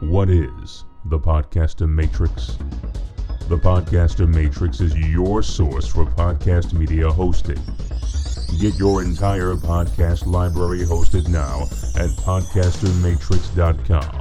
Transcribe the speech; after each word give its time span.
What 0.00 0.30
is 0.30 0.84
the 1.04 1.18
Podcaster 1.18 1.86
Matrix? 1.86 2.56
The 3.48 3.58
Podcaster 3.58 4.26
Matrix 4.26 4.80
is 4.80 4.96
your 4.96 5.42
source 5.42 5.86
for 5.86 6.06
podcast 6.06 6.72
media 6.72 7.10
hosting. 7.10 7.60
Get 8.58 8.78
your 8.78 9.02
entire 9.02 9.56
podcast 9.56 10.24
library 10.26 10.86
hosted 10.86 11.28
now 11.28 11.64
at 12.02 12.08
podcastermatrix.com. 12.24 14.19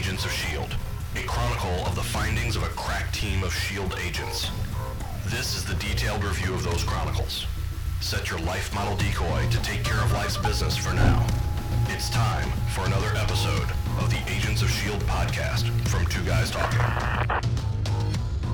Agents 0.00 0.24
of 0.24 0.30
S.H.I.E.L.D., 0.30 0.74
a 1.16 1.26
chronicle 1.26 1.84
of 1.84 1.94
the 1.94 2.02
findings 2.02 2.56
of 2.56 2.62
a 2.62 2.68
crack 2.68 3.12
team 3.12 3.42
of 3.42 3.50
S.H.I.E.L.D. 3.50 3.96
agents. 4.00 4.50
This 5.26 5.54
is 5.54 5.62
the 5.62 5.74
detailed 5.74 6.24
review 6.24 6.54
of 6.54 6.64
those 6.64 6.82
chronicles. 6.84 7.46
Set 8.00 8.30
your 8.30 8.38
life 8.40 8.74
model 8.74 8.96
decoy 8.96 9.46
to 9.50 9.62
take 9.62 9.84
care 9.84 10.02
of 10.02 10.10
life's 10.12 10.38
business 10.38 10.74
for 10.74 10.94
now. 10.94 11.26
It's 11.88 12.08
time 12.08 12.50
for 12.74 12.86
another 12.86 13.08
episode 13.14 13.68
of 13.98 14.08
the 14.08 14.16
Agents 14.32 14.62
of 14.62 14.70
S.H.I.E.L.D. 14.70 15.04
podcast 15.04 15.70
from 15.88 16.06
Two 16.06 16.24
Guys 16.24 16.50
Talking. 16.50 16.78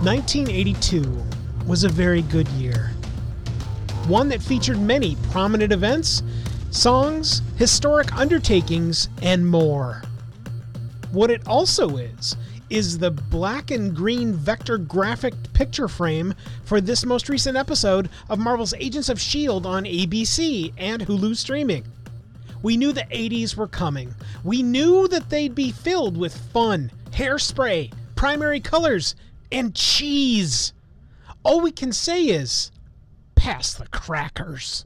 1982 0.03 1.23
was 1.65 1.85
a 1.85 1.89
very 1.89 2.23
good 2.23 2.49
year. 2.49 2.91
One 4.09 4.29
that 4.31 4.43
featured 4.43 4.81
many 4.81 5.17
prominent 5.31 5.73
events, 5.73 6.25
songs, 6.73 7.41
historic 7.57 8.13
undertakings, 8.17 9.09
and 9.23 9.47
more. 9.47 10.03
What 11.17 11.31
it 11.31 11.49
also 11.49 11.97
is, 11.97 12.37
is 12.69 12.99
the 12.99 13.11
black 13.11 13.71
and 13.71 13.97
green 13.97 14.35
vector 14.35 14.77
graphic 14.77 15.33
picture 15.55 15.89
frame 15.89 16.35
for 16.63 16.79
this 16.79 17.07
most 17.07 17.31
recent 17.31 17.57
episode 17.57 18.11
of 18.29 18.39
Marvel's 18.39 18.75
Agents 18.75 19.09
of 19.09 19.17
S.H.I.E.L.D. 19.17 19.67
on 19.67 19.85
ABC 19.85 20.75
and 20.77 21.07
Hulu 21.07 21.35
streaming. 21.35 21.87
We 22.63 22.77
knew 22.77 22.93
the 22.93 23.09
80s 23.11 23.57
were 23.57 23.67
coming. 23.67 24.15
We 24.45 24.63
knew 24.63 25.09
that 25.09 25.31
they'd 25.31 25.55
be 25.55 25.73
filled 25.73 26.19
with 26.19 26.37
fun, 26.37 26.93
hairspray, 27.13 27.95
primary 28.15 28.61
colors, 28.61 29.15
and 29.51 29.75
cheese. 29.75 30.75
All 31.45 31.63
we 31.63 31.73
can 31.73 31.95
say 31.95 32.25
is, 32.25 32.71
pass 33.37 33.73
the 33.73 33.89
crackers. 33.89 34.85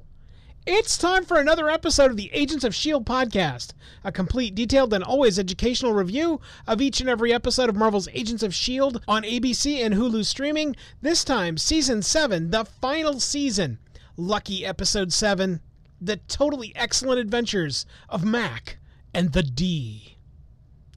It's 0.66 0.98
time 0.98 1.24
for 1.24 1.38
another 1.38 1.70
episode 1.70 2.10
of 2.10 2.18
the 2.18 2.30
Agents 2.34 2.64
of 2.64 2.72
S.H.I.E.L.D. 2.74 3.04
podcast, 3.06 3.72
a 4.04 4.12
complete, 4.12 4.54
detailed, 4.54 4.92
and 4.92 5.02
always 5.02 5.38
educational 5.38 5.94
review 5.94 6.38
of 6.66 6.82
each 6.82 7.00
and 7.00 7.08
every 7.08 7.32
episode 7.32 7.70
of 7.70 7.76
Marvel's 7.76 8.08
Agents 8.12 8.42
of 8.42 8.50
S.H.I.E.L.D. 8.50 8.98
on 9.08 9.22
ABC 9.22 9.82
and 9.82 9.94
Hulu 9.94 10.22
streaming. 10.24 10.76
This 11.00 11.24
time, 11.24 11.56
season 11.56 12.02
7, 12.02 12.50
the 12.50 12.66
final 12.66 13.20
season. 13.20 13.78
Lucky 14.18 14.66
episode 14.66 15.14
7, 15.14 15.62
the 15.98 16.16
totally 16.16 16.74
excellent 16.76 17.20
adventures 17.20 17.86
of 18.10 18.22
Mac 18.22 18.76
and 19.14 19.32
the 19.32 19.42
D. 19.42 20.18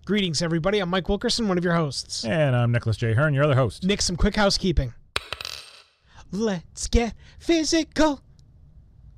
Greetings, 0.04 0.42
everybody. 0.42 0.80
I'm 0.80 0.90
Mike 0.90 1.08
Wilkerson, 1.08 1.48
one 1.48 1.58
of 1.58 1.64
your 1.64 1.76
hosts. 1.76 2.26
And 2.26 2.54
I'm 2.54 2.74
Nicholas 2.74 2.98
J. 2.98 3.14
Hearn, 3.14 3.34
your 3.34 3.46
other 3.46 3.56
host. 3.56 3.86
Nick, 3.86 4.02
some 4.02 4.18
quick 4.18 4.36
housekeeping. 4.36 4.94
Let's 6.34 6.88
get 6.88 7.14
physical. 7.40 8.23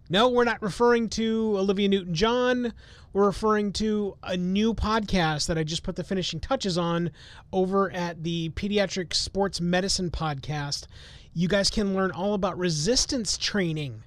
No, 0.08 0.30
we're 0.30 0.44
not 0.44 0.62
referring 0.62 1.10
to 1.10 1.56
Olivia 1.58 1.90
Newton 1.90 2.14
John. 2.14 2.74
We're 3.12 3.26
referring 3.26 3.74
to 3.74 4.16
a 4.22 4.38
new 4.38 4.76
podcast 4.76 5.48
that 5.48 5.58
I 5.58 5.64
just 5.64 5.82
put 5.82 5.96
the 5.96 6.04
finishing 6.04 6.40
touches 6.40 6.78
on 6.78 7.10
over 7.52 7.92
at 7.92 8.22
the 8.22 8.50
Pediatric 8.50 9.16
Sports 9.16 9.60
Medicine 9.60 10.12
Podcast. 10.12 10.86
You 11.34 11.48
guys 11.48 11.72
can 11.72 11.96
learn 11.96 12.12
all 12.12 12.36
about 12.36 12.56
resistance 12.60 13.36
training 13.36 14.04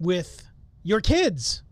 with 0.00 0.48
your 0.82 1.02
kids. 1.02 1.62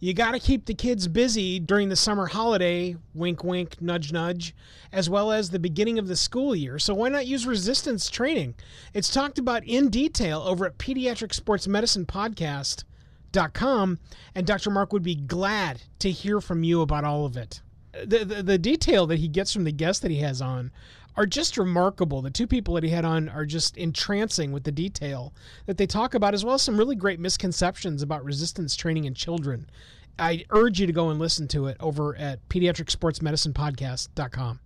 You 0.00 0.14
got 0.14 0.30
to 0.30 0.38
keep 0.38 0.64
the 0.64 0.74
kids 0.74 1.06
busy 1.06 1.58
during 1.58 1.90
the 1.90 1.96
summer 1.96 2.26
holiday, 2.26 2.96
wink, 3.12 3.44
wink, 3.44 3.82
nudge, 3.82 4.12
nudge, 4.12 4.54
as 4.92 5.10
well 5.10 5.30
as 5.30 5.50
the 5.50 5.58
beginning 5.58 5.98
of 5.98 6.08
the 6.08 6.16
school 6.16 6.56
year. 6.56 6.78
So 6.78 6.94
why 6.94 7.10
not 7.10 7.26
use 7.26 7.46
resistance 7.46 8.08
training? 8.08 8.54
It's 8.94 9.10
talked 9.12 9.38
about 9.38 9.64
in 9.64 9.90
detail 9.90 10.40
over 10.40 10.64
at 10.64 10.78
Pediatric 10.78 11.34
Sports 11.34 11.68
Medicine 11.68 12.06
Podcast 12.06 12.84
com, 13.54 13.98
and 14.34 14.46
Dr. 14.46 14.70
Mark 14.70 14.92
would 14.92 15.02
be 15.02 15.14
glad 15.14 15.82
to 15.98 16.10
hear 16.10 16.40
from 16.40 16.64
you 16.64 16.80
about 16.80 17.04
all 17.04 17.26
of 17.26 17.36
it. 17.36 17.60
The, 18.04 18.24
the, 18.24 18.42
the 18.42 18.58
detail 18.58 19.06
that 19.06 19.18
he 19.18 19.28
gets 19.28 19.52
from 19.52 19.64
the 19.64 19.72
guests 19.72 20.02
that 20.02 20.10
he 20.10 20.18
has 20.18 20.42
on 20.42 20.72
are 21.16 21.26
just 21.26 21.56
remarkable. 21.56 22.22
The 22.22 22.30
two 22.30 22.46
people 22.46 22.74
that 22.74 22.84
he 22.84 22.90
had 22.90 23.04
on 23.04 23.28
are 23.28 23.46
just 23.46 23.76
entrancing 23.76 24.52
with 24.52 24.64
the 24.64 24.72
detail 24.72 25.32
that 25.66 25.76
they 25.78 25.86
talk 25.86 26.14
about, 26.14 26.34
as 26.34 26.44
well 26.44 26.54
as 26.54 26.62
some 26.62 26.76
really 26.76 26.96
great 26.96 27.20
misconceptions 27.20 28.02
about 28.02 28.24
resistance 28.24 28.74
training 28.74 29.04
in 29.04 29.14
children. 29.14 29.70
I 30.18 30.44
urge 30.50 30.80
you 30.80 30.86
to 30.86 30.92
go 30.92 31.10
and 31.10 31.20
listen 31.20 31.48
to 31.48 31.66
it 31.66 31.76
over 31.80 32.16
at 32.16 32.48
pediatricsportsmedicinepodcast.com. 32.48 34.60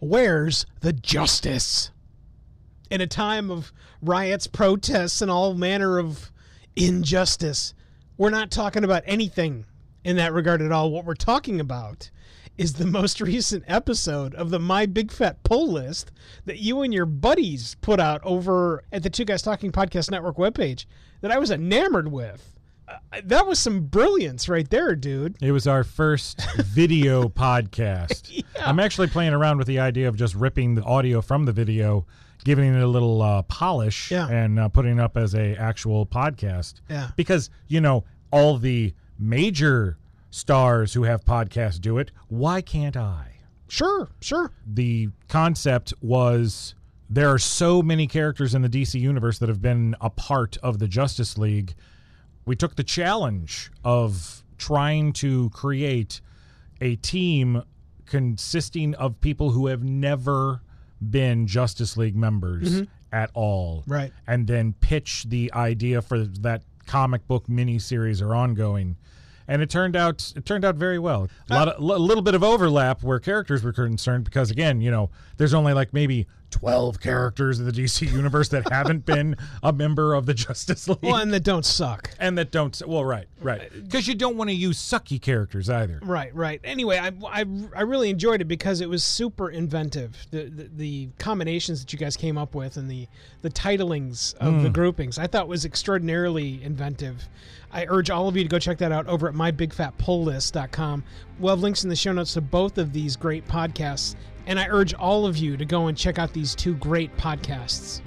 Where's 0.00 0.66
the 0.80 0.92
justice? 0.92 1.90
In 2.90 3.00
a 3.00 3.06
time 3.06 3.50
of 3.50 3.72
riots, 4.02 4.46
protests, 4.48 5.22
and 5.22 5.30
all 5.30 5.54
manner 5.54 5.98
of 5.98 6.31
injustice. 6.76 7.74
We're 8.16 8.30
not 8.30 8.50
talking 8.50 8.84
about 8.84 9.02
anything 9.06 9.66
in 10.04 10.16
that 10.16 10.32
regard 10.32 10.62
at 10.62 10.72
all. 10.72 10.90
What 10.90 11.04
we're 11.04 11.14
talking 11.14 11.60
about 11.60 12.10
is 12.58 12.74
the 12.74 12.86
most 12.86 13.20
recent 13.20 13.64
episode 13.66 14.34
of 14.34 14.50
the 14.50 14.58
My 14.58 14.86
Big 14.86 15.10
Fat 15.10 15.42
Pull 15.42 15.72
List 15.72 16.12
that 16.44 16.58
you 16.58 16.82
and 16.82 16.92
your 16.92 17.06
buddies 17.06 17.76
put 17.80 18.00
out 18.00 18.20
over 18.24 18.84
at 18.92 19.02
the 19.02 19.10
Two 19.10 19.24
Guys 19.24 19.42
Talking 19.42 19.72
Podcast 19.72 20.10
Network 20.10 20.36
webpage 20.36 20.86
that 21.20 21.30
I 21.30 21.38
was 21.38 21.50
enamored 21.50 22.10
with. 22.10 22.48
Uh, 22.88 23.20
that 23.24 23.46
was 23.46 23.58
some 23.58 23.82
brilliance 23.82 24.48
right 24.48 24.68
there, 24.68 24.94
dude. 24.94 25.36
It 25.40 25.52
was 25.52 25.66
our 25.66 25.84
first 25.84 26.40
video 26.56 27.28
podcast. 27.28 28.28
Yeah. 28.30 28.42
I'm 28.66 28.80
actually 28.80 29.06
playing 29.06 29.32
around 29.32 29.58
with 29.58 29.66
the 29.66 29.78
idea 29.78 30.08
of 30.08 30.16
just 30.16 30.34
ripping 30.34 30.74
the 30.74 30.82
audio 30.82 31.22
from 31.22 31.44
the 31.44 31.52
video 31.52 32.06
giving 32.44 32.74
it 32.74 32.82
a 32.82 32.86
little 32.86 33.22
uh, 33.22 33.42
polish 33.42 34.10
Yeah. 34.10 34.28
and 34.28 34.58
uh, 34.58 34.68
putting 34.68 34.98
it 34.98 35.00
up 35.00 35.16
as 35.16 35.34
a 35.34 35.54
actual 35.56 36.06
podcast. 36.06 36.80
Yeah. 36.90 37.10
Because 37.16 37.50
you 37.68 37.80
know 37.80 38.04
all 38.30 38.58
the 38.58 38.94
major 39.18 39.98
stars 40.30 40.94
who 40.94 41.02
have 41.04 41.24
podcasts 41.24 41.80
do 41.80 41.98
it. 41.98 42.10
Why 42.28 42.60
can't 42.62 42.96
I? 42.96 43.28
Sure, 43.68 44.10
sure. 44.20 44.50
The 44.66 45.08
concept 45.28 45.92
was 46.00 46.74
there 47.08 47.30
are 47.30 47.38
so 47.38 47.82
many 47.82 48.06
characters 48.06 48.54
in 48.54 48.62
the 48.62 48.68
DC 48.68 48.98
universe 49.00 49.38
that 49.38 49.48
have 49.48 49.60
been 49.62 49.94
a 50.00 50.10
part 50.10 50.56
of 50.62 50.78
the 50.78 50.88
Justice 50.88 51.36
League. 51.38 51.74
We 52.46 52.56
took 52.56 52.76
the 52.76 52.84
challenge 52.84 53.70
of 53.84 54.42
trying 54.58 55.12
to 55.14 55.50
create 55.50 56.20
a 56.80 56.96
team 56.96 57.62
consisting 58.06 58.94
of 58.96 59.20
people 59.20 59.50
who 59.50 59.66
have 59.68 59.82
never 59.82 60.60
been 61.10 61.46
Justice 61.46 61.96
League 61.96 62.16
members 62.16 62.74
mm-hmm. 62.74 62.84
at 63.12 63.30
all. 63.34 63.84
Right. 63.86 64.12
And 64.26 64.46
then 64.46 64.74
pitch 64.80 65.24
the 65.28 65.52
idea 65.54 66.02
for 66.02 66.24
that 66.24 66.62
comic 66.86 67.26
book 67.26 67.46
miniseries 67.46 68.22
or 68.22 68.34
ongoing. 68.34 68.96
And 69.48 69.60
it 69.60 69.70
turned 69.70 69.96
out 69.96 70.32
it 70.36 70.46
turned 70.46 70.64
out 70.64 70.76
very 70.76 70.98
well. 70.98 71.28
A 71.50 71.54
lot 71.54 71.68
of, 71.68 71.82
uh, 71.82 71.94
a 71.94 71.98
little 71.98 72.22
bit 72.22 72.34
of 72.34 72.44
overlap 72.44 73.02
where 73.02 73.18
characters 73.18 73.62
were 73.62 73.72
concerned 73.72 74.24
because 74.24 74.50
again, 74.50 74.80
you 74.80 74.90
know, 74.90 75.10
there's 75.36 75.52
only 75.52 75.72
like 75.72 75.92
maybe 75.92 76.26
12 76.52 77.00
characters 77.00 77.58
in 77.58 77.66
the 77.66 77.72
DC 77.72 78.10
universe 78.12 78.48
that 78.50 78.70
haven't 78.70 79.04
been 79.04 79.36
a 79.62 79.72
member 79.72 80.14
of 80.14 80.26
the 80.26 80.34
Justice 80.34 80.88
League. 80.88 80.98
Well, 81.02 81.16
and 81.16 81.32
that 81.32 81.42
don't 81.42 81.66
suck. 81.66 82.10
and 82.20 82.38
that 82.38 82.50
don't 82.50 82.80
well 82.86 83.04
right 83.04 83.26
right 83.40 83.70
because 83.72 84.06
you 84.06 84.14
don't 84.14 84.36
want 84.36 84.50
to 84.50 84.54
use 84.54 84.78
sucky 84.78 85.20
characters 85.20 85.68
either 85.68 86.00
Right, 86.02 86.34
right. 86.34 86.60
Anyway, 86.64 86.98
I, 86.98 87.12
I, 87.26 87.44
I 87.74 87.82
really 87.82 88.10
enjoyed 88.10 88.40
it 88.40 88.44
because 88.44 88.80
it 88.80 88.88
was 88.88 89.02
super 89.04 89.50
inventive. 89.50 90.16
The, 90.30 90.44
the 90.44 90.70
the 90.76 91.08
combinations 91.18 91.80
that 91.80 91.92
you 91.92 91.98
guys 91.98 92.16
came 92.16 92.36
up 92.36 92.54
with 92.54 92.76
and 92.76 92.90
the 92.90 93.08
the 93.40 93.50
titlings 93.50 94.34
of 94.34 94.62
the 94.62 94.68
hmm. 94.68 94.72
groupings, 94.72 95.18
I 95.18 95.26
thought 95.26 95.48
was 95.48 95.64
extraordinarily 95.64 96.62
inventive. 96.62 97.28
I 97.72 97.86
urge 97.88 98.10
all 98.10 98.28
of 98.28 98.36
you 98.36 98.42
to 98.42 98.48
go 98.48 98.58
check 98.58 98.78
that 98.78 98.92
out 98.92 99.06
over 99.06 99.28
at 99.28 99.34
mybigfatpulllist.com. 99.34 101.04
We'll 101.38 101.54
have 101.54 101.62
links 101.62 101.84
in 101.84 101.88
the 101.88 101.96
show 101.96 102.12
notes 102.12 102.34
to 102.34 102.42
both 102.42 102.76
of 102.76 102.92
these 102.92 103.16
great 103.16 103.48
podcasts, 103.48 104.14
and 104.46 104.58
I 104.58 104.68
urge 104.68 104.94
all 104.94 105.26
of 105.26 105.36
you 105.36 105.56
to 105.56 105.64
go 105.64 105.86
and 105.86 105.96
check 105.96 106.18
out 106.18 106.32
these 106.32 106.54
two 106.54 106.74
great 106.76 107.16
podcasts. 107.16 108.00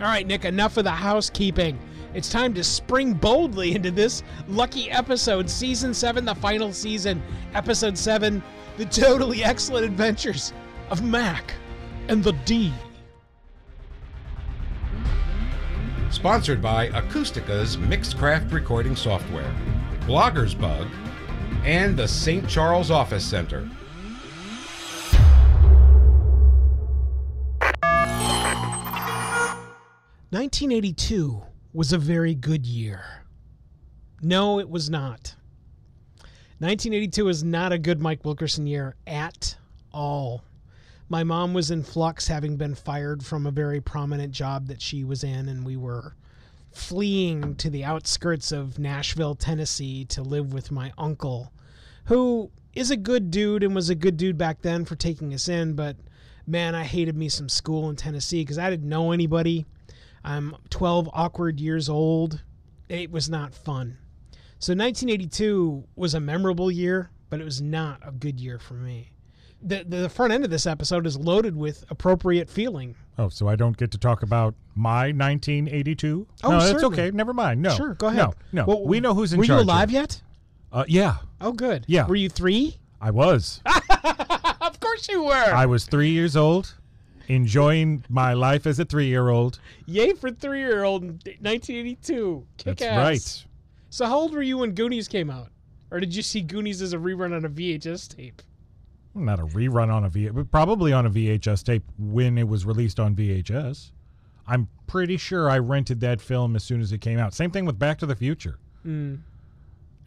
All 0.00 0.06
right, 0.06 0.26
Nick, 0.26 0.44
enough 0.44 0.76
of 0.76 0.84
the 0.84 0.90
housekeeping. 0.90 1.78
It's 2.14 2.30
time 2.30 2.52
to 2.54 2.64
spring 2.64 3.14
boldly 3.14 3.74
into 3.74 3.90
this 3.90 4.22
lucky 4.48 4.90
episode, 4.90 5.48
season 5.48 5.94
seven, 5.94 6.24
the 6.24 6.34
final 6.34 6.72
season, 6.72 7.22
episode 7.54 7.96
seven, 7.96 8.42
the 8.76 8.84
totally 8.86 9.44
excellent 9.44 9.84
adventures 9.86 10.52
of 10.90 11.02
Mac 11.02 11.54
and 12.08 12.22
the 12.22 12.32
D. 12.44 12.72
Sponsored 16.10 16.60
by 16.60 16.88
Acoustica's 16.88 17.78
Mixcraft 17.78 18.52
Recording 18.52 18.94
Software, 18.94 19.50
Blogger's 20.00 20.54
Bug, 20.54 20.88
and 21.64 21.96
the 21.96 22.06
St. 22.06 22.46
Charles 22.48 22.90
Office 22.90 23.24
Center. 23.24 23.68
Nineteen 30.32 30.72
eighty-two 30.72 31.42
was 31.74 31.92
a 31.92 31.98
very 31.98 32.34
good 32.34 32.64
year. 32.64 33.04
No, 34.22 34.58
it 34.58 34.70
was 34.70 34.88
not. 34.88 35.34
1982 36.60 37.26
was 37.26 37.44
not 37.44 37.70
a 37.70 37.78
good 37.78 38.00
Mike 38.00 38.24
Wilkerson 38.24 38.66
year 38.66 38.96
at 39.06 39.54
all. 39.92 40.42
My 41.10 41.22
mom 41.22 41.52
was 41.52 41.70
in 41.70 41.82
flux, 41.82 42.28
having 42.28 42.56
been 42.56 42.74
fired 42.74 43.22
from 43.22 43.46
a 43.46 43.50
very 43.50 43.82
prominent 43.82 44.32
job 44.32 44.68
that 44.68 44.80
she 44.80 45.04
was 45.04 45.22
in, 45.22 45.50
and 45.50 45.66
we 45.66 45.76
were 45.76 46.14
fleeing 46.70 47.54
to 47.56 47.68
the 47.68 47.84
outskirts 47.84 48.52
of 48.52 48.78
Nashville, 48.78 49.34
Tennessee 49.34 50.06
to 50.06 50.22
live 50.22 50.54
with 50.54 50.70
my 50.70 50.94
uncle, 50.96 51.52
who 52.06 52.50
is 52.72 52.90
a 52.90 52.96
good 52.96 53.30
dude 53.30 53.62
and 53.62 53.74
was 53.74 53.90
a 53.90 53.94
good 53.94 54.16
dude 54.16 54.38
back 54.38 54.62
then 54.62 54.86
for 54.86 54.96
taking 54.96 55.34
us 55.34 55.46
in, 55.46 55.74
but 55.74 55.96
man, 56.46 56.74
I 56.74 56.84
hated 56.84 57.16
me 57.18 57.28
some 57.28 57.50
school 57.50 57.90
in 57.90 57.96
Tennessee 57.96 58.40
because 58.40 58.58
I 58.58 58.70
didn't 58.70 58.88
know 58.88 59.12
anybody. 59.12 59.66
I'm 60.24 60.54
12 60.70 61.10
awkward 61.12 61.60
years 61.60 61.88
old. 61.88 62.42
It 62.88 63.10
was 63.10 63.28
not 63.28 63.54
fun. 63.54 63.98
So 64.58 64.72
1982 64.74 65.84
was 65.96 66.14
a 66.14 66.20
memorable 66.20 66.70
year, 66.70 67.10
but 67.30 67.40
it 67.40 67.44
was 67.44 67.60
not 67.60 68.00
a 68.06 68.12
good 68.12 68.38
year 68.38 68.58
for 68.58 68.74
me. 68.74 69.12
The, 69.64 69.84
the 69.86 70.08
front 70.08 70.32
end 70.32 70.44
of 70.44 70.50
this 70.50 70.66
episode 70.66 71.06
is 71.06 71.16
loaded 71.16 71.56
with 71.56 71.84
appropriate 71.88 72.50
feeling. 72.50 72.96
oh 73.16 73.28
so 73.28 73.46
i 73.46 73.54
don't 73.54 73.76
get 73.76 73.92
to 73.92 73.98
talk 73.98 74.24
about 74.24 74.54
my 74.74 75.12
1982 75.12 76.26
Oh, 76.42 76.50
no 76.50 76.58
that's 76.60 76.82
okay 76.82 77.12
never 77.12 77.32
mind 77.32 77.62
no 77.62 77.70
Sure, 77.70 77.94
go 77.94 78.08
ahead. 78.08 78.18
no 78.26 78.34
no 78.52 78.64
Well, 78.66 78.84
we 78.84 78.98
know 78.98 79.14
who's 79.14 79.32
in 79.32 79.38
Were 79.38 79.44
charge 79.44 79.58
you 79.60 79.64
alive 79.64 79.90
here. 79.90 80.00
yet? 80.00 80.20
uh, 80.72 80.84
yeah 80.88 81.16
Oh, 81.40 81.52
good. 81.52 81.84
Yeah. 81.86 82.06
Were 82.08 82.16
you 82.16 82.28
three? 82.28 82.76
i 83.00 83.10
was 83.12 83.60
Of 84.60 84.80
course 84.80 85.08
you 85.08 85.22
were. 85.24 85.32
i 85.54 85.64
was 85.66 85.84
three 85.84 86.10
years 86.10 86.36
old 86.36 86.74
enjoying 87.28 88.04
my 88.08 88.32
life 88.32 88.66
as 88.66 88.78
a 88.78 88.84
three-year-old 88.84 89.58
Yay 89.86 90.12
for 90.14 90.30
three 90.30 90.60
year 90.60 90.84
old 90.84 91.02
in 91.02 91.08
1982. 91.08 92.46
Kick 92.56 92.64
that's 92.64 92.82
ass. 92.82 92.98
right 92.98 93.46
So, 93.90 94.06
how 94.06 94.18
old 94.18 94.32
were 94.32 94.42
you 94.42 94.58
when 94.58 94.72
Goonies 94.72 95.08
came 95.08 95.30
out? 95.30 95.48
Or 95.90 96.00
did 96.00 96.14
you 96.14 96.22
see 96.22 96.40
Goonies 96.40 96.80
as 96.80 96.94
a 96.94 96.96
rerun 96.96 97.36
on 97.36 97.44
a 97.44 97.50
VHS 97.50 98.16
tape? 98.16 98.40
not 99.14 99.38
a 99.38 99.44
rerun 99.44 99.92
on 99.92 100.04
a 100.04 100.08
v 100.08 100.28
but 100.28 100.50
probably 100.50 100.92
on 100.92 101.06
a 101.06 101.10
vhs 101.10 101.62
tape 101.62 101.82
when 101.98 102.38
it 102.38 102.48
was 102.48 102.64
released 102.64 102.98
on 102.98 103.14
vhs 103.14 103.90
i'm 104.46 104.68
pretty 104.86 105.16
sure 105.16 105.50
i 105.50 105.58
rented 105.58 106.00
that 106.00 106.20
film 106.20 106.56
as 106.56 106.64
soon 106.64 106.80
as 106.80 106.92
it 106.92 106.98
came 107.00 107.18
out 107.18 107.34
same 107.34 107.50
thing 107.50 107.64
with 107.64 107.78
back 107.78 107.98
to 107.98 108.06
the 108.06 108.16
future 108.16 108.58
hmm. 108.82 109.16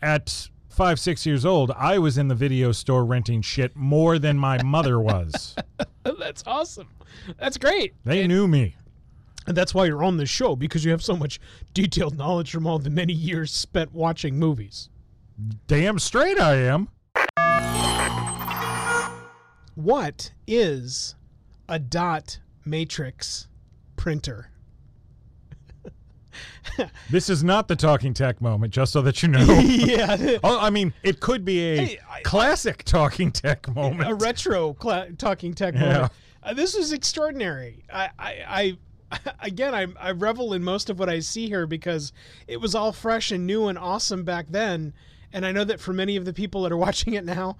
at 0.01 0.49
five 0.75 0.99
six 0.99 1.25
years 1.25 1.45
old 1.45 1.71
i 1.71 1.97
was 1.97 2.17
in 2.17 2.27
the 2.27 2.35
video 2.35 2.71
store 2.73 3.05
renting 3.05 3.41
shit 3.41 3.75
more 3.75 4.19
than 4.19 4.37
my 4.37 4.61
mother 4.61 4.99
was 4.99 5.55
That's 6.19 6.43
awesome. 6.45 6.87
That's 7.39 7.57
great. 7.57 7.93
they 8.03 8.27
knew 8.27 8.47
me 8.47 8.75
And 9.47 9.55
that's 9.57 9.73
why 9.73 9.85
you're 9.85 10.03
on 10.03 10.17
this 10.17 10.29
show 10.29 10.55
because 10.55 10.83
you 10.85 10.91
have 10.91 11.01
so 11.01 11.15
much 11.15 11.39
detailed 11.73 12.17
knowledge 12.17 12.51
from 12.51 12.67
all 12.67 12.77
the 12.77 12.89
many 12.89 13.13
years 13.13 13.51
spent 13.51 13.93
watching 13.93 14.37
movies. 14.37 14.89
damn 15.67 15.97
straight 15.97 16.39
i 16.39 16.55
am 16.55 16.89
What 19.75 20.31
is 20.47 21.15
a 21.67 21.79
dot 21.79 22.39
matrix 22.65 23.47
printer? 23.97 24.49
this 27.09 27.29
is 27.29 27.43
not 27.43 27.67
the 27.67 27.75
talking 27.75 28.13
tech 28.13 28.41
moment 28.41 28.73
just 28.73 28.91
so 28.93 29.01
that 29.01 29.21
you 29.23 29.29
know 29.29 29.39
yeah, 29.59 30.37
oh 30.43 30.59
i 30.59 30.69
mean 30.69 30.93
it 31.03 31.19
could 31.19 31.43
be 31.45 31.59
a 31.59 31.77
Hey, 31.85 31.99
I- 32.09 32.21
classic 32.21 32.83
talking 32.83 33.31
tech 33.31 33.73
moment 33.75 34.09
a 34.09 34.15
retro 34.15 34.73
cla 34.73 35.07
talking 35.17 35.53
tech 35.53 35.73
Yeah. 35.75 35.79
moment. 35.93 36.13
Uh, 36.43 36.53
this 36.53 36.75
is 36.75 36.91
extraordinary. 36.93 37.83
I, 37.91 38.09
I, 38.19 38.77
I 39.11 39.19
again, 39.41 39.73
I, 39.73 39.87
I 39.99 40.11
revel 40.11 40.53
in 40.53 40.63
most 40.63 40.91
of 40.91 40.99
what 40.99 41.09
I 41.09 41.17
see 41.19 41.47
here 41.47 41.65
because 41.65 42.13
it 42.47 42.57
was 42.61 42.75
all 42.75 42.91
fresh 42.91 43.31
and 43.31 43.47
new 43.47 43.67
and 43.67 43.79
awesome 43.79 44.23
back 44.23 44.45
then. 44.49 44.93
And 45.33 45.43
I 45.43 45.51
know 45.51 45.63
that 45.63 45.79
for 45.79 45.91
many 45.91 46.17
of 46.17 46.25
the 46.25 46.33
people 46.33 46.61
that 46.61 46.71
are 46.71 46.77
watching 46.77 47.13
it 47.15 47.25
now, 47.25 47.57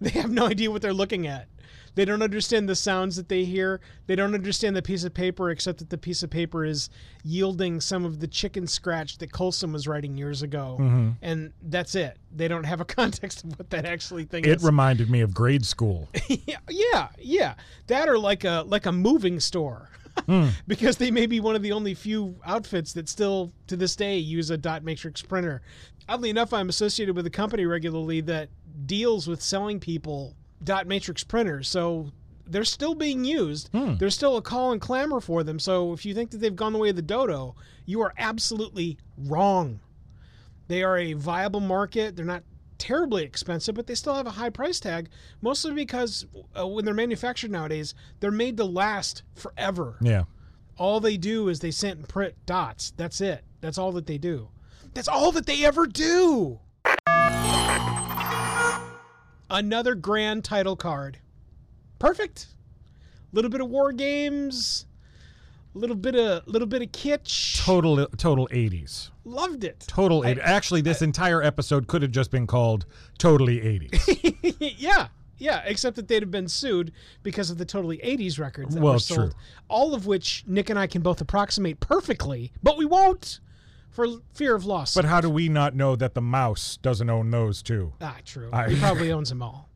they 0.00 0.10
have 0.10 0.30
no 0.30 0.46
idea 0.46 0.70
what 0.70 0.82
they're 0.82 0.92
looking 0.92 1.26
at. 1.26 1.48
They 1.94 2.04
don't 2.04 2.22
understand 2.22 2.68
the 2.68 2.74
sounds 2.74 3.16
that 3.16 3.28
they 3.28 3.44
hear. 3.44 3.80
They 4.06 4.16
don't 4.16 4.34
understand 4.34 4.76
the 4.76 4.82
piece 4.82 5.04
of 5.04 5.14
paper, 5.14 5.50
except 5.50 5.78
that 5.78 5.90
the 5.90 5.98
piece 5.98 6.22
of 6.22 6.30
paper 6.30 6.64
is 6.64 6.90
yielding 7.24 7.80
some 7.80 8.04
of 8.04 8.20
the 8.20 8.26
chicken 8.26 8.66
scratch 8.66 9.18
that 9.18 9.32
Coulson 9.32 9.72
was 9.72 9.88
writing 9.88 10.16
years 10.16 10.42
ago. 10.42 10.76
Mm-hmm. 10.80 11.10
And 11.22 11.52
that's 11.62 11.94
it. 11.94 12.18
They 12.34 12.48
don't 12.48 12.64
have 12.64 12.80
a 12.80 12.84
context 12.98 13.44
of 13.44 13.58
what 13.58 13.70
that 13.70 13.84
actually 13.84 14.24
thing 14.24 14.44
it 14.44 14.50
is. 14.50 14.62
It 14.62 14.66
reminded 14.66 15.10
me 15.10 15.20
of 15.20 15.34
grade 15.34 15.64
school 15.64 16.08
Yeah, 16.28 16.58
yeah, 16.68 17.08
yeah. 17.18 17.54
That 17.86 18.08
or 18.08 18.18
like 18.18 18.44
a 18.44 18.64
like 18.66 18.86
a 18.86 18.92
moving 18.92 19.40
store. 19.40 19.90
because 20.66 20.96
they 20.96 21.12
may 21.12 21.26
be 21.26 21.38
one 21.38 21.54
of 21.54 21.62
the 21.62 21.70
only 21.70 21.94
few 21.94 22.34
outfits 22.44 22.92
that 22.92 23.08
still 23.08 23.52
to 23.68 23.76
this 23.76 23.94
day 23.94 24.18
use 24.18 24.50
a 24.50 24.58
dot 24.58 24.82
matrix 24.82 25.22
printer. 25.22 25.62
Oddly 26.08 26.30
enough, 26.30 26.52
I'm 26.52 26.68
associated 26.68 27.14
with 27.14 27.24
a 27.26 27.30
company 27.30 27.66
regularly 27.66 28.20
that 28.22 28.48
deals 28.86 29.28
with 29.28 29.40
selling 29.40 29.78
people 29.78 30.34
dot 30.62 30.86
matrix 30.86 31.24
printers. 31.24 31.68
So 31.68 32.12
they're 32.46 32.64
still 32.64 32.94
being 32.94 33.24
used. 33.24 33.70
There's 33.72 34.14
still 34.14 34.36
a 34.36 34.42
call 34.42 34.72
and 34.72 34.80
clamor 34.80 35.20
for 35.20 35.42
them. 35.44 35.58
So 35.58 35.92
if 35.92 36.04
you 36.06 36.14
think 36.14 36.30
that 36.30 36.38
they've 36.38 36.54
gone 36.56 36.72
the 36.72 36.78
way 36.78 36.88
of 36.90 36.96
the 36.96 37.02
dodo, 37.02 37.54
you 37.84 38.00
are 38.00 38.12
absolutely 38.18 38.98
wrong. 39.16 39.80
They 40.68 40.82
are 40.82 40.96
a 40.98 41.12
viable 41.14 41.60
market. 41.60 42.16
They're 42.16 42.24
not 42.24 42.42
terribly 42.78 43.24
expensive, 43.24 43.74
but 43.74 43.86
they 43.86 43.94
still 43.94 44.14
have 44.14 44.26
a 44.26 44.30
high 44.30 44.50
price 44.50 44.78
tag, 44.80 45.08
mostly 45.42 45.72
because 45.72 46.26
uh, 46.58 46.66
when 46.66 46.84
they're 46.84 46.94
manufactured 46.94 47.50
nowadays, 47.50 47.94
they're 48.20 48.30
made 48.30 48.56
to 48.58 48.64
last 48.64 49.22
forever. 49.34 49.96
yeah 50.00 50.24
All 50.76 51.00
they 51.00 51.16
do 51.16 51.48
is 51.48 51.60
they 51.60 51.70
send 51.72 51.98
and 51.98 52.08
print 52.08 52.34
dots. 52.46 52.92
That's 52.96 53.20
it. 53.20 53.42
That's 53.60 53.78
all 53.78 53.92
that 53.92 54.06
they 54.06 54.18
do. 54.18 54.48
That's 54.94 55.08
all 55.08 55.32
that 55.32 55.46
they 55.46 55.64
ever 55.64 55.86
do. 55.86 56.60
Another 59.50 59.94
grand 59.94 60.44
title 60.44 60.76
card. 60.76 61.18
Perfect. 61.98 62.48
A 63.32 63.36
Little 63.36 63.50
bit 63.50 63.60
of 63.60 63.68
war 63.68 63.92
games. 63.92 64.86
a 65.74 65.78
Little 65.78 65.96
bit 65.96 66.14
of 66.14 66.46
little 66.46 66.66
bit 66.68 66.82
of 66.82 66.92
kitsch. 66.92 67.62
total 67.64 68.06
total 68.16 68.48
80s 68.48 69.10
Loved 69.24 69.64
it. 69.64 69.84
total 69.86 70.22
80s. 70.22 70.38
actually 70.42 70.80
this 70.80 71.02
entire 71.02 71.42
episode 71.42 71.86
could 71.86 72.02
have 72.02 72.10
just 72.10 72.30
been 72.30 72.46
called 72.46 72.86
totally 73.18 73.58
80s 73.60 74.56
yeah, 74.78 75.08
yeah. 75.38 75.62
Except 75.66 75.96
that 75.96 76.08
they'd 76.08 76.22
have 76.22 76.30
been 76.30 76.48
sued 76.48 76.92
because 77.22 77.50
of 77.50 77.58
the 77.58 77.64
totally 77.64 77.98
'80s 77.98 78.38
records 78.38 78.74
that 78.74 78.80
Well, 78.82 78.94
were 78.94 78.98
sold. 78.98 79.30
true. 79.32 79.40
All 79.68 79.94
of 79.94 80.06
which 80.06 80.44
Nick 80.46 80.70
and 80.70 80.78
I 80.78 80.86
can 80.86 81.02
both 81.02 81.20
approximate 81.20 81.78
perfectly, 81.80 82.52
but 82.62 82.76
we 82.78 82.84
won't 82.86 83.40
for 83.90 84.06
fear 84.34 84.54
of 84.54 84.64
loss. 84.64 84.94
but 84.94 85.04
how 85.04 85.20
do 85.20 85.28
we 85.30 85.48
not 85.48 85.74
know 85.74 85.96
that 85.96 86.14
the 86.14 86.20
mouse 86.20 86.76
doesn't 86.82 87.08
own 87.10 87.30
those 87.30 87.62
too 87.62 87.92
ah, 88.00 88.16
true. 88.24 88.50
I- 88.52 88.68
he 88.70 88.78
probably 88.78 89.10
owns 89.12 89.28
them 89.28 89.42
all. 89.42 89.68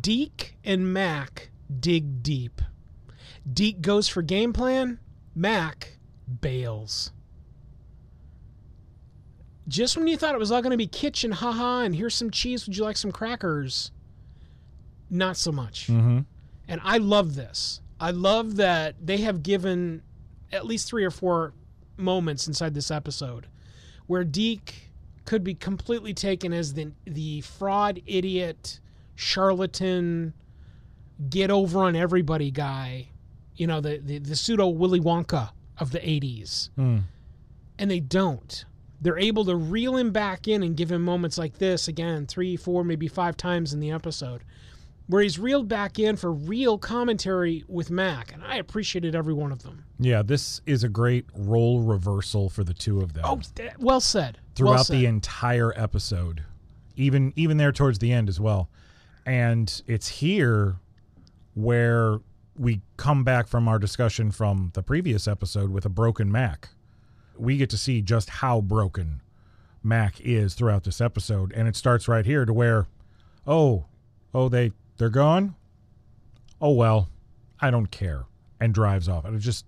Deke 0.00 0.56
and 0.64 0.92
Mac 0.92 1.50
dig 1.80 2.22
deep. 2.22 2.60
Deke 3.50 3.80
goes 3.80 4.08
for 4.08 4.22
game 4.22 4.52
plan. 4.52 4.98
Mac 5.34 5.96
bails. 6.40 7.12
Just 9.68 9.96
when 9.96 10.06
you 10.06 10.16
thought 10.16 10.34
it 10.34 10.38
was 10.38 10.50
all 10.52 10.60
going 10.60 10.72
to 10.72 10.76
be 10.76 10.86
kitchen, 10.86 11.32
haha, 11.32 11.80
and 11.82 11.94
here's 11.94 12.14
some 12.14 12.30
cheese. 12.30 12.66
Would 12.66 12.76
you 12.76 12.84
like 12.84 12.96
some 12.96 13.12
crackers? 13.12 13.90
Not 15.10 15.36
so 15.36 15.52
much. 15.52 15.86
mm-hmm. 15.86 16.20
And 16.68 16.80
I 16.84 16.98
love 16.98 17.34
this. 17.34 17.80
I 18.00 18.10
love 18.10 18.56
that 18.56 18.96
they 19.04 19.18
have 19.18 19.42
given 19.42 20.02
at 20.52 20.66
least 20.66 20.88
three 20.88 21.04
or 21.04 21.10
four 21.10 21.52
moments 21.96 22.46
inside 22.46 22.74
this 22.74 22.90
episode 22.90 23.46
where 24.06 24.24
Deke 24.24 24.90
could 25.24 25.44
be 25.44 25.54
completely 25.54 26.12
taken 26.14 26.52
as 26.52 26.74
the 26.74 26.92
the 27.04 27.40
fraud 27.42 28.02
idiot 28.06 28.80
charlatan 29.14 30.32
get 31.30 31.50
over 31.50 31.84
on 31.84 31.94
everybody 31.94 32.50
guy 32.50 33.06
you 33.54 33.66
know 33.66 33.80
the 33.80 33.98
the, 33.98 34.18
the 34.18 34.34
pseudo 34.34 34.66
willy 34.68 35.00
wonka 35.00 35.50
of 35.78 35.90
the 35.92 35.98
80s 36.00 36.70
hmm. 36.76 36.98
and 37.78 37.90
they 37.90 38.00
don't. 38.00 38.64
They're 39.00 39.18
able 39.18 39.44
to 39.46 39.56
reel 39.56 39.96
him 39.96 40.12
back 40.12 40.46
in 40.46 40.62
and 40.62 40.76
give 40.76 40.92
him 40.92 41.02
moments 41.02 41.36
like 41.36 41.58
this 41.58 41.88
again 41.88 42.26
three 42.26 42.56
four 42.56 42.84
maybe 42.84 43.08
five 43.08 43.36
times 43.36 43.72
in 43.72 43.80
the 43.80 43.90
episode 43.90 44.42
where 45.12 45.22
he's 45.22 45.38
reeled 45.38 45.68
back 45.68 45.98
in 45.98 46.16
for 46.16 46.32
real 46.32 46.78
commentary 46.78 47.64
with 47.68 47.90
mac 47.90 48.32
and 48.32 48.42
i 48.44 48.56
appreciated 48.56 49.14
every 49.14 49.34
one 49.34 49.52
of 49.52 49.62
them 49.62 49.84
Yeah, 49.98 50.22
this 50.22 50.60
is 50.66 50.82
a 50.82 50.88
great 50.88 51.26
role 51.34 51.80
reversal 51.80 52.48
for 52.48 52.64
the 52.64 52.74
two 52.74 53.00
of 53.00 53.12
them. 53.12 53.24
oh 53.26 53.40
well 53.78 54.00
said 54.00 54.38
throughout 54.54 54.70
well 54.70 54.84
said. 54.84 54.96
the 54.96 55.06
entire 55.06 55.72
episode, 55.76 56.42
even 56.96 57.32
even 57.36 57.56
there 57.56 57.72
towards 57.72 57.98
the 58.00 58.12
end 58.12 58.28
as 58.28 58.40
well. 58.40 58.68
And 59.24 59.82
it's 59.86 60.08
here 60.08 60.76
where 61.54 62.18
we 62.56 62.80
come 62.96 63.22
back 63.24 63.46
from 63.46 63.68
our 63.68 63.78
discussion 63.78 64.30
from 64.30 64.70
the 64.74 64.82
previous 64.82 65.28
episode 65.28 65.70
with 65.70 65.84
a 65.84 65.88
broken 65.88 66.30
Mac. 66.30 66.70
We 67.38 67.56
get 67.56 67.70
to 67.70 67.78
see 67.78 68.02
just 68.02 68.28
how 68.28 68.60
broken 68.60 69.20
Mac 69.82 70.20
is 70.20 70.54
throughout 70.54 70.84
this 70.84 71.00
episode, 71.00 71.52
and 71.52 71.68
it 71.68 71.76
starts 71.76 72.08
right 72.08 72.26
here 72.26 72.44
to 72.44 72.52
where, 72.52 72.86
oh, 73.46 73.84
oh 74.34 74.48
they 74.48 74.72
they're 74.98 75.10
gone. 75.10 75.54
Oh 76.60 76.72
well, 76.72 77.08
I 77.60 77.70
don't 77.70 77.90
care, 77.90 78.24
and 78.60 78.72
drives 78.72 79.08
off. 79.08 79.24
And 79.24 79.34
it 79.34 79.40
just 79.40 79.64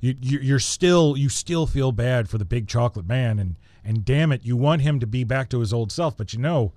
you, 0.00 0.14
you 0.20 0.38
you're 0.40 0.58
still 0.58 1.16
you 1.16 1.28
still 1.28 1.66
feel 1.66 1.92
bad 1.92 2.28
for 2.28 2.38
the 2.38 2.44
big 2.44 2.68
chocolate 2.68 3.06
man 3.06 3.38
and 3.38 3.56
and 3.84 4.04
damn 4.04 4.32
it 4.32 4.44
you 4.44 4.56
want 4.56 4.82
him 4.82 5.00
to 5.00 5.06
be 5.06 5.24
back 5.24 5.48
to 5.50 5.60
his 5.60 5.72
old 5.72 5.90
self 5.90 6.16
but 6.16 6.32
you 6.32 6.38
know 6.38 6.72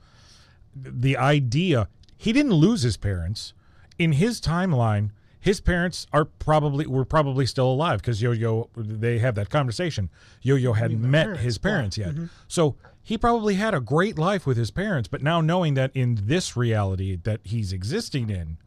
the 0.76 1.18
idea 1.18 1.88
he 2.18 2.32
didn't 2.32 2.54
lose 2.54 2.82
his 2.82 2.98
parents 2.98 3.54
in 3.98 4.14
his 4.14 4.40
timeline 4.40 5.12
his 5.40 5.62
parents 5.62 6.06
are 6.12 6.26
probably 6.26 6.86
were 6.86 7.06
probably 7.06 7.46
still 7.46 7.70
alive 7.72 8.00
because 8.02 8.22
yo-yo 8.22 8.70
they 8.76 9.20
have 9.20 9.36
that 9.36 9.50
conversation 9.50 10.10
yo-yo 10.42 10.74
hadn't 10.74 11.02
met 11.02 11.26
parents, 11.26 11.44
his 11.44 11.56
yeah. 11.56 11.60
Mm-hmm. 11.60 11.76
parents 11.76 11.98
yet 11.98 12.16
so 12.48 12.76
he 13.10 13.18
probably 13.18 13.56
had 13.56 13.74
a 13.74 13.80
great 13.80 14.20
life 14.20 14.46
with 14.46 14.56
his 14.56 14.70
parents 14.70 15.08
but 15.08 15.24
now 15.24 15.42
knowing 15.42 15.74
that 15.74 15.92
in 15.96 16.20
this 16.24 16.56
reality 16.56 17.16
that 17.16 17.40
he's 17.44 17.74
existing 17.74 18.30
in 18.30 18.58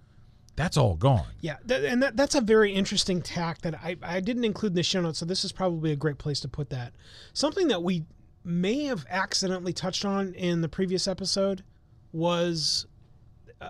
that's 0.57 0.77
all 0.77 0.97
gone 0.97 1.27
Yeah, 1.41 1.57
th- 1.67 1.85
and 1.85 2.03
that, 2.03 2.17
that's 2.17 2.35
a 2.35 2.41
very 2.41 2.73
interesting 2.73 3.23
tack 3.23 3.63
that 3.63 3.75
I, 3.75 3.97
I 4.03 4.21
didn't 4.21 4.45
include 4.45 4.73
in 4.73 4.77
the 4.77 4.83
show 4.83 5.01
notes, 5.01 5.19
so 5.19 5.25
this 5.25 5.45
is 5.45 5.53
probably 5.53 5.93
a 5.93 5.97
great 5.97 6.19
place 6.19 6.41
to 6.41 6.49
put 6.49 6.69
that. 6.71 6.93
Something 7.33 7.69
that 7.69 7.83
we 7.83 8.05
may 8.45 8.85
have 8.85 9.07
accidentally 9.09 9.73
touched 9.73 10.05
on 10.05 10.35
in 10.35 10.61
the 10.61 10.69
previous 10.69 11.09
episode 11.09 11.65
was, 12.13 12.87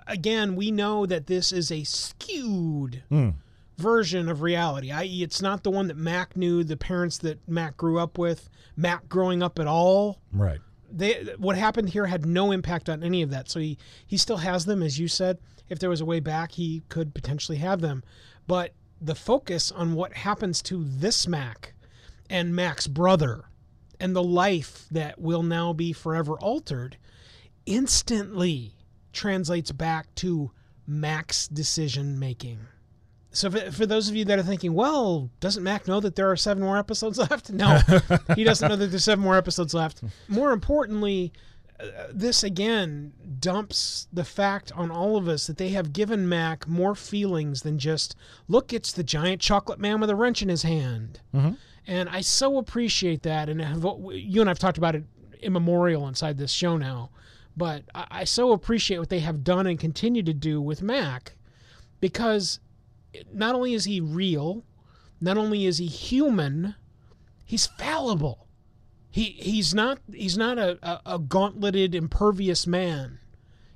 again, 0.08 0.56
we 0.56 0.70
know 0.70 1.06
that 1.06 1.28
this 1.28 1.52
is 1.52 1.70
a 1.70 1.84
skewed 1.84 3.04
hmm. 3.08 3.30
Version 3.82 4.28
of 4.28 4.42
reality, 4.42 4.90
i.e., 4.90 5.22
it's 5.22 5.42
not 5.42 5.62
the 5.62 5.70
one 5.70 5.88
that 5.88 5.96
Mac 5.96 6.36
knew, 6.36 6.64
the 6.64 6.76
parents 6.76 7.18
that 7.18 7.46
Mac 7.48 7.76
grew 7.76 7.98
up 7.98 8.16
with, 8.16 8.48
Mac 8.76 9.08
growing 9.08 9.42
up 9.42 9.58
at 9.58 9.66
all 9.66 10.20
right 10.32 10.60
they 10.92 11.34
what 11.38 11.56
happened 11.56 11.88
here 11.88 12.06
had 12.06 12.26
no 12.26 12.52
impact 12.52 12.88
on 12.88 13.02
any 13.02 13.22
of 13.22 13.30
that. 13.30 13.50
So 13.50 13.60
he 13.60 13.78
he 14.06 14.16
still 14.16 14.36
has 14.38 14.64
them, 14.64 14.82
as 14.82 14.98
you 14.98 15.08
said. 15.08 15.38
If 15.68 15.78
there 15.78 15.90
was 15.90 16.00
a 16.00 16.06
way 16.06 16.20
back, 16.20 16.52
he 16.52 16.82
could 16.88 17.14
potentially 17.14 17.58
have 17.58 17.80
them. 17.80 18.02
But 18.46 18.74
the 19.00 19.14
focus 19.14 19.72
on 19.72 19.94
what 19.94 20.12
happens 20.12 20.60
to 20.62 20.84
this 20.84 21.26
Mac 21.26 21.72
and 22.28 22.54
Mac's 22.54 22.86
brother 22.86 23.44
and 23.98 24.14
the 24.14 24.22
life 24.22 24.86
that 24.90 25.20
will 25.20 25.42
now 25.42 25.72
be 25.72 25.92
forever 25.92 26.34
altered 26.34 26.98
instantly 27.64 28.76
translates 29.12 29.72
back 29.72 30.14
to 30.16 30.50
Mac's 30.86 31.48
decision 31.48 32.18
making. 32.18 32.58
So 33.32 33.50
for, 33.50 33.72
for 33.72 33.86
those 33.86 34.08
of 34.08 34.14
you 34.16 34.24
that 34.26 34.38
are 34.38 34.42
thinking, 34.42 34.74
well, 34.74 35.30
doesn't 35.40 35.62
Mac 35.62 35.88
know 35.88 36.00
that 36.00 36.16
there 36.16 36.30
are 36.30 36.36
seven 36.36 36.62
more 36.62 36.78
episodes 36.78 37.18
left? 37.30 37.50
No, 37.50 37.80
he 38.36 38.44
doesn't 38.44 38.68
know 38.68 38.76
that 38.76 38.88
there's 38.88 39.04
seven 39.04 39.24
more 39.24 39.36
episodes 39.36 39.74
left. 39.74 40.02
More 40.28 40.52
importantly, 40.52 41.32
uh, 41.80 41.84
this 42.12 42.44
again 42.44 43.12
dumps 43.40 44.06
the 44.12 44.24
fact 44.24 44.70
on 44.72 44.90
all 44.90 45.16
of 45.16 45.28
us 45.28 45.46
that 45.46 45.56
they 45.56 45.70
have 45.70 45.92
given 45.92 46.28
Mac 46.28 46.68
more 46.68 46.94
feelings 46.94 47.62
than 47.62 47.78
just 47.78 48.14
look, 48.48 48.72
it's 48.72 48.92
the 48.92 49.02
giant 49.02 49.40
chocolate 49.40 49.80
man 49.80 50.00
with 50.00 50.10
a 50.10 50.14
wrench 50.14 50.42
in 50.42 50.48
his 50.48 50.62
hand. 50.62 51.20
And 51.86 52.08
I 52.08 52.20
so 52.20 52.58
appreciate 52.58 53.22
that. 53.22 53.48
And 53.48 53.60
have, 53.60 53.84
you 54.12 54.40
and 54.40 54.48
I've 54.48 54.58
talked 54.58 54.78
about 54.78 54.94
it 54.94 55.04
immemorial 55.40 56.06
inside 56.06 56.38
this 56.38 56.52
show 56.52 56.76
now. 56.76 57.10
But 57.56 57.84
I, 57.94 58.06
I 58.10 58.24
so 58.24 58.52
appreciate 58.52 58.98
what 58.98 59.08
they 59.08 59.18
have 59.20 59.42
done 59.42 59.66
and 59.66 59.78
continue 59.78 60.22
to 60.22 60.32
do 60.32 60.60
with 60.60 60.82
Mac 60.82 61.34
because 62.00 62.60
not 63.32 63.54
only 63.54 63.74
is 63.74 63.84
he 63.84 64.00
real, 64.00 64.64
not 65.20 65.36
only 65.36 65.66
is 65.66 65.78
he 65.78 65.86
human, 65.86 66.74
he's 67.44 67.66
fallible. 67.66 68.46
He 69.10 69.24
he's 69.24 69.74
not 69.74 69.98
he's 70.12 70.38
not 70.38 70.58
a, 70.58 70.78
a, 70.82 71.14
a 71.14 71.18
gauntleted, 71.18 71.94
impervious 71.94 72.66
man. 72.66 73.18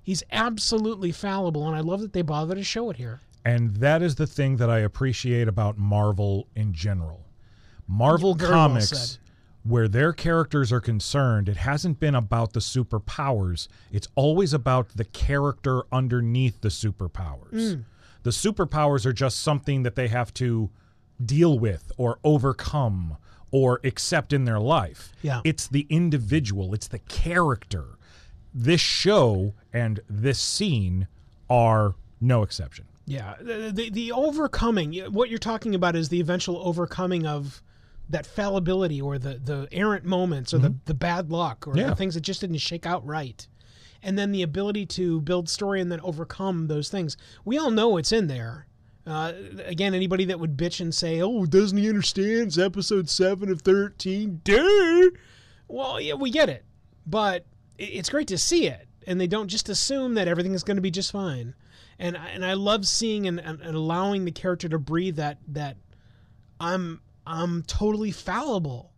He's 0.02 0.22
absolutely 0.30 1.12
fallible, 1.12 1.66
and 1.66 1.76
I 1.76 1.80
love 1.80 2.00
that 2.00 2.12
they 2.12 2.22
bother 2.22 2.54
to 2.54 2.62
show 2.62 2.90
it 2.90 2.96
here. 2.96 3.20
And 3.44 3.76
that 3.76 4.02
is 4.02 4.14
the 4.14 4.26
thing 4.26 4.56
that 4.56 4.70
I 4.70 4.78
appreciate 4.78 5.46
about 5.46 5.78
Marvel 5.78 6.48
in 6.56 6.72
general. 6.72 7.26
Marvel 7.86 8.34
Very 8.34 8.50
Comics, 8.50 8.88
said. 8.88 9.18
where 9.62 9.88
their 9.88 10.12
characters 10.12 10.72
are 10.72 10.80
concerned, 10.80 11.48
it 11.48 11.56
hasn't 11.56 12.00
been 12.00 12.14
about 12.14 12.52
the 12.52 12.60
superpowers. 12.60 13.68
It's 13.92 14.08
always 14.14 14.52
about 14.52 14.88
the 14.96 15.04
character 15.04 15.82
underneath 15.92 16.60
the 16.60 16.68
superpowers. 16.68 17.52
Mm. 17.52 17.84
The 18.26 18.32
superpowers 18.32 19.06
are 19.06 19.12
just 19.12 19.40
something 19.40 19.84
that 19.84 19.94
they 19.94 20.08
have 20.08 20.34
to 20.34 20.68
deal 21.24 21.60
with 21.60 21.92
or 21.96 22.18
overcome 22.24 23.18
or 23.52 23.80
accept 23.84 24.32
in 24.32 24.46
their 24.46 24.58
life. 24.58 25.12
Yeah. 25.22 25.42
It's 25.44 25.68
the 25.68 25.86
individual, 25.88 26.74
it's 26.74 26.88
the 26.88 26.98
character. 26.98 27.84
This 28.52 28.80
show 28.80 29.54
and 29.72 30.00
this 30.10 30.40
scene 30.40 31.06
are 31.48 31.94
no 32.20 32.42
exception. 32.42 32.86
Yeah, 33.04 33.36
the, 33.40 33.70
the 33.72 33.90
the 33.90 34.10
overcoming. 34.10 34.94
What 35.12 35.30
you're 35.30 35.38
talking 35.38 35.76
about 35.76 35.94
is 35.94 36.08
the 36.08 36.18
eventual 36.18 36.58
overcoming 36.66 37.28
of 37.28 37.62
that 38.10 38.26
fallibility, 38.26 39.00
or 39.00 39.18
the 39.20 39.34
the 39.34 39.68
errant 39.70 40.04
moments, 40.04 40.52
or 40.52 40.58
the 40.58 40.70
mm-hmm. 40.70 40.78
the 40.86 40.94
bad 40.94 41.30
luck, 41.30 41.68
or 41.68 41.76
Yeah. 41.76 41.90
the 41.90 41.94
things 41.94 42.14
that 42.14 42.22
just 42.22 42.40
didn't 42.40 42.58
shake 42.58 42.86
out 42.86 43.06
right, 43.06 43.46
and 44.06 44.16
then 44.16 44.30
the 44.30 44.42
ability 44.42 44.86
to 44.86 45.20
build 45.22 45.48
story 45.48 45.80
and 45.80 45.90
then 45.90 46.00
overcome 46.00 46.68
those 46.68 46.88
things. 46.88 47.16
We 47.44 47.58
all 47.58 47.72
know 47.72 47.96
it's 47.96 48.12
in 48.12 48.28
there. 48.28 48.68
Uh, 49.04 49.32
again, 49.64 49.94
anybody 49.94 50.24
that 50.26 50.38
would 50.38 50.56
bitch 50.56 50.80
and 50.80 50.94
say, 50.94 51.20
"Oh, 51.20 51.44
doesn't 51.44 51.76
he 51.76 51.88
understand? 51.88 52.46
It's 52.46 52.58
episode 52.58 53.10
seven 53.10 53.50
of 53.50 53.62
thirteen. 53.62 54.40
Duh. 54.44 55.10
Well, 55.66 56.00
yeah, 56.00 56.14
we 56.14 56.30
get 56.30 56.48
it, 56.48 56.64
but 57.04 57.46
it's 57.78 58.08
great 58.08 58.28
to 58.28 58.38
see 58.38 58.68
it, 58.68 58.86
and 59.08 59.20
they 59.20 59.26
don't 59.26 59.48
just 59.48 59.68
assume 59.68 60.14
that 60.14 60.28
everything 60.28 60.54
is 60.54 60.62
going 60.62 60.76
to 60.76 60.80
be 60.80 60.92
just 60.92 61.10
fine. 61.10 61.54
And 61.98 62.16
and 62.16 62.44
I 62.44 62.54
love 62.54 62.86
seeing 62.86 63.26
and, 63.26 63.40
and 63.40 63.60
allowing 63.62 64.24
the 64.24 64.32
character 64.32 64.68
to 64.68 64.78
breathe 64.78 65.16
that 65.16 65.38
that 65.48 65.76
I'm 66.60 67.00
I'm 67.26 67.64
totally 67.64 68.12
fallible. 68.12 68.92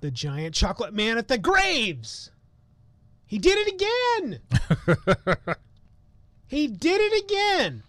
The 0.00 0.10
giant 0.10 0.54
chocolate 0.54 0.94
man 0.94 1.18
at 1.18 1.28
the 1.28 1.38
graves. 1.38 2.30
He 3.26 3.38
did 3.38 3.58
it 3.58 3.74
again. 3.74 4.40
he 6.48 6.66
did 6.66 7.00
it 7.00 7.24
again. 7.24 7.82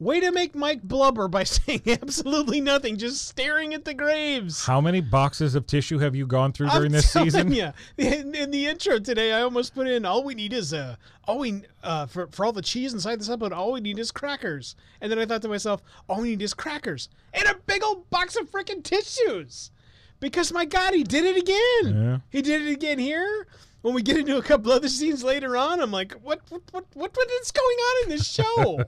Way 0.00 0.20
to 0.20 0.30
make 0.30 0.54
Mike 0.54 0.82
blubber 0.82 1.26
by 1.26 1.42
saying 1.44 1.82
absolutely 1.86 2.60
nothing, 2.60 2.98
just 2.98 3.26
staring 3.26 3.74
at 3.74 3.84
the 3.84 3.94
graves. 3.94 4.64
How 4.64 4.80
many 4.80 5.00
boxes 5.00 5.56
of 5.56 5.66
tissue 5.66 5.98
have 5.98 6.14
you 6.14 6.24
gone 6.24 6.52
through 6.52 6.68
during 6.68 6.86
I'm 6.86 6.92
this 6.92 7.10
season? 7.10 7.50
Yeah, 7.50 7.72
in, 7.96 8.32
in 8.32 8.52
the 8.52 8.66
intro 8.66 9.00
today, 9.00 9.32
I 9.32 9.42
almost 9.42 9.74
put 9.74 9.88
in 9.88 10.04
all 10.04 10.22
we 10.22 10.36
need 10.36 10.52
is 10.52 10.72
uh, 10.72 10.94
all 11.26 11.40
we 11.40 11.62
uh, 11.82 12.06
for 12.06 12.28
for 12.28 12.44
all 12.44 12.52
the 12.52 12.62
cheese 12.62 12.92
inside 12.92 13.18
this 13.18 13.28
episode. 13.28 13.52
All 13.52 13.72
we 13.72 13.80
need 13.80 13.98
is 13.98 14.12
crackers. 14.12 14.76
And 15.00 15.10
then 15.10 15.18
I 15.18 15.26
thought 15.26 15.42
to 15.42 15.48
myself, 15.48 15.82
all 16.08 16.20
we 16.20 16.28
need 16.28 16.42
is 16.42 16.54
crackers 16.54 17.08
and 17.34 17.48
a 17.48 17.56
big 17.66 17.82
old 17.82 18.08
box 18.08 18.36
of 18.36 18.48
freaking 18.52 18.84
tissues. 18.84 19.72
Because 20.20 20.52
my 20.52 20.64
God, 20.64 20.94
he 20.94 21.04
did 21.04 21.24
it 21.24 21.36
again. 21.36 22.02
Yeah. 22.02 22.18
He 22.30 22.42
did 22.42 22.62
it 22.62 22.72
again 22.72 22.98
here. 22.98 23.46
When 23.82 23.94
we 23.94 24.02
get 24.02 24.18
into 24.18 24.36
a 24.36 24.42
couple 24.42 24.72
other 24.72 24.88
scenes 24.88 25.22
later 25.22 25.56
on, 25.56 25.80
I'm 25.80 25.92
like, 25.92 26.12
what 26.14 26.40
what 26.48 26.62
what 26.72 26.84
what, 26.94 27.16
what 27.16 27.30
is 27.40 27.52
going 27.52 27.64
on 27.64 28.02
in 28.04 28.10
this 28.10 28.28
show? 28.28 28.80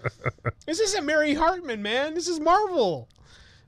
this 0.66 0.80
isn't 0.80 1.06
Mary 1.06 1.34
Hartman, 1.34 1.82
man. 1.82 2.14
This 2.14 2.28
is 2.28 2.38
Marvel. 2.40 3.08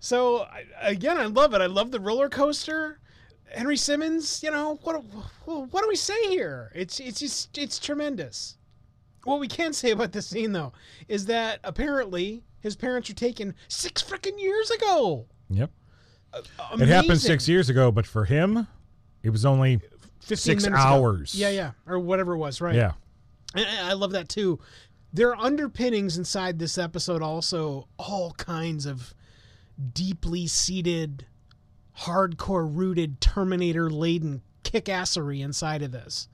So 0.00 0.46
again, 0.80 1.16
I 1.16 1.24
love 1.24 1.54
it. 1.54 1.62
I 1.62 1.66
love 1.66 1.90
the 1.90 2.00
roller 2.00 2.28
coaster. 2.28 3.00
Henry 3.48 3.76
Simmons, 3.76 4.42
you 4.42 4.50
know 4.50 4.78
what? 4.82 5.02
What 5.46 5.82
do 5.82 5.88
we 5.88 5.96
say 5.96 6.28
here? 6.28 6.70
It's 6.74 7.00
it's 7.00 7.20
just 7.20 7.56
it's 7.56 7.78
tremendous. 7.78 8.58
What 9.24 9.40
we 9.40 9.48
can 9.48 9.72
say 9.72 9.90
about 9.90 10.12
this 10.12 10.28
scene, 10.28 10.52
though, 10.52 10.72
is 11.08 11.26
that 11.26 11.58
apparently 11.64 12.44
his 12.60 12.76
parents 12.76 13.08
were 13.08 13.14
taken 13.14 13.54
six 13.66 14.00
freaking 14.02 14.40
years 14.40 14.70
ago. 14.70 15.26
Yep. 15.50 15.70
Amazing. 16.72 16.88
It 16.88 16.88
happened 16.88 17.20
six 17.20 17.48
years 17.48 17.68
ago, 17.68 17.90
but 17.90 18.06
for 18.06 18.24
him, 18.24 18.66
it 19.22 19.30
was 19.30 19.44
only 19.44 19.80
15 20.20 20.36
six 20.36 20.64
minutes 20.64 20.82
ago. 20.82 20.88
hours. 20.88 21.34
Yeah, 21.34 21.50
yeah, 21.50 21.72
or 21.86 21.98
whatever 21.98 22.34
it 22.34 22.38
was, 22.38 22.60
right? 22.60 22.74
yeah. 22.74 22.92
And 23.54 23.66
I 23.66 23.94
love 23.94 24.12
that 24.12 24.28
too. 24.28 24.58
There 25.12 25.30
are 25.30 25.36
underpinnings 25.36 26.18
inside 26.18 26.58
this 26.58 26.76
episode, 26.76 27.22
also 27.22 27.88
all 27.98 28.32
kinds 28.32 28.86
of 28.86 29.14
deeply 29.92 30.46
seated, 30.46 31.26
hardcore 32.00 32.68
rooted, 32.70 33.20
Terminator 33.20 33.88
laden 33.88 34.42
kickassery 34.64 35.42
inside 35.42 35.82
of 35.82 35.92
this. 35.92 36.28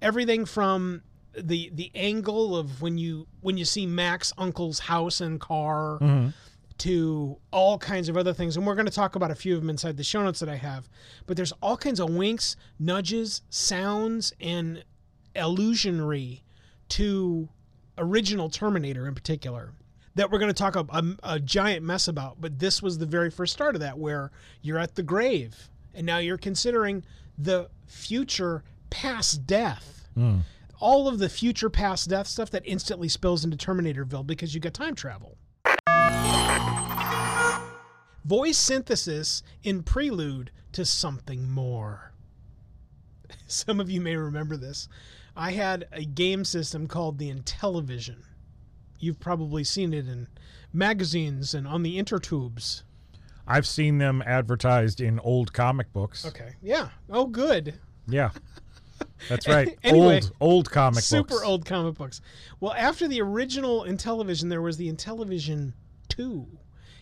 Everything 0.00 0.44
from 0.44 1.02
the 1.36 1.70
the 1.74 1.90
angle 1.94 2.56
of 2.56 2.80
when 2.80 2.96
you 2.96 3.26
when 3.40 3.56
you 3.56 3.64
see 3.64 3.86
Mac's 3.86 4.32
uncle's 4.38 4.78
house 4.78 5.20
and 5.20 5.40
car 5.40 5.98
mm-hmm. 6.00 6.28
To 6.78 7.38
all 7.52 7.78
kinds 7.78 8.08
of 8.08 8.16
other 8.16 8.32
things. 8.32 8.56
And 8.56 8.66
we're 8.66 8.74
going 8.74 8.86
to 8.86 8.92
talk 8.92 9.16
about 9.16 9.30
a 9.30 9.34
few 9.34 9.54
of 9.54 9.60
them 9.60 9.70
inside 9.70 9.96
the 9.96 10.04
show 10.04 10.22
notes 10.22 10.40
that 10.40 10.48
I 10.48 10.56
have. 10.56 10.88
But 11.26 11.36
there's 11.36 11.52
all 11.62 11.76
kinds 11.76 12.00
of 12.00 12.10
winks, 12.10 12.56
nudges, 12.78 13.42
sounds, 13.48 14.32
and 14.40 14.84
illusionary 15.34 16.42
to 16.90 17.48
original 17.98 18.50
Terminator 18.50 19.06
in 19.08 19.14
particular 19.14 19.72
that 20.16 20.30
we're 20.30 20.38
going 20.38 20.52
to 20.52 20.54
talk 20.54 20.76
a, 20.76 20.86
a, 20.90 21.34
a 21.34 21.40
giant 21.40 21.84
mess 21.84 22.08
about. 22.08 22.40
But 22.40 22.58
this 22.58 22.82
was 22.82 22.98
the 22.98 23.06
very 23.06 23.30
first 23.30 23.52
start 23.52 23.74
of 23.74 23.80
that, 23.82 23.98
where 23.98 24.30
you're 24.62 24.78
at 24.78 24.94
the 24.94 25.02
grave 25.02 25.70
and 25.94 26.04
now 26.06 26.18
you're 26.18 26.38
considering 26.38 27.04
the 27.38 27.68
future 27.86 28.64
past 28.90 29.46
death. 29.46 30.08
Hmm. 30.14 30.38
All 30.78 31.08
of 31.08 31.18
the 31.18 31.28
future 31.28 31.70
past 31.70 32.08
death 32.10 32.26
stuff 32.26 32.50
that 32.50 32.62
instantly 32.66 33.08
spills 33.08 33.44
into 33.44 33.56
Terminatorville 33.56 34.26
because 34.26 34.54
you 34.54 34.60
got 34.60 34.74
time 34.74 34.94
travel. 34.94 35.38
Voice 38.26 38.58
synthesis 38.58 39.44
in 39.62 39.84
prelude 39.84 40.50
to 40.72 40.84
something 40.84 41.48
more. 41.48 42.12
Some 43.46 43.78
of 43.78 43.88
you 43.88 44.00
may 44.00 44.16
remember 44.16 44.56
this. 44.56 44.88
I 45.36 45.52
had 45.52 45.86
a 45.92 46.04
game 46.04 46.44
system 46.44 46.88
called 46.88 47.18
the 47.18 47.32
Intellivision. 47.32 48.16
You've 48.98 49.20
probably 49.20 49.62
seen 49.62 49.94
it 49.94 50.08
in 50.08 50.26
magazines 50.72 51.54
and 51.54 51.68
on 51.68 51.84
the 51.84 52.02
intertubes. 52.02 52.82
I've 53.46 53.66
seen 53.66 53.98
them 53.98 54.24
advertised 54.26 55.00
in 55.00 55.20
old 55.20 55.52
comic 55.52 55.92
books. 55.92 56.26
Okay. 56.26 56.56
Yeah. 56.60 56.88
Oh, 57.08 57.26
good. 57.26 57.74
Yeah. 58.08 58.30
That's 59.28 59.46
right. 59.48 59.78
Anyway, 59.84 60.16
old 60.16 60.32
old 60.40 60.70
comic 60.72 60.96
books. 60.96 61.06
Super 61.06 61.34
books. 61.34 61.44
old 61.44 61.64
comic 61.64 61.94
books. 61.94 62.20
Well, 62.58 62.72
after 62.72 63.06
the 63.06 63.20
original 63.20 63.84
Intellivision, 63.84 64.48
there 64.48 64.62
was 64.62 64.78
the 64.78 64.92
Intellivision 64.92 65.74
2. 66.08 66.44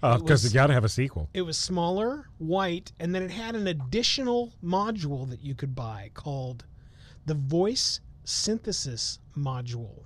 Uh, 0.04 0.18
because 0.18 0.42
was- 0.42 0.52
you 0.52 0.58
got 0.58 0.66
to 0.66 0.74
have 0.74 0.84
a 0.84 0.88
sequel. 0.88 1.30
It 1.32 1.42
was 1.42 1.56
smaller, 1.56 2.28
white, 2.38 2.92
and 3.00 3.14
then 3.14 3.22
it 3.22 3.30
had 3.30 3.54
an 3.54 3.66
additional 3.66 4.52
module 4.62 5.28
that 5.30 5.42
you 5.42 5.54
could 5.54 5.74
buy 5.74 6.10
called 6.12 6.66
the 7.24 7.34
Voice 7.34 8.00
Synthesis 8.24 9.18
Module. 9.36 10.02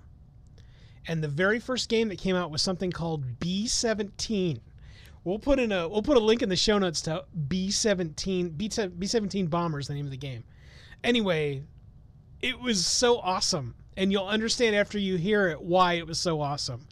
And 1.08 1.22
the 1.24 1.28
very 1.28 1.58
first 1.58 1.88
game 1.88 2.08
that 2.08 2.18
came 2.18 2.36
out 2.36 2.50
was 2.50 2.62
something 2.62 2.92
called 2.92 3.40
B17. 3.40 4.60
We'll 5.24 5.38
put 5.40 5.58
in 5.58 5.72
a 5.72 5.88
we'll 5.88 6.02
put 6.02 6.16
a 6.16 6.20
link 6.20 6.42
in 6.42 6.48
the 6.48 6.56
show 6.56 6.78
notes 6.78 7.00
to 7.02 7.24
B17 7.48 8.56
B 8.56 8.68
B17 8.68 9.50
Bombers 9.50 9.88
the 9.88 9.94
name 9.94 10.04
of 10.04 10.12
the 10.12 10.16
game. 10.16 10.44
Anyway, 11.02 11.62
it 12.40 12.60
was 12.60 12.86
so 12.86 13.18
awesome 13.18 13.74
and 13.98 14.12
you'll 14.12 14.28
understand 14.28 14.76
after 14.76 14.96
you 14.96 15.16
hear 15.16 15.48
it 15.48 15.60
why 15.60 15.94
it 15.94 16.06
was 16.06 16.18
so 16.18 16.40
awesome. 16.40 16.86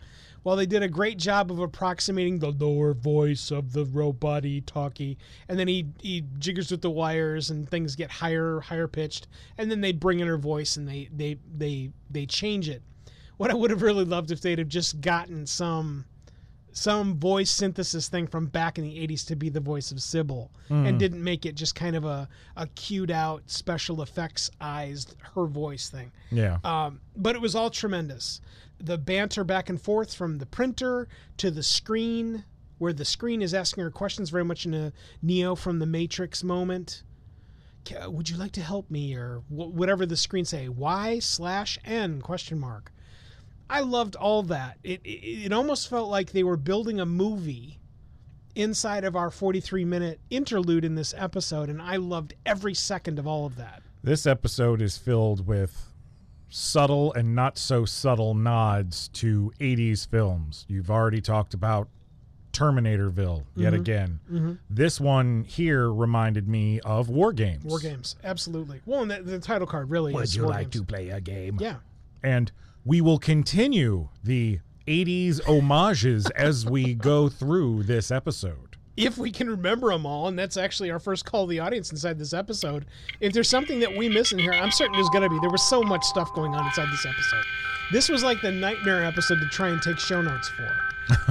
While 0.46 0.54
they 0.54 0.66
did 0.66 0.84
a 0.84 0.88
great 0.88 1.18
job 1.18 1.50
of 1.50 1.58
approximating 1.58 2.38
the 2.38 2.52
lower 2.52 2.94
voice 2.94 3.50
of 3.50 3.72
the 3.72 3.84
robot 3.84 4.44
talkie, 4.64 5.18
and 5.48 5.58
then 5.58 5.66
he 5.66 5.88
he 6.00 6.22
jiggers 6.38 6.70
with 6.70 6.82
the 6.82 6.90
wires 6.90 7.50
and 7.50 7.68
things 7.68 7.96
get 7.96 8.12
higher 8.12 8.60
higher 8.60 8.86
pitched, 8.86 9.26
and 9.58 9.72
then 9.72 9.80
they 9.80 9.90
bring 9.90 10.20
in 10.20 10.28
her 10.28 10.38
voice 10.38 10.76
and 10.76 10.88
they 10.88 11.08
they 11.12 11.38
they 11.52 11.90
they 12.08 12.26
change 12.26 12.68
it. 12.68 12.80
What 13.38 13.50
I 13.50 13.54
would 13.54 13.72
have 13.72 13.82
really 13.82 14.04
loved 14.04 14.30
if 14.30 14.40
they'd 14.40 14.60
have 14.60 14.68
just 14.68 15.00
gotten 15.00 15.48
some 15.48 16.04
some 16.76 17.18
voice 17.18 17.50
synthesis 17.50 18.06
thing 18.08 18.26
from 18.26 18.46
back 18.48 18.76
in 18.76 18.84
the 18.84 19.06
80s 19.06 19.26
to 19.28 19.34
be 19.34 19.48
the 19.48 19.60
voice 19.60 19.90
of 19.90 20.02
Sibyl 20.02 20.50
and 20.68 20.98
didn't 20.98 21.24
make 21.24 21.46
it 21.46 21.54
just 21.54 21.74
kind 21.74 21.96
of 21.96 22.04
a, 22.04 22.28
a 22.54 22.66
cued 22.66 23.10
out 23.10 23.42
special 23.46 24.02
effects 24.02 24.50
eyes 24.60 25.06
her 25.34 25.46
voice 25.46 25.88
thing. 25.88 26.12
Yeah. 26.30 26.58
Um, 26.64 27.00
but 27.16 27.34
it 27.34 27.40
was 27.40 27.54
all 27.54 27.70
tremendous. 27.70 28.42
The 28.78 28.98
banter 28.98 29.42
back 29.42 29.70
and 29.70 29.80
forth 29.80 30.12
from 30.14 30.36
the 30.36 30.44
printer 30.44 31.08
to 31.38 31.50
the 31.50 31.62
screen, 31.62 32.44
where 32.76 32.92
the 32.92 33.06
screen 33.06 33.40
is 33.40 33.54
asking 33.54 33.82
her 33.82 33.90
questions, 33.90 34.28
very 34.28 34.44
much 34.44 34.66
in 34.66 34.74
a 34.74 34.92
Neo 35.22 35.54
from 35.54 35.78
the 35.78 35.86
Matrix 35.86 36.44
moment. 36.44 37.04
Would 38.06 38.28
you 38.28 38.36
like 38.36 38.52
to 38.52 38.60
help 38.60 38.90
me, 38.90 39.14
or 39.14 39.42
whatever 39.48 40.04
the 40.04 40.16
screen 40.16 40.44
say? 40.44 40.68
Y 40.68 41.20
slash 41.20 41.78
N 41.86 42.20
question 42.20 42.58
mark. 42.58 42.92
I 43.68 43.80
loved 43.80 44.16
all 44.16 44.42
that. 44.44 44.78
It, 44.84 45.00
it 45.04 45.08
it 45.46 45.52
almost 45.52 45.88
felt 45.90 46.08
like 46.08 46.32
they 46.32 46.44
were 46.44 46.56
building 46.56 47.00
a 47.00 47.06
movie 47.06 47.78
inside 48.54 49.04
of 49.04 49.14
our 49.16 49.30
43 49.30 49.84
minute 49.84 50.20
interlude 50.30 50.84
in 50.84 50.94
this 50.94 51.12
episode, 51.16 51.68
and 51.68 51.82
I 51.82 51.96
loved 51.96 52.34
every 52.46 52.74
second 52.74 53.18
of 53.18 53.26
all 53.26 53.44
of 53.46 53.56
that. 53.56 53.82
This 54.02 54.26
episode 54.26 54.80
is 54.80 54.96
filled 54.96 55.46
with 55.46 55.92
subtle 56.48 57.12
and 57.14 57.34
not 57.34 57.58
so 57.58 57.84
subtle 57.84 58.34
nods 58.34 59.08
to 59.08 59.52
80s 59.60 60.08
films. 60.08 60.64
You've 60.68 60.90
already 60.90 61.20
talked 61.20 61.52
about 61.54 61.88
Terminatorville 62.52 63.44
yet 63.54 63.72
Mm-hmm. 63.74 63.80
again. 63.82 64.58
This 64.70 64.98
one 65.00 65.44
here 65.44 65.92
reminded 65.92 66.48
me 66.48 66.80
of 66.80 67.08
War 67.10 67.32
Games. 67.32 67.64
War 67.64 67.78
games, 67.78 68.16
absolutely. 68.24 68.80
Well, 68.86 69.02
and 69.02 69.10
the, 69.10 69.22
the 69.22 69.38
title 69.38 69.66
card 69.66 69.90
really 69.90 70.14
is 70.14 70.38
War 70.40 70.52
Games. 70.54 70.72
To 70.72 70.84
play 70.84 71.10
a 71.10 71.20
game? 71.20 71.58
Yeah. 71.60 71.76
And 72.22 72.50
we 72.86 73.00
will 73.00 73.18
continue 73.18 74.08
the 74.22 74.60
80s 74.86 75.42
homages 75.42 76.30
as 76.36 76.64
we 76.64 76.94
go 76.94 77.28
through 77.28 77.82
this 77.82 78.12
episode. 78.12 78.76
If 78.96 79.18
we 79.18 79.32
can 79.32 79.50
remember 79.50 79.90
them 79.90 80.06
all, 80.06 80.28
and 80.28 80.38
that's 80.38 80.56
actually 80.56 80.92
our 80.92 81.00
first 81.00 81.26
call 81.26 81.46
to 81.46 81.50
the 81.50 81.58
audience 81.58 81.90
inside 81.90 82.16
this 82.16 82.32
episode. 82.32 82.86
If 83.20 83.32
there's 83.32 83.50
something 83.50 83.80
that 83.80 83.94
we 83.94 84.08
miss 84.08 84.32
in 84.32 84.38
here, 84.38 84.52
I'm 84.52 84.70
certain 84.70 84.92
there's 84.94 85.08
going 85.08 85.24
to 85.24 85.28
be. 85.28 85.38
There 85.40 85.50
was 85.50 85.68
so 85.68 85.82
much 85.82 86.04
stuff 86.04 86.32
going 86.32 86.54
on 86.54 86.64
inside 86.64 86.86
this 86.92 87.04
episode. 87.04 87.44
This 87.92 88.08
was 88.08 88.22
like 88.22 88.40
the 88.40 88.52
nightmare 88.52 89.04
episode 89.04 89.40
to 89.40 89.48
try 89.48 89.68
and 89.68 89.82
take 89.82 89.98
show 89.98 90.22
notes 90.22 90.48
for. 90.48 90.70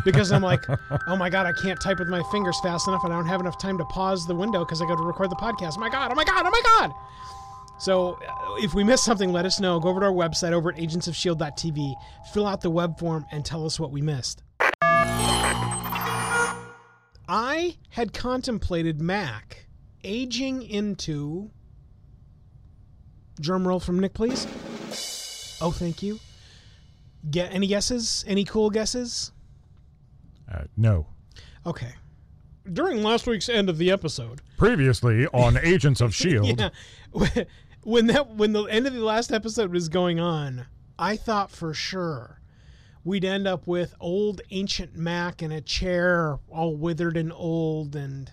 Because 0.04 0.34
I'm 0.34 0.44
like, 0.44 0.66
oh 1.08 1.16
my 1.16 1.30
God, 1.30 1.46
I 1.46 1.54
can't 1.54 1.80
type 1.82 2.00
with 2.00 2.10
my 2.10 2.22
fingers 2.32 2.60
fast 2.62 2.88
enough. 2.90 3.06
and 3.06 3.14
I 3.14 3.16
don't 3.16 3.28
have 3.28 3.40
enough 3.40 3.58
time 3.58 3.78
to 3.78 3.86
pause 3.86 4.28
the 4.28 4.36
window 4.36 4.66
because 4.66 4.82
I 4.82 4.86
got 4.86 4.98
to 4.98 5.04
record 5.04 5.32
the 5.32 5.36
podcast. 5.38 5.76
Oh 5.78 5.80
my 5.80 5.90
God, 5.90 6.12
oh 6.12 6.16
my 6.16 6.26
God, 6.26 6.46
oh 6.46 6.52
my 6.52 6.62
God. 6.64 6.94
So 7.86 8.18
uh, 8.28 8.56
if 8.56 8.74
we 8.74 8.84
missed 8.84 9.06
something, 9.06 9.32
let 9.32 9.46
us 9.46 9.60
know. 9.60 9.80
Go 9.80 9.90
over 9.90 10.00
to 10.00 10.08
our 10.08 10.12
website 10.12 10.54
over 10.54 10.72
at 10.72 10.78
agentsofshield.tv, 10.78 11.94
fill 12.34 12.48
out 12.48 12.62
the 12.62 12.72
web 12.72 12.98
form, 12.98 13.28
and 13.32 13.46
tell 13.46 13.64
us 13.64 13.80
what 13.80 13.92
we 13.92 14.02
missed. 14.02 14.42
I 17.28 17.78
had 17.90 18.12
contemplated 18.12 19.00
Mac 19.02 19.68
aging 20.04 20.64
into. 20.64 21.52
Drum 23.40 23.68
roll 23.68 23.80
from 23.80 24.00
Nick, 24.00 24.16
please. 24.16 24.48
Oh, 25.62 25.70
thank 25.70 26.02
you. 26.02 26.20
Get 27.30 27.54
any 27.54 27.68
guesses? 27.68 28.26
Any 28.28 28.46
cool 28.46 28.72
guesses? 28.72 29.32
Uh, 30.52 30.64
no. 30.76 31.06
Okay. 31.68 31.94
During 32.74 33.04
last 33.04 33.28
week's 33.28 33.48
end 33.48 33.70
of 33.70 33.78
the 33.78 33.92
episode, 33.92 34.42
Previously 34.58 35.28
on 35.28 35.58
Agents 35.58 36.02
of 36.02 36.10
S.H.I.E.L.D., 36.14 36.56
yeah, 36.58 36.70
when 37.86 38.08
that 38.08 38.32
when 38.36 38.52
the 38.52 38.64
end 38.64 38.88
of 38.88 38.94
the 38.94 39.04
last 39.04 39.32
episode 39.32 39.72
was 39.72 39.88
going 39.90 40.20
on, 40.20 40.66
I 41.00 41.16
thought 41.16 41.52
for 41.52 41.74
sure 41.74 42.42
we'd 43.04 43.24
end 43.24 43.48
up 43.48 43.68
with 43.68 43.94
old 44.00 44.42
ancient 44.52 44.96
Mac 44.96 45.42
in 45.44 45.52
a 45.52 45.62
chair, 45.62 46.40
all 46.50 46.76
withered 46.76 47.16
and 47.16 47.32
old, 47.32 47.96
and 47.96 48.32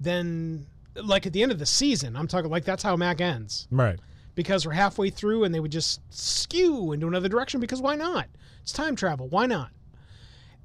then 0.00 0.66
like 0.96 1.26
at 1.26 1.32
the 1.32 1.42
end 1.42 1.52
of 1.52 1.58
the 1.58 1.66
season, 1.66 2.16
I'm 2.16 2.26
talking 2.28 2.50
like 2.50 2.64
that's 2.64 2.82
how 2.82 2.96
Mac 2.96 3.20
ends 3.20 3.68
Right. 3.70 3.98
because 4.34 4.64
we're 4.66 4.72
halfway 4.72 5.10
through 5.10 5.44
and 5.44 5.54
they 5.54 5.60
would 5.60 5.72
just 5.72 6.00
skew 6.10 6.92
into 6.92 7.06
another 7.06 7.28
direction 7.28 7.60
because 7.60 7.80
why 7.82 7.96
not? 7.96 8.26
It's 8.62 8.72
time 8.72 8.96
travel. 8.96 9.28
Why 9.28 9.46
not? 9.46 9.70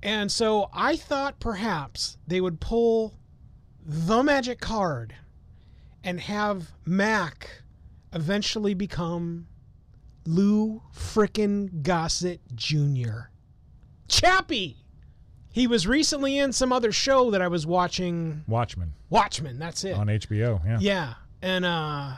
And 0.01 0.31
so 0.31 0.69
I 0.71 0.95
thought 0.95 1.39
perhaps 1.41 2.17
they 2.27 2.39
would 2.39 2.61
pull 2.61 3.15
the 3.85 4.23
magic 4.23 4.61
card 4.61 5.13
and 6.03 6.19
have 6.21 6.71
Mac 6.85 7.63
eventually 8.13 8.73
become 8.73 9.47
Lou 10.25 10.81
frickin' 10.93 11.81
Gossett 11.83 12.41
Jr. 12.55 13.29
Chappy! 14.07 14.77
He 15.51 15.67
was 15.67 15.87
recently 15.87 16.37
in 16.37 16.53
some 16.53 16.71
other 16.71 16.91
show 16.91 17.31
that 17.31 17.41
I 17.41 17.47
was 17.47 17.65
watching. 17.65 18.43
Watchmen 18.47 18.93
Watchmen, 19.09 19.57
that's 19.59 19.83
it. 19.83 19.93
on 19.95 20.07
HBO. 20.07 20.63
Yeah. 20.65 20.77
Yeah, 20.79 21.13
and 21.41 21.65
uh, 21.65 22.13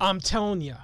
I'm 0.00 0.20
telling 0.20 0.60
you, 0.60 0.74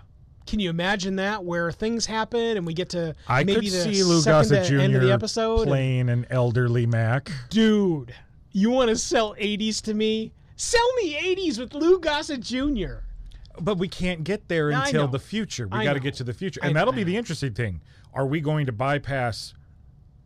Can 0.46 0.61
you 0.61 0.70
imagine 0.70 1.16
that 1.16 1.44
where 1.44 1.70
things 1.72 2.07
happen 2.07 2.57
and 2.57 2.66
we 2.66 2.72
get 2.74 2.88
to 2.90 3.14
I 3.28 3.44
maybe 3.44 3.66
could 3.66 3.72
the 3.74 3.94
see 3.94 4.02
Lou 4.02 4.22
Gossett 4.22 4.66
Jr. 4.66 4.78
end 4.78 4.94
of 4.96 5.02
the 5.02 5.12
episode? 5.12 5.61
and- 5.61 5.68
playing 5.68 6.09
an 6.09 6.26
elderly 6.30 6.87
Mac. 6.87 7.30
dude, 7.50 8.14
you 8.52 8.70
want 8.70 8.88
to 8.88 8.96
sell 8.96 9.35
80s 9.35 9.83
to 9.83 9.94
me? 9.94 10.33
Sell 10.57 10.92
me 11.02 11.14
80s 11.14 11.59
with 11.59 11.74
Lou 11.74 11.98
Gossett 11.98 12.40
Jr. 12.40 13.00
But 13.61 13.79
we 13.79 13.88
can't 13.88 14.25
get 14.25 14.49
there 14.49 14.73
I 14.73 14.87
until 14.87 15.07
the 15.09 15.19
future. 15.19 15.69
We 15.69 15.85
got 15.85 15.93
to 15.95 16.01
get 16.01 16.14
to 16.14 16.25
the 16.25 16.35
future. 16.35 16.61
And 16.62 16.75
that'll 16.75 16.93
be 16.93 17.05
the 17.05 17.17
interesting 17.17 17.55
thing. 17.55 17.81
Are 18.12 18.27
we 18.27 18.40
going 18.40 18.67
to 18.67 18.73
bypass 18.73 19.55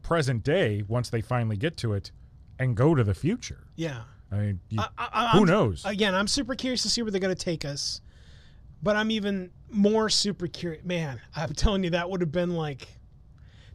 present 0.03 0.43
day 0.43 0.83
once 0.89 1.11
they 1.11 1.21
finally 1.21 1.57
get 1.57 1.77
to 1.79 1.93
it 1.93 2.11
and 2.59 2.77
go 2.77 2.95
to 2.95 3.05
the 3.05 3.15
future? 3.15 3.67
Yeah. 3.77 4.03
I 4.31 4.37
mean, 4.37 4.61
you, 4.69 4.81
I- 4.81 4.89
I- 4.99 5.39
who 5.39 5.47
knows? 5.47 5.83
Again, 5.85 6.15
I'm 6.15 6.29
super 6.29 6.55
curious 6.55 6.83
to 6.83 6.91
see 6.91 7.03
where 7.03 7.11
they're 7.11 7.21
going 7.21 7.35
to 7.35 7.45
take 7.45 7.65
us. 7.65 8.01
But 8.83 8.97
I'm 8.97 9.11
even 9.11 9.51
more 9.71 10.09
super 10.09 10.47
curious. 10.47 10.85
Man, 10.85 11.21
I'm 11.35 11.53
telling 11.53 11.83
you, 11.85 11.91
that 11.91 12.09
would 12.09 12.21
have 12.21 12.33
been 12.33 12.55
like, 12.55 12.87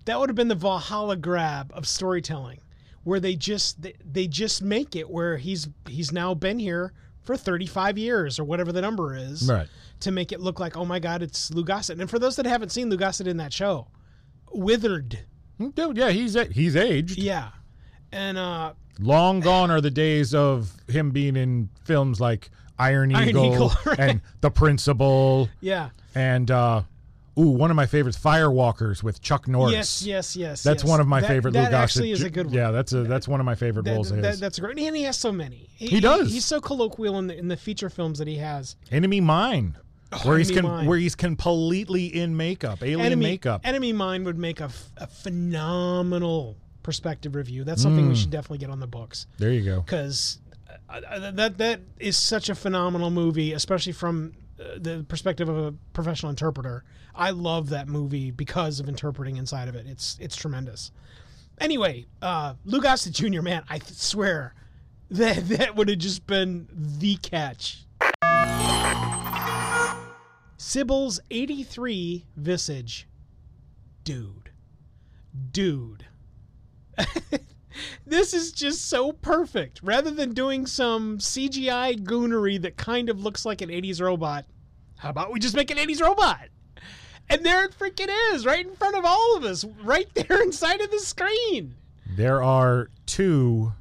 that 0.06 0.20
would 0.20 0.30
have 0.30 0.36
been 0.36 0.48
the 0.48 0.56
Valhalla 0.56 1.18
grab 1.18 1.72
of 1.76 1.88
storytelling, 1.88 2.60
where 3.04 3.20
they 3.20 3.36
just 3.36 3.82
they, 3.82 3.96
they 4.10 4.28
just 4.28 4.62
make 4.62 4.96
it 4.96 5.10
where 5.10 5.38
he's 5.38 5.68
he's 5.90 6.12
now 6.14 6.34
been 6.34 6.58
here 6.58 6.94
for 7.24 7.36
35 7.38 7.98
years 7.98 8.40
or 8.40 8.44
whatever 8.44 8.72
the 8.72 8.82
number 8.82 9.16
is, 9.16 9.48
Right. 9.50 9.68
to 10.02 10.12
make 10.12 10.32
it 10.32 10.40
look 10.42 10.60
like 10.60 10.76
oh 10.78 10.86
my 10.86 11.00
god, 11.00 11.22
it's 11.24 11.52
Lou 11.52 11.64
Gossett. 11.64 12.00
And 12.00 12.10
for 12.10 12.20
those 12.20 12.36
that 12.36 12.46
haven't 12.46 12.70
seen 12.72 12.90
Lou 12.90 12.98
Gossett 12.98 13.28
in 13.28 13.38
that 13.38 13.54
show, 13.54 13.88
withered, 14.52 15.20
Dude, 15.76 15.98
yeah, 15.98 16.10
he's 16.10 16.36
he's 16.52 16.76
aged. 16.76 17.18
yeah, 17.18 17.50
and 18.12 18.38
uh, 18.38 18.74
Long 19.00 19.40
gone 19.40 19.72
are 19.72 19.82
the 19.82 19.92
days 19.92 20.34
of 20.36 20.76
him 20.88 21.12
being 21.12 21.36
in 21.36 21.70
films 21.86 22.20
like 22.20 22.50
Iron 22.78 23.16
Iron 23.16 23.30
Eagle, 23.30 23.54
Eagle, 23.54 23.72
right. 23.86 24.00
and 24.00 24.22
The 24.42 24.52
Principal 24.52 25.48
yeah, 25.62 25.90
and 26.16 26.50
uh 26.52 26.82
ooh, 27.38 27.48
one 27.50 27.70
of 27.72 27.76
my 27.76 27.86
favorites, 27.86 28.18
Firewalkers 28.18 29.02
with 29.04 29.22
Chuck 29.22 29.48
Norris. 29.48 29.74
yes, 29.74 30.04
yes, 30.06 30.36
yes. 30.36 30.64
That's 30.64 30.84
yes. 30.84 30.90
one 30.90 31.00
of 31.00 31.08
my 31.08 31.22
That- 31.22 31.28
favorite 31.28 31.52
That 31.54 31.66
Lou 31.66 31.72
Gossett. 31.72 31.98
actually 31.98 32.12
is 32.12 32.22
a 32.24 32.30
good 32.30 32.48
one. 32.48 32.56
Yeah, 32.56 32.72
that's 32.72 32.94
a 32.94 33.04
that's 33.04 33.28
one 33.28 33.40
of 33.40 33.46
my 33.46 33.56
favorite 33.56 33.86
That- 33.86 33.94
roles 33.96 34.12
of 34.12 34.22
that- 34.22 34.32
his. 34.32 34.40
that's 34.40 34.60
great, 34.60 34.78
and 34.80 34.96
he 34.96 35.04
has 35.04 35.18
so 35.18 35.32
many. 35.32 35.68
He 35.76 36.00
does. 36.00 36.32
he's 36.32 36.46
so 36.46 36.60
colloquial 36.62 37.18
in 37.20 37.28
the 37.28 37.38
in 37.38 37.48
the 37.48 37.58
feature 37.58 37.90
films 37.90 38.20
that 38.20 38.28
he 38.28 38.38
has. 38.38 38.76
Enemy 38.92 39.22
Mine, 39.22 39.78
where 40.24 40.38
he's 40.38 40.52
Oh, 40.52 40.62
con- 40.62 40.86
where 40.86 40.98
he's 40.98 41.16
completely 41.16 42.06
in 42.06 42.38
makeup, 42.38 42.82
alien 42.84 43.02
Enemy 43.02 43.26
makeup. 43.26 43.62
Enemy 43.64 43.94
Mine 43.94 44.24
would 44.26 44.38
make 44.38 44.60
a, 44.62 44.66
f- 44.66 44.92
a 44.98 45.08
phenomenal 45.08 46.58
perspective 46.84 47.36
review. 47.36 47.64
That's 47.64 47.82
something 47.82 48.06
Mm. 48.06 48.10
we 48.10 48.16
should 48.16 48.30
definitely 48.30 48.58
get 48.60 48.70
on 48.70 48.80
the 48.80 48.88
books 48.88 49.26
there 49.38 49.52
you 49.52 49.64
go. 49.64 49.82
because 49.82 50.40
uh, 50.90 51.32
that 51.32 51.58
that 51.58 51.80
is 52.00 52.18
such 52.18 52.50
a 52.50 52.56
phenomenal 52.56 53.10
movie, 53.10 53.54
especially 53.54 53.94
from 53.94 54.34
uh, 54.36 54.43
the 54.78 55.06
perspective 55.08 55.50
of 55.50 55.58
a 55.58 55.72
professional 55.94 56.30
interpreter. 56.30 56.84
I 57.16 57.32
love 57.32 57.70
that 57.70 57.88
movie 57.88 58.32
because 58.32 58.80
of 58.80 58.90
interpreting 58.90 59.38
inside 59.38 59.68
of 59.68 59.76
it. 59.76 59.86
It's 59.88 60.18
it's 60.20 60.36
tremendous. 60.36 60.92
Anyway, 61.60 62.06
uh, 62.22 62.56
Lou 62.66 62.82
Gossett 62.82 63.14
Jr. 63.14 63.42
Man, 63.42 63.64
I 63.70 63.80
swear 63.80 64.56
that 65.12 65.48
that 65.50 65.76
would 65.76 65.90
have 65.90 66.00
just 66.00 66.26
been 66.28 66.68
the 66.74 67.16
catch. 67.18 67.86
Sibyl's 70.58 71.20
83 71.30 72.26
visage. 72.38 73.08
Dude. 74.04 74.50
Dude. 75.52 76.06
this 78.06 78.34
is 78.34 78.52
just 78.52 78.90
so 78.90 79.12
perfect. 79.12 79.82
Rather 79.84 80.10
than 80.12 80.34
doing 80.34 80.66
some 80.66 81.18
CGI 81.18 82.02
goonery 82.02 82.62
that 82.62 82.78
kind 82.78 83.10
of 83.10 83.22
looks 83.22 83.46
like 83.46 83.62
an 83.62 83.70
80s 83.70 84.02
robot, 84.02 84.46
how 85.04 85.10
about 85.10 85.34
we 85.34 85.40
just 85.40 85.54
make 85.54 85.70
an 85.70 85.78
80s 85.78 86.02
robot? 86.02 86.48
And 87.30 87.46
there 87.46 87.66
it 87.66 87.78
freaking 87.78 88.10
is, 88.32 88.46
right 88.46 88.66
in 88.66 88.74
front 88.74 88.96
of 88.96 89.04
all 89.04 89.36
of 89.36 89.44
us, 89.44 89.66
right 89.84 90.08
there 90.14 90.42
inside 90.42 90.80
of 90.80 90.92
the 90.92 91.00
screen. 91.00 91.76
There 92.16 92.42
are 92.42 92.90
two 93.06 93.74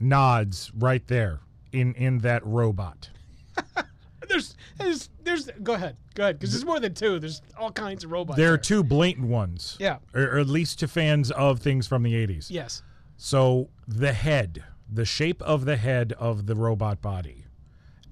nods 0.00 0.72
right 0.76 1.06
there 1.06 1.38
in 1.72 1.94
in 1.94 2.18
that 2.18 2.44
robot. 2.44 3.10
There's, 4.28 4.56
there's, 4.78 5.10
there's. 5.24 5.50
Go 5.60 5.74
ahead, 5.74 5.96
go 6.14 6.22
ahead, 6.22 6.38
because 6.38 6.52
there's 6.52 6.64
more 6.64 6.78
than 6.78 6.94
two. 6.94 7.18
There's 7.18 7.42
all 7.58 7.72
kinds 7.72 8.04
of 8.04 8.12
robots. 8.12 8.36
There 8.36 8.52
are 8.52 8.58
two 8.58 8.84
blatant 8.84 9.26
ones. 9.26 9.76
Yeah. 9.80 9.96
Or, 10.14 10.22
or 10.22 10.38
at 10.38 10.46
least 10.46 10.78
to 10.80 10.88
fans 10.88 11.32
of 11.32 11.58
things 11.58 11.88
from 11.88 12.04
the 12.04 12.12
80s. 12.12 12.46
Yes. 12.48 12.84
So 13.16 13.70
the 13.88 14.12
head, 14.12 14.62
the 14.88 15.04
shape 15.04 15.42
of 15.42 15.64
the 15.64 15.76
head 15.76 16.12
of 16.12 16.46
the 16.46 16.54
robot 16.54 17.02
body, 17.02 17.44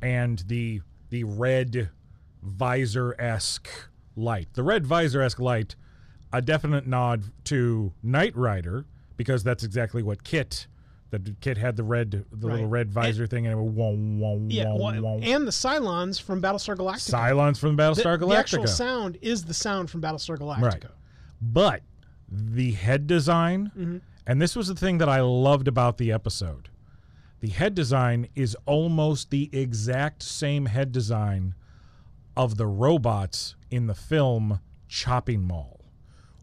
and 0.02 0.40
the 0.48 0.80
the 1.10 1.22
red 1.22 1.90
visor 2.42 3.14
esque 3.18 3.68
light. 4.16 4.48
The 4.54 4.62
red 4.62 4.86
visor 4.86 5.22
esque 5.22 5.40
light, 5.40 5.76
a 6.32 6.42
definite 6.42 6.86
nod 6.86 7.24
to 7.44 7.92
Knight 8.02 8.36
Rider 8.36 8.86
because 9.16 9.42
that's 9.42 9.64
exactly 9.64 10.02
what 10.02 10.24
KITT. 10.24 10.66
The 11.10 11.18
KITT 11.18 11.56
had 11.56 11.76
the 11.76 11.84
red, 11.84 12.26
the 12.30 12.46
little 12.46 12.66
red 12.66 12.90
visor 12.90 13.26
thing, 13.26 13.46
and 13.46 13.52
it 13.54 13.62
would 13.62 13.74
wong 13.74 14.20
wong 14.20 14.50
Yeah. 14.50 14.74
well, 14.74 15.20
and 15.22 15.46
the 15.46 15.52
Cylons 15.52 16.20
from 16.20 16.42
Battlestar 16.42 16.76
Galactica. 16.76 17.14
Cylons 17.14 17.58
from 17.58 17.76
the, 17.76 17.82
Galactica. 17.82 18.28
the 18.28 18.36
actual 18.36 18.66
sound 18.66 19.16
is 19.22 19.44
the 19.44 19.54
sound 19.54 19.90
from 19.90 20.02
Battlestar 20.02 20.36
Galactica. 20.36 20.62
Right. 20.62 20.84
But 21.40 21.82
the 22.30 22.72
head 22.72 23.06
design, 23.06 23.72
mm-hmm. 23.76 23.98
and 24.26 24.42
this 24.42 24.54
was 24.54 24.68
the 24.68 24.74
thing 24.74 24.98
that 24.98 25.08
I 25.08 25.22
loved 25.22 25.66
about 25.66 25.96
the 25.96 26.12
episode. 26.12 26.68
The 27.40 27.48
head 27.48 27.74
design 27.74 28.28
is 28.34 28.56
almost 28.66 29.30
the 29.30 29.48
exact 29.52 30.22
same 30.22 30.66
head 30.66 30.92
design 30.92 31.54
of 32.38 32.56
the 32.56 32.66
robots 32.66 33.56
in 33.70 33.88
the 33.88 33.94
film 33.94 34.60
Chopping 34.88 35.42
Mall. 35.42 35.80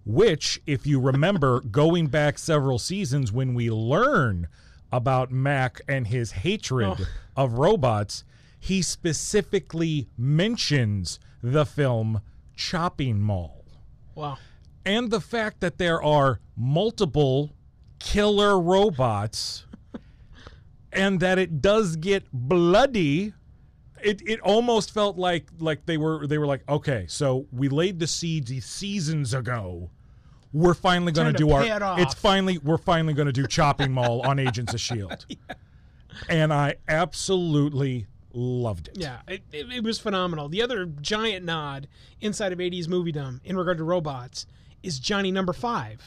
Which, 0.05 0.61
if 0.67 0.85
you 0.85 0.99
remember, 0.99 1.61
going 1.71 2.07
back 2.07 2.37
several 2.37 2.77
seasons 2.77 3.31
when 3.31 3.53
we 3.55 3.71
learn 3.71 4.47
about 4.91 5.31
Mac 5.31 5.81
and 5.87 6.05
his 6.07 6.31
hatred 6.33 6.97
Oh. 6.99 7.05
of 7.35 7.53
robots, 7.53 8.23
he 8.59 8.81
specifically 8.81 10.07
mentions 10.17 11.19
the 11.41 11.65
film 11.65 12.21
Chopping 12.55 13.19
Mall 13.21 13.65
Wow. 14.15 14.37
and 14.85 15.09
the 15.11 15.21
fact 15.21 15.59
that 15.61 15.77
there 15.77 16.01
are 16.03 16.39
multiple 16.55 17.51
killer 17.99 18.59
robots 18.59 19.65
and 20.91 21.19
that 21.19 21.37
it 21.39 21.61
does 21.61 21.95
get 21.95 22.25
bloody 22.31 23.33
it, 24.05 24.21
it 24.27 24.39
almost 24.41 24.91
felt 24.91 25.17
like 25.17 25.47
like 25.59 25.85
they 25.85 25.97
were 25.97 26.27
they 26.27 26.37
were 26.37 26.45
like 26.45 26.61
okay 26.69 27.05
so 27.07 27.47
we 27.51 27.67
laid 27.69 27.99
the 27.99 28.07
seeds 28.07 28.51
seasons 28.63 29.33
ago 29.33 29.89
we're 30.53 30.73
finally 30.73 31.11
going 31.11 31.31
to 31.31 31.37
do 31.37 31.51
our 31.51 31.63
it 31.63 32.01
it's 32.01 32.13
finally 32.13 32.57
we're 32.59 32.77
finally 32.77 33.13
going 33.13 33.25
to 33.25 33.33
do 33.33 33.45
chopping 33.47 33.91
mall 33.91 34.21
on 34.21 34.39
agents 34.39 34.73
of 34.73 34.79
shield 34.79 35.25
and 36.29 36.53
i 36.53 36.75
absolutely 36.87 38.07
loved 38.35 38.89
it 38.89 38.97
Yeah, 38.97 39.19
it, 39.27 39.43
it, 39.51 39.71
it 39.71 39.83
was 39.83 39.97
phenomenal. 39.97 40.49
The 40.49 40.61
other 40.61 40.85
giant 40.85 41.45
nod 41.45 41.87
inside 42.19 42.51
of 42.51 42.59
80s 42.59 42.85
moviedom 42.87 43.39
in 43.45 43.55
regard 43.55 43.77
to 43.77 43.85
robots 43.85 44.45
is 44.83 44.99
Johnny 44.99 45.31
Number 45.31 45.53
Five 45.53 46.01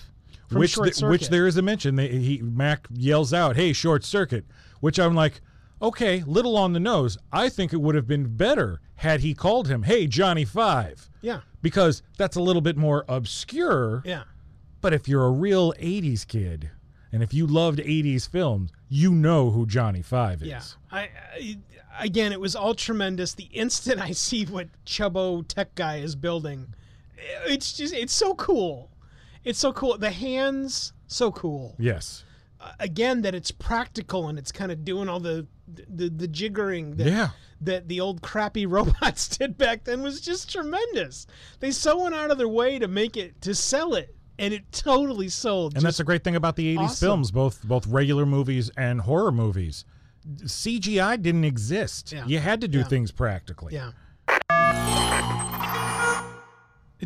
from 0.46 0.58
which 0.58 0.72
Short 0.72 0.92
th- 0.94 1.08
which 1.08 1.28
there 1.30 1.46
is 1.46 1.56
a 1.56 1.62
mention. 1.62 1.96
They, 1.96 2.08
he 2.08 2.42
Mac 2.42 2.86
yells 2.92 3.32
out, 3.32 3.56
"Hey, 3.56 3.72
short 3.72 4.04
circuit!" 4.04 4.44
Which 4.80 4.98
I'm 4.98 5.14
like, 5.14 5.40
okay, 5.80 6.22
little 6.26 6.56
on 6.56 6.72
the 6.72 6.80
nose. 6.80 7.16
I 7.32 7.48
think 7.48 7.72
it 7.72 7.80
would 7.80 7.94
have 7.94 8.06
been 8.06 8.36
better 8.36 8.80
had 8.96 9.20
he 9.20 9.34
called 9.34 9.68
him, 9.68 9.82
"Hey, 9.84 10.06
Johnny 10.06 10.44
Five, 10.44 11.08
Yeah, 11.22 11.40
because 11.62 12.02
that's 12.16 12.36
a 12.36 12.42
little 12.42 12.62
bit 12.62 12.76
more 12.76 13.04
obscure. 13.08 14.02
yeah. 14.04 14.24
But 14.80 14.92
if 14.94 15.08
you're 15.08 15.24
a 15.24 15.30
real 15.30 15.72
'80s 15.78 16.26
kid, 16.26 16.70
and 17.12 17.22
if 17.22 17.32
you 17.34 17.46
loved 17.46 17.78
'80s 17.80 18.28
films, 18.28 18.70
you 18.88 19.12
know 19.12 19.50
who 19.50 19.66
Johnny 19.66 20.02
Five 20.02 20.42
is. 20.42 20.48
Yeah, 20.48 20.62
I, 20.90 21.08
I 21.34 21.58
again, 22.00 22.32
it 22.32 22.40
was 22.40 22.54
all 22.56 22.74
tremendous. 22.74 23.34
The 23.34 23.48
instant 23.52 24.00
I 24.00 24.12
see 24.12 24.44
what 24.46 24.68
Chubbo 24.86 25.46
Tech 25.46 25.74
Guy 25.74 25.96
is 25.98 26.14
building, 26.14 26.74
it's 27.46 27.72
just 27.72 27.92
it's 27.94 28.12
so 28.14 28.34
cool. 28.34 28.90
It's 29.44 29.58
so 29.58 29.72
cool. 29.72 29.96
The 29.98 30.10
hands, 30.10 30.92
so 31.06 31.30
cool. 31.32 31.74
Yes. 31.78 32.24
Again, 32.80 33.22
that 33.22 33.34
it's 33.34 33.50
practical 33.50 34.28
and 34.28 34.38
it's 34.38 34.50
kind 34.52 34.72
of 34.72 34.84
doing 34.84 35.08
all 35.08 35.20
the 35.20 35.46
the, 35.68 36.08
the 36.08 36.26
jiggering 36.26 36.96
that, 36.96 37.06
Yeah. 37.06 37.28
that 37.60 37.88
the 37.88 38.00
old 38.00 38.22
crappy 38.22 38.66
robots 38.70 39.28
did 39.36 39.56
back 39.58 39.84
then 39.84 40.02
was 40.02 40.20
just 40.20 40.50
tremendous. 40.50 41.26
They 41.60 41.70
so 41.70 42.02
went 42.02 42.14
out 42.14 42.30
of 42.30 42.38
their 42.38 42.48
way 42.48 42.78
to 42.78 42.88
make 42.88 43.16
it 43.16 43.40
to 43.42 43.54
sell 43.54 43.94
it, 43.94 44.16
and 44.38 44.52
it 44.54 44.70
totally 44.72 45.28
sold. 45.28 45.76
And 45.76 45.84
that's 45.84 45.98
the 45.98 46.04
great 46.04 46.24
thing 46.24 46.36
about 46.36 46.56
the 46.56 46.74
80s 46.76 46.80
awesome. 46.80 47.06
films, 47.06 47.30
both 47.30 47.62
both 47.64 47.86
regular 47.86 48.24
movies 48.26 48.70
and 48.76 49.02
horror 49.02 49.30
movies. 49.32 49.84
CGI 50.44 51.20
didn't 51.22 51.44
exist. 51.44 52.12
Yeah. 52.12 52.24
You 52.26 52.38
had 52.38 52.60
to 52.62 52.68
do 52.68 52.78
Yeah. 52.78 52.84
things 52.84 53.12
practically. 53.12 53.74
Yeah. 53.74 53.92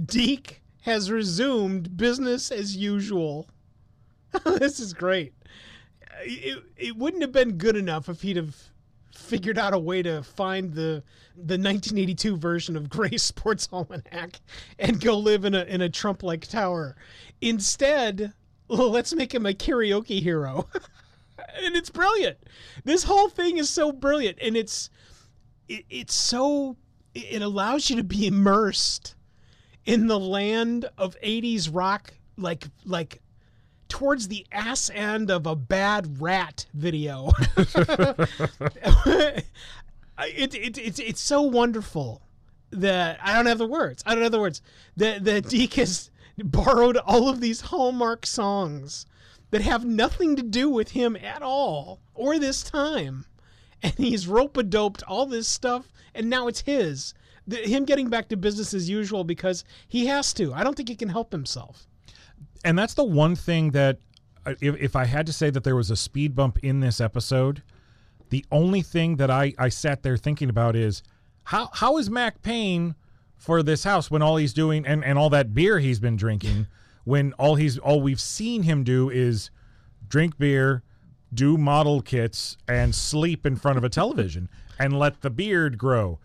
Deke 0.07 0.63
has 0.83 1.11
resumed 1.11 1.97
business 1.97 2.51
as 2.51 2.77
usual. 2.77 3.49
this 4.45 4.81
is 4.81 4.95
great. 4.95 5.35
It, 6.25 6.63
it 6.77 6.97
wouldn't 6.97 7.23
have 7.23 7.33
been 7.33 7.59
good 7.59 7.77
enough 7.77 8.09
if 8.09 8.23
he'd 8.23 8.37
have 8.37 8.57
figured 9.15 9.59
out 9.59 9.75
a 9.75 9.79
way 9.79 10.03
to 10.03 10.23
find 10.23 10.73
the 10.73 11.03
the 11.35 11.59
1982 11.59 12.37
version 12.37 12.77
of 12.77 12.89
Gray's 12.89 13.23
Sports 13.23 13.69
Almanac 13.73 14.41
and 14.79 15.01
go 15.01 15.19
live 15.19 15.45
in 15.45 15.55
a 15.55 15.65
in 15.65 15.81
a 15.81 15.89
Trump-like 15.89 16.47
tower. 16.47 16.97
Instead, 17.41 18.33
let's 18.69 19.15
make 19.15 19.35
him 19.35 19.47
a 19.47 19.53
karaoke 19.53 20.21
hero. 20.21 20.69
and 21.63 21.77
it's 21.77 21.91
brilliant. 21.91 22.39
This 22.85 23.05
whole 23.05 23.29
thing 23.29 23.59
is 23.59 23.71
so 23.71 23.93
brilliant 23.93 24.39
and 24.41 24.57
it's 24.57 24.91
it, 25.69 25.85
it's 25.91 26.15
so 26.15 26.77
it 27.15 27.43
allows 27.43 27.91
you 27.91 27.97
to 27.97 28.05
be 28.05 28.27
immersed 28.27 29.15
in 29.85 30.07
the 30.07 30.19
land 30.19 30.89
of 30.97 31.17
80s 31.21 31.69
rock 31.73 32.15
like 32.37 32.65
like 32.85 33.22
towards 33.93 34.29
the 34.29 34.47
ass 34.51 34.91
end 34.95 35.31
of 35.31 35.47
a 35.47 35.55
bad 35.55 36.19
rat 36.23 36.65
video. 36.73 37.31
it, 37.57 39.45
it, 40.19 40.79
it's 40.79 40.99
it's 40.99 41.21
so 41.21 41.43
wonderful 41.43 42.23
that 42.71 43.19
I 43.23 43.35
don't 43.35 43.45
have 43.45 43.59
the 43.59 43.67
words. 43.67 44.03
I 44.07 44.15
don't 44.15 44.23
have 44.23 44.33
the 44.33 44.41
words. 44.41 44.63
That 44.97 45.25
that 45.25 45.51
Deke 45.51 45.75
has 45.75 46.11
borrowed 46.39 46.97
all 46.97 47.29
of 47.29 47.43
these 47.43 47.61
Hallmark 47.61 48.25
songs 48.25 49.05
that 49.51 49.61
have 49.61 49.85
nothing 49.85 50.37
to 50.37 50.43
do 50.43 50.71
with 50.71 50.93
him 50.93 51.15
at 51.15 51.43
all 51.43 52.01
or 52.15 52.39
this 52.39 52.63
time. 52.63 53.27
And 53.83 53.93
he's 53.99 54.27
rope 54.27 54.57
a 54.57 54.63
doped 54.63 55.03
all 55.03 55.27
this 55.27 55.49
stuff, 55.49 55.93
and 56.15 56.31
now 56.31 56.47
it's 56.49 56.63
his. 56.63 57.13
The, 57.47 57.57
him 57.59 57.85
getting 57.85 58.09
back 58.09 58.31
to 58.31 58.39
business 58.39 58.73
as 58.73 58.89
usual 58.89 59.23
because 59.23 59.65
he 59.87 60.07
has 60.07 60.33
to. 60.35 60.55
I 60.55 60.65
don't 60.65 60.77
think 60.77 60.89
he 60.89 60.97
can 60.97 61.11
help 61.11 61.31
himself. 61.31 61.87
And 62.65 62.79
that's 62.79 62.95
the 62.95 63.05
one 63.05 63.35
thing 63.35 63.71
that 63.73 63.99
uh, 64.45 64.55
if, 64.61 64.77
if 64.81 64.97
I 64.97 65.05
had 65.05 65.27
to 65.27 65.33
say 65.33 65.51
that 65.51 65.65
there 65.65 65.77
was 65.77 65.91
a 65.91 65.97
speed 65.97 66.35
bump 66.35 66.59
in 66.63 66.81
this 66.81 67.01
episode, 67.01 67.63
the 68.31 68.45
only 68.51 68.83
thing 68.83 69.17
that 69.17 69.31
I, 69.31 69.55
I 69.59 69.69
sat 69.69 70.03
there 70.03 70.17
thinking 70.17 70.49
about 70.49 70.77
is 70.77 71.03
how 71.45 71.71
how 71.73 71.99
is 71.99 72.09
Mac 72.09 72.43
paying 72.43 72.95
for 73.37 73.63
this 73.63 73.85
house 73.85 74.11
when 74.11 74.23
all 74.23 74.37
he's 74.37 74.53
doing 74.53 74.87
and, 74.87 75.05
and 75.05 75.19
all 75.19 75.31
that 75.31 75.55
beer 75.55 75.81
he's 75.81 75.99
been 75.99 76.17
drinking 76.17 76.67
when 77.05 77.33
all 77.35 77.57
he's 77.57 77.79
all 77.79 78.01
we've 78.01 78.21
seen 78.21 78.63
him 78.63 78.85
do 78.85 79.11
is 79.11 79.51
drink 80.09 80.39
beer, 80.39 80.83
do 81.33 81.57
model 81.57 82.01
kits, 82.03 82.57
and 82.69 82.95
sleep 82.95 83.45
in 83.45 83.57
front 83.57 83.79
of 83.79 83.85
a 83.85 83.89
television 83.89 84.49
and 84.79 84.99
let 84.99 85.21
the 85.23 85.31
beard 85.31 85.79
grow, 85.79 86.19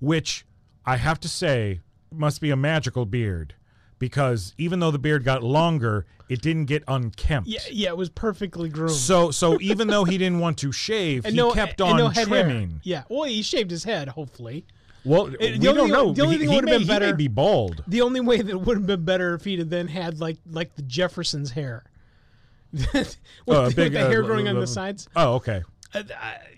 which 0.00 0.44
I 0.84 0.96
have 0.96 1.20
to 1.20 1.28
say 1.28 1.80
must 2.12 2.40
be 2.40 2.50
a 2.50 2.56
magical 2.56 3.06
beard 3.06 3.54
because 3.98 4.54
even 4.58 4.80
though 4.80 4.90
the 4.90 4.98
beard 4.98 5.24
got 5.24 5.42
longer, 5.42 6.06
it 6.28 6.42
didn't 6.42 6.64
get 6.66 6.82
unkempt. 6.88 7.48
Yeah, 7.48 7.60
yeah, 7.70 7.88
it 7.90 7.96
was 7.96 8.08
perfectly 8.10 8.68
groomed. 8.68 8.90
So 8.92 9.30
so 9.30 9.60
even 9.60 9.88
though 9.88 10.04
he 10.04 10.18
didn't 10.18 10.40
want 10.40 10.58
to 10.58 10.72
shave, 10.72 11.24
and 11.24 11.34
he 11.34 11.36
no, 11.40 11.52
kept 11.52 11.80
on 11.80 11.96
no 11.96 12.08
head 12.08 12.28
hair. 12.28 12.44
trimming. 12.44 12.80
Yeah, 12.84 13.04
well, 13.08 13.24
he 13.24 13.42
shaved 13.42 13.70
his 13.70 13.84
head. 13.84 14.08
Hopefully, 14.08 14.66
Well, 15.04 15.26
the 15.26 15.36
we 15.38 15.68
only 15.68 15.82
don't 15.82 15.88
know. 15.90 16.12
the 16.12 16.22
only 16.22 16.36
He- 16.38 16.46
thing 16.46 16.54
would've 16.54 16.68
been 16.70 16.86
better- 16.86 17.06
He 17.06 17.12
may 17.12 17.16
be 17.16 17.28
bald. 17.28 17.84
the 17.86 18.02
only 18.02 18.20
way 18.20 18.42
that 18.42 18.58
would 18.58 18.76
have 18.76 18.86
been 18.86 19.04
better 19.04 19.34
if 19.34 19.44
he'd 19.44 19.60
have 19.60 19.70
then 19.70 19.88
had 19.88 20.20
like 20.20 20.38
like 20.50 20.74
the 20.74 20.82
Jefferson's 20.82 21.52
hair, 21.52 21.84
with, 22.72 23.16
Oh, 23.48 23.68
the, 23.68 23.74
big, 23.74 23.92
with 23.92 23.92
the 23.94 24.06
uh, 24.06 24.10
hair 24.10 24.22
uh, 24.22 24.26
growing 24.26 24.48
on 24.48 24.56
uh, 24.56 24.60
the 24.60 24.66
sides. 24.66 25.08
Oh, 25.16 25.34
okay. 25.34 25.62
Uh, 25.94 26.02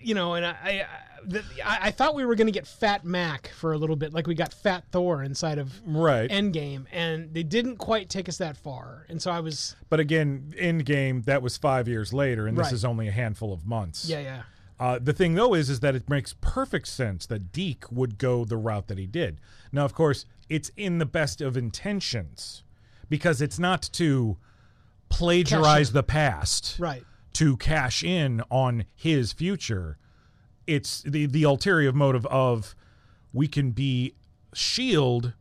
you 0.01 0.15
know, 0.15 0.33
and 0.33 0.45
I, 0.45 0.49
I, 0.51 0.85
the, 1.29 1.43
I 1.65 1.87
I 1.87 1.91
thought 1.91 2.15
we 2.15 2.25
were 2.25 2.35
going 2.35 2.47
to 2.47 2.51
get 2.53 2.67
Fat 2.67 3.05
Mac 3.05 3.49
for 3.49 3.73
a 3.73 3.77
little 3.77 3.95
bit, 3.95 4.13
like 4.13 4.27
we 4.27 4.35
got 4.35 4.53
Fat 4.53 4.83
Thor 4.91 5.23
inside 5.23 5.57
of 5.57 5.71
Right. 5.85 6.29
Endgame, 6.29 6.85
and 6.91 7.33
they 7.33 7.43
didn't 7.43 7.77
quite 7.77 8.09
take 8.09 8.27
us 8.27 8.37
that 8.37 8.57
far. 8.57 9.05
And 9.09 9.21
so 9.21 9.31
I 9.31 9.39
was, 9.39 9.75
But 9.89 9.99
again, 9.99 10.53
Endgame 10.57 11.25
that 11.25 11.41
was 11.41 11.55
five 11.57 11.87
years 11.87 12.11
later, 12.13 12.47
and 12.47 12.57
this 12.57 12.65
Right. 12.65 12.73
is 12.73 12.83
only 12.85 13.07
a 13.07 13.11
handful 13.11 13.53
of 13.53 13.65
months. 13.65 14.09
yeah, 14.09 14.19
yeah, 14.19 14.41
Uh, 14.79 14.97
the 15.01 15.13
thing 15.13 15.35
though 15.35 15.53
is, 15.53 15.69
is 15.69 15.79
that 15.81 15.95
it 15.95 16.09
makes 16.09 16.33
perfect 16.41 16.87
sense 16.87 17.25
that 17.27 17.51
Deke 17.51 17.91
would 17.91 18.17
go 18.17 18.45
the 18.45 18.57
route 18.57 18.87
that 18.87 18.97
he 18.97 19.05
did. 19.05 19.39
Now, 19.71 19.85
of 19.85 19.93
course, 19.93 20.25
it's 20.49 20.71
in 20.77 20.97
the 20.97 21.05
best 21.05 21.41
of 21.41 21.55
intentions 21.57 22.63
because 23.09 23.41
it's 23.41 23.59
not 23.59 23.81
to 23.93 24.37
plagiarize 25.09 25.91
the 25.91 26.03
past, 26.03 26.75
right. 26.79 27.03
to 27.33 27.57
cash 27.57 28.03
in 28.03 28.41
on 28.49 28.85
his 28.95 29.33
future. 29.33 29.97
It's 30.69 31.01
the 31.03 31.25
the 31.25 31.43
ulterior 31.43 31.91
motive 31.91 32.25
of 32.27 32.75
we 33.33 33.47
can 33.47 33.71
be 33.71 34.13
Shield, 34.53 35.33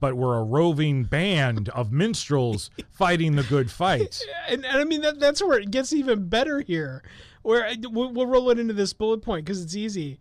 but 0.00 0.16
we're 0.16 0.36
a 0.38 0.42
roving 0.42 1.04
band 1.04 1.68
of 1.70 1.92
minstrels 1.92 2.70
fighting 2.92 3.36
the 3.36 3.42
good 3.44 3.70
fight. 3.70 4.20
and, 4.48 4.64
and 4.64 4.78
I 4.78 4.84
mean 4.84 5.00
that 5.02 5.20
that's 5.20 5.42
where 5.42 5.58
it 5.58 5.70
gets 5.70 5.92
even 5.92 6.28
better 6.28 6.60
here. 6.60 7.02
Where 7.42 7.64
I- 7.64 7.76
we'll, 7.82 8.12
we'll 8.12 8.26
roll 8.26 8.50
it 8.50 8.58
into 8.58 8.74
this 8.74 8.92
bullet 8.92 9.22
point 9.22 9.44
because 9.44 9.62
it's 9.62 9.76
easy. 9.76 10.18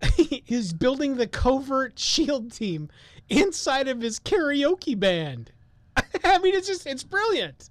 He's 0.16 0.72
building 0.72 1.16
the 1.16 1.26
covert 1.26 1.98
shield 1.98 2.52
team 2.52 2.88
inside 3.28 3.88
of 3.88 4.00
his 4.00 4.18
karaoke 4.18 4.98
band. 4.98 5.52
I 6.24 6.38
mean, 6.38 6.54
it's 6.54 6.66
just 6.68 6.86
it's 6.86 7.04
brilliant. 7.04 7.70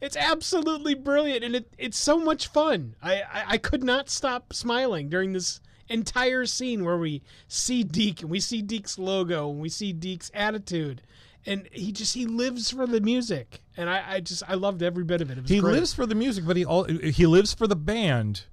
It's 0.00 0.16
absolutely 0.16 0.94
brilliant, 0.94 1.44
and 1.44 1.54
it, 1.56 1.74
it's 1.76 1.98
so 1.98 2.18
much 2.18 2.48
fun. 2.48 2.96
I, 3.02 3.16
I 3.22 3.44
I 3.48 3.58
could 3.58 3.84
not 3.84 4.08
stop 4.08 4.52
smiling 4.54 5.10
during 5.10 5.34
this 5.34 5.60
entire 5.90 6.46
scene 6.46 6.84
where 6.84 6.96
we 6.96 7.22
see 7.48 7.82
Deke 7.82 8.22
and 8.22 8.30
we 8.30 8.40
see 8.40 8.62
Deke's 8.62 8.98
logo 8.98 9.50
and 9.50 9.60
we 9.60 9.68
see 9.68 9.92
Deke's 9.92 10.30
attitude, 10.32 11.02
and 11.44 11.68
he 11.72 11.92
just 11.92 12.14
he 12.14 12.24
lives 12.26 12.70
for 12.70 12.86
the 12.86 13.00
music, 13.00 13.60
and 13.76 13.90
I, 13.90 14.04
I 14.14 14.20
just 14.20 14.42
I 14.48 14.54
loved 14.54 14.82
every 14.82 15.04
bit 15.04 15.20
of 15.20 15.30
it. 15.30 15.38
It 15.38 15.48
He 15.48 15.58
great. 15.60 15.74
lives 15.74 15.92
for 15.92 16.06
the 16.06 16.14
music, 16.14 16.46
but 16.46 16.56
he 16.56 16.64
all 16.64 16.84
he 16.84 17.26
lives 17.26 17.52
for 17.52 17.66
the 17.66 17.76
band. 17.76 18.44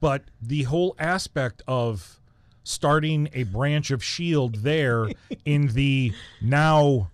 But 0.00 0.24
the 0.40 0.64
whole 0.64 0.94
aspect 0.98 1.62
of 1.66 2.20
starting 2.64 3.28
a 3.32 3.44
branch 3.44 3.90
of 3.90 4.02
Shield 4.04 4.56
there 4.56 5.08
in 5.44 5.68
the 5.68 6.12
now, 6.42 7.10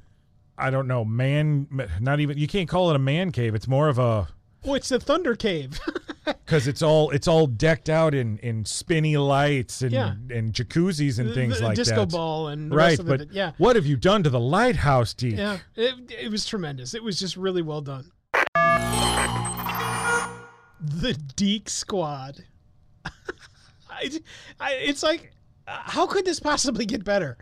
I 0.59 0.71
don't 0.71 0.89
know, 0.89 1.05
man, 1.05 1.69
not 2.01 2.21
even 2.21 2.39
you 2.39 2.49
can't 2.49 2.69
call 2.69 2.91
it 2.91 2.97
a 2.97 2.99
man 3.01 3.31
cave. 3.33 3.55
It's 3.55 3.69
more 3.69 3.89
of 3.89 3.99
a 3.99 4.29
Oh, 4.65 4.75
it's 4.75 4.89
the 4.91 5.01
Thunder 5.01 5.35
Cave. 5.35 5.81
because 6.25 6.67
it's 6.69 6.83
all 6.83 7.11
it's 7.11 7.27
all 7.29 7.47
decked 7.47 7.89
out 7.89 8.15
in 8.15 8.39
in 8.39 8.65
spinny 8.65 9.17
lights 9.17 9.83
and 9.83 9.93
Yeah. 9.93 10.15
and 10.31 10.53
jacuzzis 10.53 11.19
and 11.19 11.33
things 11.35 11.59
the 11.59 11.65
like 11.67 11.77
disco 11.77 12.01
that. 12.05 12.11
ball 12.11 12.49
and 12.49 12.71
right, 12.73 12.91
rest 12.91 13.01
of 13.01 13.07
but 13.07 13.21
it. 13.23 13.29
Yeah, 13.33 13.53
what 13.59 13.77
have 13.77 13.87
you 13.87 13.97
done 13.97 14.23
to 14.23 14.31
the 14.31 14.41
lighthouse, 14.41 15.15
Deke? 15.15 15.37
yeah, 15.37 15.59
it, 15.77 15.95
it 16.11 16.31
was 16.31 16.47
tremendous. 16.47 16.95
It 16.95 17.03
was 17.03 17.19
just 17.19 17.37
really 17.37 17.63
well 17.63 17.81
done. 17.81 18.11
The 20.85 21.17
Deke 21.37 21.69
Squad. 21.69 22.45
I, 23.05 24.11
I, 24.61 24.73
it's 24.75 25.03
like, 25.03 25.33
how 25.67 26.07
could 26.07 26.25
this 26.25 26.41
possibly 26.41 26.85
get 26.87 27.05
better? 27.05 27.39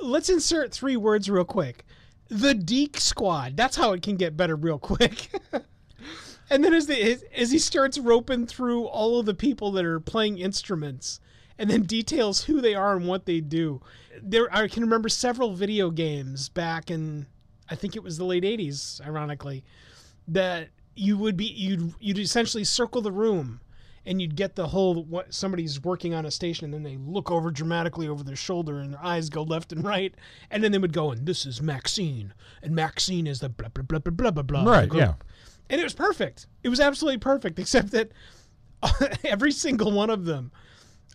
Let's 0.00 0.30
insert 0.30 0.72
three 0.72 0.96
words 0.96 1.28
real 1.28 1.44
quick. 1.44 1.84
The 2.28 2.54
Deke 2.54 2.96
Squad. 2.98 3.56
That's 3.56 3.76
how 3.76 3.92
it 3.92 4.02
can 4.02 4.16
get 4.16 4.36
better 4.36 4.56
real 4.56 4.78
quick. 4.78 5.30
and 6.50 6.64
then 6.64 6.74
as, 6.74 6.86
the, 6.86 7.18
as, 7.34 7.50
he 7.50 7.58
starts 7.58 7.98
roping 7.98 8.46
through 8.46 8.84
all 8.84 9.18
of 9.18 9.26
the 9.26 9.34
people 9.34 9.70
that 9.72 9.84
are 9.84 10.00
playing 10.00 10.38
instruments 10.38 11.20
and 11.58 11.68
then 11.68 11.82
details 11.82 12.44
who 12.44 12.60
they 12.60 12.74
are 12.74 12.96
and 12.96 13.06
what 13.06 13.26
they 13.26 13.40
do. 13.40 13.80
There, 14.22 14.48
I 14.54 14.68
can 14.68 14.82
remember 14.82 15.08
several 15.08 15.54
video 15.54 15.90
games 15.90 16.48
back 16.48 16.90
in, 16.90 17.26
I 17.70 17.74
think 17.74 17.96
it 17.96 18.02
was 18.02 18.16
the 18.16 18.24
late 18.24 18.44
80s, 18.44 19.04
ironically, 19.06 19.64
that 20.28 20.68
you 20.94 21.16
would 21.18 21.36
be, 21.36 21.46
you'd, 21.46 21.94
you'd 22.00 22.18
essentially 22.18 22.64
circle 22.64 23.02
the 23.02 23.12
room 23.12 23.60
and 24.06 24.22
you'd 24.22 24.36
get 24.36 24.56
the 24.56 24.68
whole 24.68 25.04
what 25.04 25.34
somebody's 25.34 25.82
working 25.82 26.14
on 26.14 26.24
a 26.24 26.30
station 26.30 26.64
and 26.64 26.72
then 26.72 26.82
they 26.82 26.96
look 26.96 27.30
over 27.30 27.50
dramatically 27.50 28.08
over 28.08 28.24
their 28.24 28.36
shoulder 28.36 28.78
and 28.78 28.94
their 28.94 29.04
eyes 29.04 29.28
go 29.28 29.42
left 29.42 29.70
and 29.70 29.84
right 29.84 30.14
and 30.50 30.64
then 30.64 30.72
they 30.72 30.78
would 30.78 30.94
go 30.94 31.10
and 31.10 31.26
this 31.26 31.44
is 31.44 31.60
Maxine 31.60 32.32
and 32.62 32.74
Maxine 32.74 33.26
is 33.26 33.40
the 33.40 33.50
blah 33.50 33.68
blah 33.68 33.82
blah 33.82 33.98
blah 33.98 34.30
blah 34.30 34.42
blah 34.42 34.64
Right, 34.64 34.92
yeah. 34.94 35.14
And 35.70 35.80
it 35.80 35.84
was 35.84 35.94
perfect 35.94 36.46
it 36.62 36.68
was 36.68 36.80
absolutely 36.80 37.18
perfect 37.18 37.58
except 37.64 37.90
that 37.90 38.10
every 39.24 39.52
single 39.52 39.90
one 39.92 40.10
of 40.10 40.24
them 40.24 40.52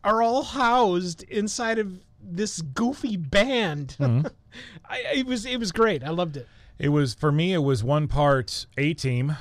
are 0.04 0.22
all 0.22 0.44
housed 0.44 1.24
inside 1.24 1.80
of 1.80 2.04
this 2.22 2.62
goofy 2.62 3.18
band 3.18 3.96
I, 4.90 5.00
it 5.16 5.26
was 5.26 5.46
it 5.46 5.60
was 5.60 5.72
great 5.72 6.04
I 6.04 6.10
loved 6.10 6.38
it 6.38 6.48
It 6.80 6.90
was 6.90 7.14
for 7.14 7.32
me. 7.32 7.54
It 7.54 7.60
was 7.64 7.84
one 7.84 8.08
part 8.08 8.66
A 8.78 8.94
team 8.94 9.36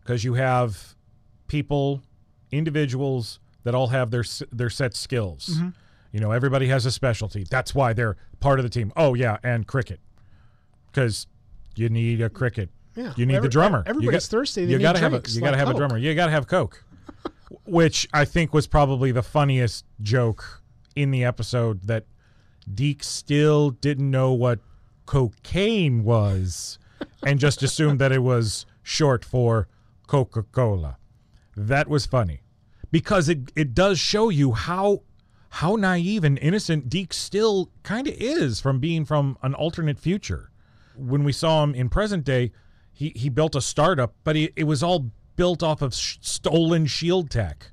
because 0.00 0.24
you 0.24 0.34
have 0.34 0.94
people, 1.46 2.00
individuals 2.50 3.40
that 3.64 3.74
all 3.74 3.88
have 3.88 4.10
their 4.10 4.24
their 4.52 4.70
set 4.70 4.94
skills. 4.96 5.48
Mm-hmm. 5.48 5.68
You 6.12 6.20
know, 6.20 6.32
everybody 6.32 6.68
has 6.68 6.86
a 6.86 6.90
specialty. 6.90 7.44
That's 7.48 7.74
why 7.74 7.92
they're 7.92 8.16
part 8.40 8.58
of 8.58 8.62
the 8.64 8.70
team. 8.70 8.92
Oh 8.96 9.14
yeah, 9.14 9.36
and 9.42 9.66
cricket 9.66 10.00
because 10.90 11.26
you 11.76 11.88
need 11.88 12.20
a 12.22 12.30
cricket. 12.30 12.70
Yeah. 12.98 13.12
you 13.16 13.26
need 13.26 13.36
Every- 13.36 13.48
the 13.48 13.52
drummer. 13.52 13.82
everybody's 13.86 14.24
you 14.26 14.38
thirsty. 14.38 14.64
They 14.66 14.72
you 14.72 14.78
gotta 14.78 14.98
have 14.98 15.12
a 15.14 15.22
you 15.28 15.40
gotta 15.40 15.52
like 15.52 15.58
have 15.58 15.68
a 15.68 15.72
Coke. 15.72 15.78
drummer. 15.78 15.98
You 15.98 16.14
gotta 16.14 16.32
have 16.32 16.46
Coke, 16.48 16.84
which 17.64 18.08
I 18.12 18.24
think 18.24 18.52
was 18.52 18.66
probably 18.66 19.12
the 19.12 19.22
funniest 19.22 19.84
joke 20.02 20.62
in 20.96 21.10
the 21.12 21.24
episode 21.24 21.82
that 21.84 22.04
Deke 22.74 23.04
still 23.04 23.70
didn't 23.70 24.10
know 24.10 24.32
what 24.32 24.58
cocaine 25.06 26.04
was 26.04 26.78
and 27.24 27.38
just 27.40 27.62
assumed 27.62 27.98
that 28.00 28.12
it 28.12 28.22
was 28.22 28.66
short 28.82 29.24
for 29.24 29.68
Coca 30.06 30.42
Cola. 30.42 30.96
That 31.56 31.88
was 31.88 32.04
funny 32.06 32.40
because 32.90 33.28
it, 33.28 33.50
it 33.56 33.74
does 33.74 33.98
show 33.98 34.28
you 34.28 34.52
how 34.52 35.02
how 35.50 35.76
naive 35.76 36.24
and 36.24 36.38
innocent 36.40 36.88
Deke 36.90 37.12
still 37.14 37.70
kind 37.82 38.06
of 38.06 38.14
is 38.18 38.60
from 38.60 38.80
being 38.80 39.04
from 39.04 39.38
an 39.42 39.54
alternate 39.54 39.98
future. 39.98 40.50
When 40.96 41.24
we 41.24 41.32
saw 41.32 41.62
him 41.62 41.74
in 41.74 41.88
present 41.88 42.24
day, 42.24 42.52
he, 42.98 43.12
he 43.14 43.28
built 43.28 43.54
a 43.54 43.60
startup, 43.60 44.12
but 44.24 44.34
he, 44.34 44.50
it 44.56 44.64
was 44.64 44.82
all 44.82 45.08
built 45.36 45.62
off 45.62 45.82
of 45.82 45.94
sh- 45.94 46.16
stolen 46.20 46.84
shield 46.84 47.30
tech. 47.30 47.70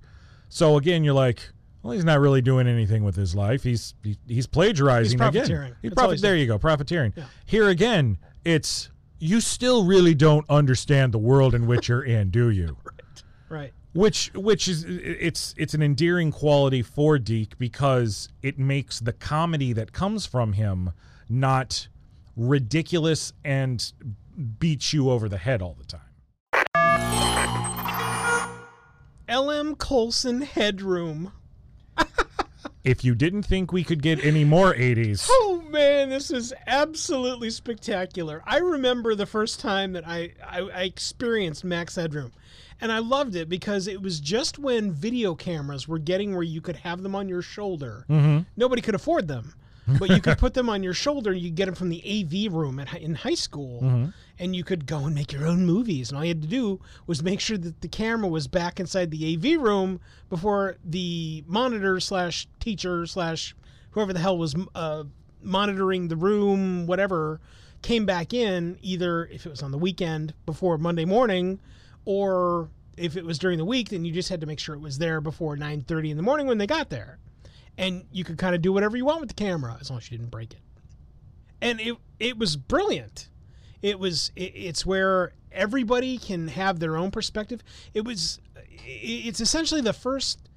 So 0.49 0.77
again, 0.77 1.03
you're 1.03 1.15
like, 1.15 1.49
well, 1.81 1.93
he's 1.93 2.05
not 2.05 2.19
really 2.19 2.43
doing 2.43 2.67
anything 2.67 3.03
with 3.03 3.15
his 3.15 3.33
life. 3.33 3.63
He's 3.63 3.95
he, 4.03 4.19
he's 4.27 4.45
plagiarizing 4.45 5.19
He's 5.19 5.27
again. 5.27 5.75
He's 5.81 5.93
profit. 5.93 6.21
There 6.21 6.35
you 6.35 6.45
go, 6.45 6.59
profiteering. 6.59 7.11
Here 7.47 7.69
again, 7.69 8.19
it's 8.43 8.91
you 9.17 9.41
still 9.41 9.83
really 9.83 10.13
don't 10.13 10.47
understand 10.47 11.11
the 11.11 11.17
world 11.17 11.55
in 11.55 11.65
which 11.65 11.89
you're 11.89 12.03
in, 12.03 12.29
do 12.29 12.51
you? 12.51 12.77
right. 12.83 13.23
Right. 13.49 13.73
which 13.93 14.31
which 14.35 14.67
is 14.67 14.85
it's 14.87 15.55
it's 15.57 15.73
an 15.73 15.81
endearing 15.81 16.31
quality 16.31 16.83
for 16.83 17.17
Deke 17.17 17.57
because 17.57 18.29
it 18.43 18.59
makes 18.59 18.99
the 18.99 19.13
comedy 19.13 19.73
that 19.73 19.91
comes 19.91 20.27
from 20.27 20.53
him 20.53 20.91
not 21.29 21.87
ridiculous 22.37 23.33
and 23.43 23.91
beats 24.35 24.93
you 24.93 25.09
over 25.09 25.27
the 25.29 25.37
head 25.37 25.61
all 25.61 25.77
the 25.77 25.85
time. 25.85 26.01
L.M. 29.27 29.75
Coulson 29.75 30.41
Headroom. 30.41 31.31
If 32.85 33.03
you 33.03 33.15
didn't 33.15 33.41
think 33.43 33.73
we 33.73 33.83
could 33.83 34.03
get 34.03 34.23
any 34.23 34.43
more 34.43 34.71
80s, 34.75 35.25
Oh 35.27 35.63
man, 35.71 36.09
this 36.09 36.29
is 36.29 36.53
absolutely 36.67 37.49
spectacular. 37.49 38.43
I 38.45 38.59
remember 38.59 39.15
the 39.15 39.25
first 39.25 39.59
time 39.59 39.93
that 39.93 40.07
I, 40.07 40.33
I, 40.47 40.61
I 40.61 40.83
experienced 40.83 41.63
Max 41.63 41.95
Headroom. 41.95 42.31
And 42.79 42.91
I 42.91 42.99
loved 42.99 43.35
it 43.35 43.49
because 43.49 43.87
it 43.87 44.03
was 44.03 44.19
just 44.19 44.59
when 44.59 44.91
video 44.91 45.33
cameras 45.33 45.87
were 45.87 45.97
getting 45.97 46.33
where 46.33 46.43
you 46.43 46.61
could 46.61 46.75
have 46.75 47.01
them 47.01 47.15
on 47.15 47.27
your 47.27 47.41
shoulder. 47.41 48.05
Mm-hmm. 48.07 48.41
Nobody 48.55 48.83
could 48.83 48.95
afford 48.95 49.27
them. 49.27 49.55
But 49.87 50.09
you 50.09 50.21
could 50.21 50.37
put 50.39 50.53
them 50.53 50.69
on 50.69 50.83
your 50.83 50.93
shoulder. 50.93 51.33
You 51.33 51.49
get 51.49 51.65
them 51.65 51.75
from 51.75 51.89
the 51.89 52.01
AV 52.05 52.53
room 52.53 52.79
at, 52.79 52.93
in 52.95 53.15
high 53.15 53.35
school, 53.35 53.81
mm-hmm. 53.81 54.05
And 54.37 54.55
you 54.55 54.63
could 54.63 54.85
go 54.85 55.05
and 55.05 55.15
make 55.15 55.31
your 55.31 55.47
own 55.47 55.65
movies. 55.65 56.09
And 56.09 56.17
all 56.17 56.23
you 56.23 56.29
had 56.29 56.41
to 56.41 56.47
do 56.47 56.79
was 57.07 57.23
make 57.23 57.39
sure 57.39 57.57
that 57.57 57.81
the 57.81 57.87
camera 57.87 58.27
was 58.27 58.47
back 58.47 58.79
inside 58.79 59.11
the 59.11 59.35
AV 59.35 59.61
room 59.61 59.99
before 60.29 60.77
the 60.83 61.43
monitor 61.47 61.99
slash 61.99 62.47
teacher 62.59 63.05
slash 63.05 63.55
whoever 63.91 64.13
the 64.13 64.19
hell 64.19 64.37
was 64.37 64.55
uh, 64.75 65.03
monitoring 65.41 66.07
the 66.07 66.17
room, 66.17 66.85
whatever, 66.85 67.39
came 67.81 68.05
back 68.05 68.33
in. 68.33 68.77
Either 68.81 69.25
if 69.27 69.45
it 69.45 69.49
was 69.49 69.63
on 69.63 69.71
the 69.71 69.77
weekend 69.77 70.33
before 70.45 70.77
Monday 70.77 71.05
morning, 71.05 71.59
or 72.03 72.69
if 72.97 73.15
it 73.15 73.25
was 73.25 73.39
during 73.39 73.57
the 73.57 73.65
week, 73.65 73.89
then 73.89 74.05
you 74.05 74.11
just 74.11 74.29
had 74.29 74.41
to 74.41 74.47
make 74.47 74.59
sure 74.59 74.75
it 74.75 74.81
was 74.81 74.97
there 74.97 75.21
before 75.21 75.55
9:30 75.55 76.11
in 76.11 76.17
the 76.17 76.23
morning 76.23 76.47
when 76.47 76.57
they 76.57 76.67
got 76.67 76.89
there 76.89 77.19
and 77.77 78.05
you 78.11 78.23
could 78.23 78.37
kind 78.37 78.55
of 78.55 78.61
do 78.61 78.71
whatever 78.71 78.95
you 78.97 79.05
want 79.05 79.19
with 79.19 79.29
the 79.29 79.35
camera 79.35 79.77
as 79.79 79.89
long 79.89 79.99
as 79.99 80.09
you 80.09 80.17
didn't 80.17 80.31
break 80.31 80.53
it. 80.53 80.59
And 81.61 81.79
it 81.79 81.97
it 82.19 82.37
was 82.37 82.55
brilliant. 82.55 83.29
It 83.85 83.99
was 83.99 84.31
it, 84.35 84.53
it's 84.55 84.83
where 84.83 85.33
everybody 85.51 86.17
can 86.17 86.47
have 86.47 86.79
their 86.79 86.97
own 86.97 87.11
perspective. 87.11 87.61
It 87.93 88.03
was 88.03 88.39
it's 88.83 89.39
essentially 89.39 89.81
the 89.81 89.93
first 89.93 90.49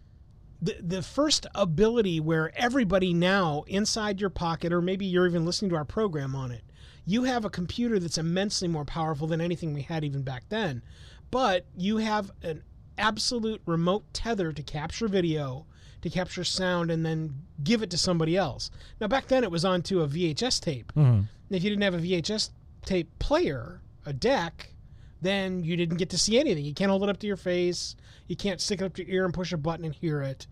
the, 0.63 0.77
the 0.81 1.03
first 1.03 1.47
ability 1.55 2.21
where 2.21 2.51
everybody 2.57 3.13
now 3.13 3.65
inside 3.67 4.19
your 4.19 4.31
pocket 4.31 4.73
or 4.73 4.81
maybe 4.81 5.05
you're 5.05 5.27
even 5.27 5.45
listening 5.45 5.69
to 5.73 5.77
our 5.77 5.85
program 5.85 6.35
on 6.35 6.51
it. 6.53 6.63
You 7.05 7.25
have 7.25 7.45
a 7.45 7.51
computer 7.51 7.99
that's 7.99 8.17
immensely 8.17 8.67
more 8.67 8.87
powerful 8.87 9.27
than 9.27 9.43
anything 9.43 9.75
we 9.75 9.83
had 9.83 10.05
even 10.05 10.23
back 10.23 10.45
then. 10.49 10.83
But 11.31 11.67
you 11.77 11.99
have 11.99 12.31
an 12.43 12.63
absolute 12.97 13.61
remote 13.67 14.05
tether 14.15 14.55
to 14.55 14.63
capture 14.63 15.07
video 15.07 15.67
to 16.01 16.09
capture 16.09 16.45
sound 16.45 16.91
and 16.91 17.05
then 17.05 17.35
give 17.63 17.83
it 17.83 17.91
to 17.91 17.99
somebody 17.99 18.39
else. 18.39 18.71
Now 19.03 19.09
back 19.09 19.27
then 19.27 19.45
it 19.45 19.51
was 19.51 19.67
onto 19.67 20.01
a 20.01 20.09
VHS 20.09 20.61
tape. 20.63 20.93
And 20.97 21.57
if 21.57 21.63
you 21.63 21.71
didn't 21.71 21.83
have 21.83 21.95
a 21.95 21.99
VHS 21.99 22.51
tape 22.89 23.19
player, 23.19 23.83
a 24.07 24.13
deck, 24.15 24.73
then 25.21 25.63
you 25.63 25.77
didn't 25.77 25.99
get 25.99 26.09
to 26.11 26.19
see 26.19 26.39
anything. 26.39 26.65
You 26.65 26.73
can't 26.73 26.91
hold 26.91 27.03
it 27.03 27.11
up 27.11 27.19
to 27.19 27.27
your 27.27 27.37
face. 27.37 27.97
You 28.29 28.37
can't 28.37 28.61
stick 28.61 28.81
it 28.81 28.85
up 28.85 28.95
to 28.95 29.07
your 29.07 29.15
ear 29.15 29.25
and 29.27 29.35
push 29.35 29.53
a 29.53 29.59
button 29.59 29.85
and 29.85 29.95
hear 29.95 30.23
it. 30.23 30.47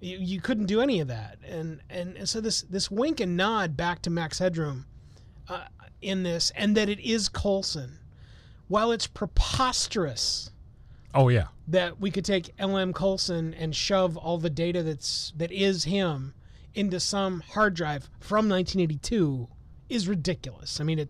You, 0.00 0.18
you 0.18 0.40
couldn't 0.40 0.66
do 0.66 0.80
any 0.80 0.98
of 0.98 1.08
that. 1.08 1.38
And, 1.46 1.80
and 1.88 2.16
and 2.16 2.28
so 2.28 2.40
this 2.40 2.62
this 2.62 2.90
wink 2.90 3.20
and 3.20 3.36
nod 3.36 3.76
back 3.76 4.02
to 4.02 4.10
Max 4.10 4.40
Headroom 4.40 4.86
uh, 5.48 5.66
in 6.02 6.24
this, 6.24 6.52
and 6.56 6.76
that 6.76 6.88
it 6.88 6.98
is 7.00 7.28
Coulson, 7.28 7.98
while 8.68 8.90
it's 8.90 9.06
preposterous 9.06 10.50
oh 11.14 11.28
yeah, 11.28 11.46
that 11.68 12.00
we 12.00 12.10
could 12.10 12.24
take 12.24 12.50
LM 12.60 12.92
Coulson 12.92 13.54
and 13.54 13.74
shove 13.74 14.16
all 14.16 14.38
the 14.38 14.50
data 14.50 14.82
that's 14.82 15.32
that 15.36 15.52
is 15.52 15.84
him 15.84 16.34
into 16.74 16.98
some 17.00 17.40
hard 17.40 17.74
drive 17.74 18.10
from 18.20 18.48
1982 18.48 19.48
is 19.88 20.08
ridiculous. 20.08 20.80
I 20.80 20.84
mean, 20.84 20.98
it, 20.98 21.08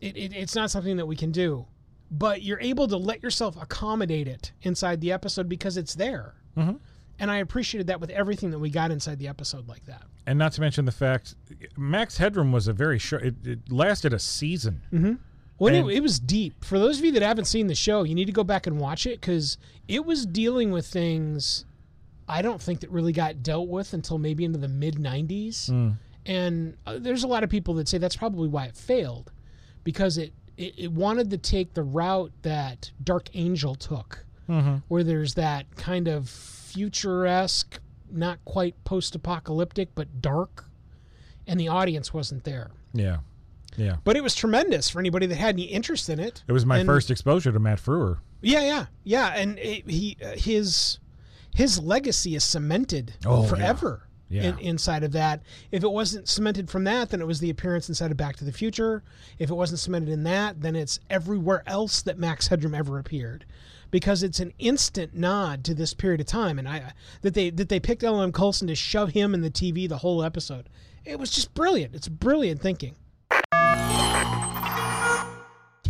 it, 0.00 0.16
it 0.16 0.32
it's 0.34 0.54
not 0.54 0.70
something 0.70 0.96
that 0.96 1.06
we 1.06 1.16
can 1.16 1.32
do, 1.32 1.66
but 2.10 2.42
you're 2.42 2.60
able 2.60 2.86
to 2.88 2.96
let 2.96 3.22
yourself 3.22 3.56
accommodate 3.60 4.28
it 4.28 4.52
inside 4.62 5.00
the 5.00 5.12
episode 5.12 5.48
because 5.48 5.76
it's 5.76 5.94
there. 5.94 6.34
Mm-hmm. 6.56 6.76
And 7.20 7.30
I 7.32 7.38
appreciated 7.38 7.88
that 7.88 8.00
with 8.00 8.10
everything 8.10 8.50
that 8.52 8.58
we 8.60 8.70
got 8.70 8.90
inside 8.92 9.18
the 9.18 9.26
episode 9.28 9.66
like 9.68 9.84
that. 9.86 10.04
and 10.26 10.38
not 10.38 10.52
to 10.52 10.60
mention 10.60 10.84
the 10.84 10.92
fact 10.92 11.34
Max 11.76 12.18
Headroom 12.18 12.52
was 12.52 12.68
a 12.68 12.72
very 12.72 12.98
short. 12.98 13.24
It, 13.24 13.34
it 13.44 13.72
lasted 13.72 14.12
a 14.12 14.18
season. 14.20 14.82
Well, 15.58 15.74
And- 15.74 15.90
it, 15.90 15.96
it 15.96 16.00
was 16.00 16.20
deep. 16.20 16.64
For 16.64 16.78
those 16.78 17.00
of 17.00 17.04
you 17.04 17.10
that 17.12 17.22
haven't 17.22 17.46
seen 17.46 17.66
the 17.66 17.74
show, 17.74 18.04
you 18.04 18.14
need 18.14 18.26
to 18.26 18.32
go 18.32 18.44
back 18.44 18.68
and 18.68 18.78
watch 18.78 19.04
it 19.06 19.20
because 19.20 19.58
it 19.88 20.04
was 20.04 20.26
dealing 20.26 20.70
with 20.70 20.86
things 20.86 21.64
I 22.28 22.42
don't 22.42 22.60
think 22.62 22.80
that 22.80 22.90
really 22.90 23.12
got 23.12 23.42
dealt 23.42 23.68
with 23.68 23.94
until 23.94 24.18
maybe 24.18 24.44
into 24.44 24.58
the 24.60 24.68
mid 24.68 24.94
90s. 24.96 25.96
And 26.26 26.76
uh, 26.86 26.98
there's 27.00 27.24
a 27.24 27.26
lot 27.26 27.42
of 27.42 27.50
people 27.50 27.74
that 27.74 27.88
say 27.88 27.98
that's 27.98 28.16
probably 28.16 28.48
why 28.48 28.66
it 28.66 28.76
failed 28.76 29.32
because 29.88 30.18
it, 30.18 30.34
it, 30.58 30.74
it 30.76 30.92
wanted 30.92 31.30
to 31.30 31.38
take 31.38 31.72
the 31.72 31.82
route 31.82 32.30
that 32.42 32.90
Dark 33.02 33.30
Angel 33.32 33.74
took, 33.74 34.22
where 34.88 35.02
there's 35.02 35.32
that 35.32 35.64
kind 35.76 36.08
of 36.08 36.24
futuresque, 36.24 37.78
not 38.10 38.38
quite 38.44 38.74
post 38.84 39.14
apocalyptic, 39.14 39.88
but 39.94 40.20
dark, 40.20 40.66
and 41.46 41.58
the 41.58 41.68
audience 41.68 42.12
wasn't 42.12 42.44
there. 42.44 42.70
Yeah, 42.92 43.18
yeah. 43.78 43.96
But 44.04 44.18
it 44.18 44.22
was 44.22 44.34
tremendous 44.34 44.90
for 44.90 44.98
anybody 45.00 45.24
that 45.24 45.36
had 45.36 45.54
any 45.54 45.62
interest 45.64 46.10
in 46.10 46.20
it. 46.20 46.44
It 46.46 46.52
was 46.52 46.66
my 46.66 46.80
And- 46.80 46.86
first 46.86 47.10
exposure 47.10 47.50
to 47.50 47.58
Matt 47.58 47.78
Frewer. 47.80 48.18
Yeah, 48.42 48.60
yeah, 48.60 48.86
yeah, 49.04 49.28
and 49.36 49.58
it, 49.58 49.88
he 49.88 50.18
uh, 50.22 50.32
his 50.36 50.98
his 51.54 51.78
legacy 51.80 52.34
is 52.34 52.44
cemented 52.44 53.14
Oh, 53.24 53.42
forever. 53.44 54.02
Yeah. 54.02 54.07
In, 54.30 54.58
inside 54.58 55.04
of 55.04 55.12
that, 55.12 55.42
if 55.72 55.82
it 55.82 55.90
wasn't 55.90 56.28
cemented 56.28 56.68
from 56.68 56.84
that, 56.84 57.08
then 57.08 57.22
it 57.22 57.26
was 57.26 57.40
the 57.40 57.48
appearance 57.48 57.88
inside 57.88 58.10
of 58.10 58.18
Back 58.18 58.36
to 58.36 58.44
the 58.44 58.52
Future. 58.52 59.02
If 59.38 59.48
it 59.48 59.54
wasn't 59.54 59.80
cemented 59.80 60.10
in 60.10 60.22
that, 60.24 60.60
then 60.60 60.76
it's 60.76 61.00
everywhere 61.08 61.62
else 61.66 62.02
that 62.02 62.18
Max 62.18 62.48
Headroom 62.48 62.74
ever 62.74 62.98
appeared, 62.98 63.46
because 63.90 64.22
it's 64.22 64.38
an 64.38 64.52
instant 64.58 65.14
nod 65.14 65.64
to 65.64 65.72
this 65.72 65.94
period 65.94 66.20
of 66.20 66.26
time. 66.26 66.58
And 66.58 66.68
I 66.68 66.92
that 67.22 67.32
they 67.32 67.48
that 67.48 67.70
they 67.70 67.80
picked 67.80 68.04
L.M. 68.04 68.32
Coulson 68.32 68.68
to 68.68 68.74
shove 68.74 69.10
him 69.10 69.32
in 69.32 69.40
the 69.40 69.50
TV 69.50 69.88
the 69.88 69.96
whole 69.96 70.22
episode. 70.22 70.68
It 71.06 71.18
was 71.18 71.30
just 71.30 71.54
brilliant. 71.54 71.94
It's 71.94 72.08
brilliant 72.08 72.60
thinking. 72.60 72.96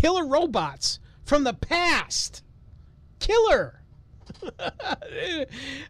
Killer 0.00 0.26
robots 0.28 1.00
from 1.24 1.42
the 1.42 1.54
past. 1.54 2.44
Killer. 3.18 3.77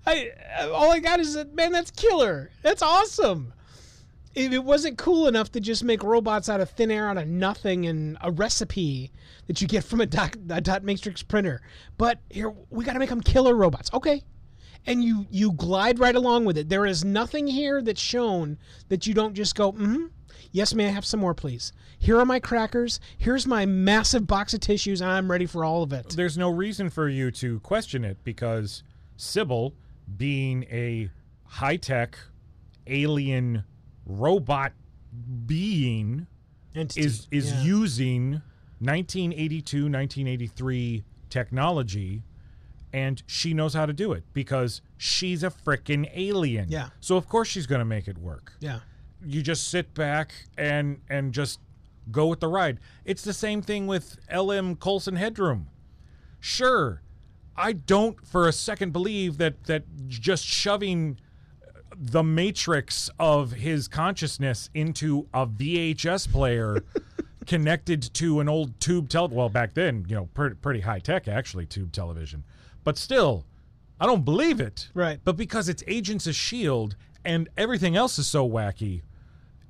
I 0.06 0.30
all 0.72 0.90
I 0.92 1.00
got 1.00 1.20
is 1.20 1.34
that 1.34 1.54
man. 1.54 1.72
That's 1.72 1.90
killer. 1.90 2.50
That's 2.62 2.82
awesome. 2.82 3.52
If 4.34 4.52
it 4.52 4.62
wasn't 4.62 4.98
cool 4.98 5.26
enough 5.26 5.50
to 5.52 5.60
just 5.60 5.82
make 5.82 6.02
robots 6.04 6.48
out 6.48 6.60
of 6.60 6.70
thin 6.70 6.90
air, 6.90 7.08
out 7.08 7.18
of 7.18 7.26
nothing, 7.26 7.86
and 7.86 8.16
a 8.20 8.30
recipe 8.30 9.10
that 9.46 9.60
you 9.60 9.66
get 9.66 9.82
from 9.82 10.00
a 10.00 10.06
dot, 10.06 10.36
a 10.50 10.60
dot 10.60 10.84
matrix 10.84 11.22
printer, 11.22 11.60
but 11.96 12.20
here 12.30 12.54
we 12.70 12.84
got 12.84 12.92
to 12.92 12.98
make 12.98 13.08
them 13.08 13.20
killer 13.20 13.54
robots. 13.54 13.90
Okay, 13.92 14.22
and 14.86 15.02
you 15.02 15.26
you 15.30 15.52
glide 15.52 15.98
right 15.98 16.14
along 16.14 16.44
with 16.44 16.56
it. 16.56 16.68
There 16.68 16.86
is 16.86 17.04
nothing 17.04 17.46
here 17.46 17.82
that's 17.82 18.00
shown 18.00 18.58
that 18.88 19.06
you 19.06 19.14
don't 19.14 19.34
just 19.34 19.54
go, 19.54 19.72
mm-hmm. 19.72 20.06
Yes, 20.52 20.74
may 20.74 20.86
I 20.86 20.90
have 20.90 21.04
some 21.04 21.20
more, 21.20 21.34
please? 21.34 21.72
Here 21.98 22.18
are 22.18 22.24
my 22.24 22.40
crackers. 22.40 23.00
Here's 23.16 23.46
my 23.46 23.66
massive 23.66 24.26
box 24.26 24.54
of 24.54 24.60
tissues, 24.60 25.00
and 25.00 25.10
I'm 25.10 25.30
ready 25.30 25.46
for 25.46 25.64
all 25.64 25.82
of 25.82 25.92
it. 25.92 26.10
There's 26.10 26.38
no 26.38 26.50
reason 26.50 26.90
for 26.90 27.08
you 27.08 27.30
to 27.32 27.60
question 27.60 28.04
it 28.04 28.18
because 28.24 28.82
Sibyl, 29.16 29.74
being 30.16 30.64
a 30.70 31.10
high 31.44 31.76
tech 31.76 32.18
alien 32.86 33.64
robot 34.06 34.72
being, 35.46 36.26
Entity. 36.74 37.00
is 37.00 37.26
is 37.30 37.50
Yeah. 37.52 37.62
using 37.64 38.42
1982 38.80 39.88
1983 39.88 41.04
technology 41.30 42.22
and 42.92 43.22
she 43.26 43.52
knows 43.52 43.74
how 43.74 43.84
to 43.84 43.92
do 43.92 44.12
it 44.12 44.24
because 44.32 44.80
she's 44.96 45.42
a 45.42 45.50
frickin' 45.50 46.08
alien 46.14 46.68
Yeah. 46.70 46.90
so 47.00 47.16
of 47.16 47.28
course 47.28 47.48
she's 47.48 47.66
going 47.66 47.80
to 47.80 47.84
make 47.84 48.08
it 48.08 48.16
work 48.18 48.52
Yeah. 48.60 48.80
You 49.24 49.42
just 49.42 49.68
sit 49.68 49.94
back 49.94 50.32
and 50.56 51.00
and 51.08 51.32
just 51.32 51.60
go 52.10 52.26
with 52.26 52.40
the 52.40 52.48
ride 52.48 52.80
it's 53.04 53.22
the 53.22 53.34
same 53.34 53.60
thing 53.60 53.86
with 53.86 54.16
lm 54.32 54.80
coulson 54.80 55.14
headroom 55.16 55.68
sure 56.40 57.02
i 57.54 57.70
don't 57.70 58.26
for 58.26 58.48
a 58.48 58.52
second 58.52 58.94
believe 58.94 59.36
that 59.36 59.64
that 59.64 59.84
just 60.08 60.42
shoving 60.42 61.18
the 62.00 62.22
matrix 62.22 63.10
of 63.18 63.52
his 63.52 63.88
consciousness 63.88 64.70
into 64.72 65.26
a 65.34 65.46
VHS 65.46 66.30
player 66.30 66.84
connected 67.46 68.02
to 68.14 68.38
an 68.38 68.48
old 68.48 68.78
tube 68.78 69.08
tel 69.08 69.28
well 69.28 69.48
back 69.48 69.74
then, 69.74 70.04
you 70.08 70.14
know, 70.14 70.28
pretty, 70.34 70.54
pretty 70.54 70.80
high 70.80 71.00
tech 71.00 71.26
actually 71.26 71.66
tube 71.66 71.92
television. 71.92 72.44
But 72.84 72.98
still, 72.98 73.46
I 74.00 74.06
don't 74.06 74.24
believe 74.24 74.60
it. 74.60 74.90
Right. 74.94 75.18
But 75.24 75.36
because 75.36 75.68
it's 75.68 75.82
Agents 75.88 76.26
of 76.28 76.36
Shield 76.36 76.94
and 77.24 77.48
everything 77.56 77.96
else 77.96 78.18
is 78.18 78.28
so 78.28 78.48
wacky, 78.48 79.02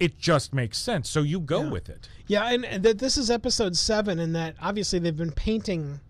it 0.01 0.19
just 0.19 0.55
makes 0.55 0.79
sense. 0.79 1.09
So 1.09 1.23
you 1.23 1.41
go 1.41 1.69
with 1.69 1.89
it. 1.89 2.09
Yeah, 2.27 2.49
and, 2.51 2.65
and 2.65 2.83
that 2.85 2.99
this 2.99 3.17
is 3.17 3.31
episode 3.31 3.77
seven, 3.77 4.19
and 4.19 4.35
that 4.37 4.55
obviously 4.61 4.99
they've 4.99 5.17
been 5.17 5.33
painting 5.33 6.01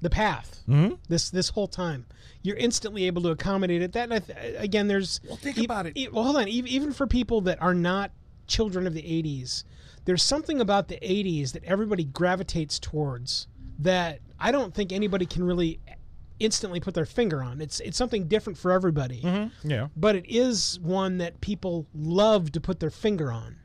the 0.00 0.10
path 0.10 0.62
mm-hmm. 0.68 0.94
this 1.08 1.30
this 1.30 1.50
whole 1.50 1.68
time. 1.68 2.06
You're 2.42 2.56
instantly 2.56 3.04
able 3.06 3.22
to 3.22 3.30
accommodate 3.30 3.82
it. 3.82 3.92
That 3.92 4.04
and 4.04 4.14
I 4.14 4.18
th- 4.18 4.56
again, 4.58 4.88
there's 4.88 5.20
Well, 5.26 5.36
think 5.36 5.58
e- 5.58 5.64
about 5.64 5.86
it. 5.86 5.96
e- 5.96 6.08
well, 6.08 6.24
hold 6.24 6.36
on. 6.36 6.48
E- 6.48 6.64
even 6.66 6.92
for 6.92 7.06
people 7.06 7.40
that 7.42 7.60
are 7.62 7.74
not 7.74 8.12
children 8.46 8.86
of 8.86 8.94
the 8.94 9.02
'80s, 9.02 9.64
there's 10.04 10.22
something 10.22 10.60
about 10.60 10.88
the 10.88 10.96
'80s 10.96 11.52
that 11.52 11.64
everybody 11.64 12.04
gravitates 12.04 12.78
towards 12.78 13.46
that 13.78 14.20
I 14.38 14.52
don't 14.52 14.74
think 14.74 14.92
anybody 14.92 15.26
can 15.26 15.42
really 15.44 15.80
instantly 16.40 16.80
put 16.80 16.94
their 16.94 17.06
finger 17.06 17.42
on. 17.42 17.60
It's 17.60 17.80
it's 17.80 17.96
something 17.96 18.26
different 18.26 18.58
for 18.58 18.72
everybody 18.72 19.20
mm-hmm. 19.22 19.70
Yeah. 19.70 19.88
but 19.96 20.16
it 20.16 20.26
is 20.28 20.78
one 20.80 21.18
that 21.18 21.40
people 21.40 21.86
love 21.94 22.52
to 22.52 22.60
put 22.60 22.80
their 22.80 22.90
finger 22.90 23.30
on. 23.32 23.56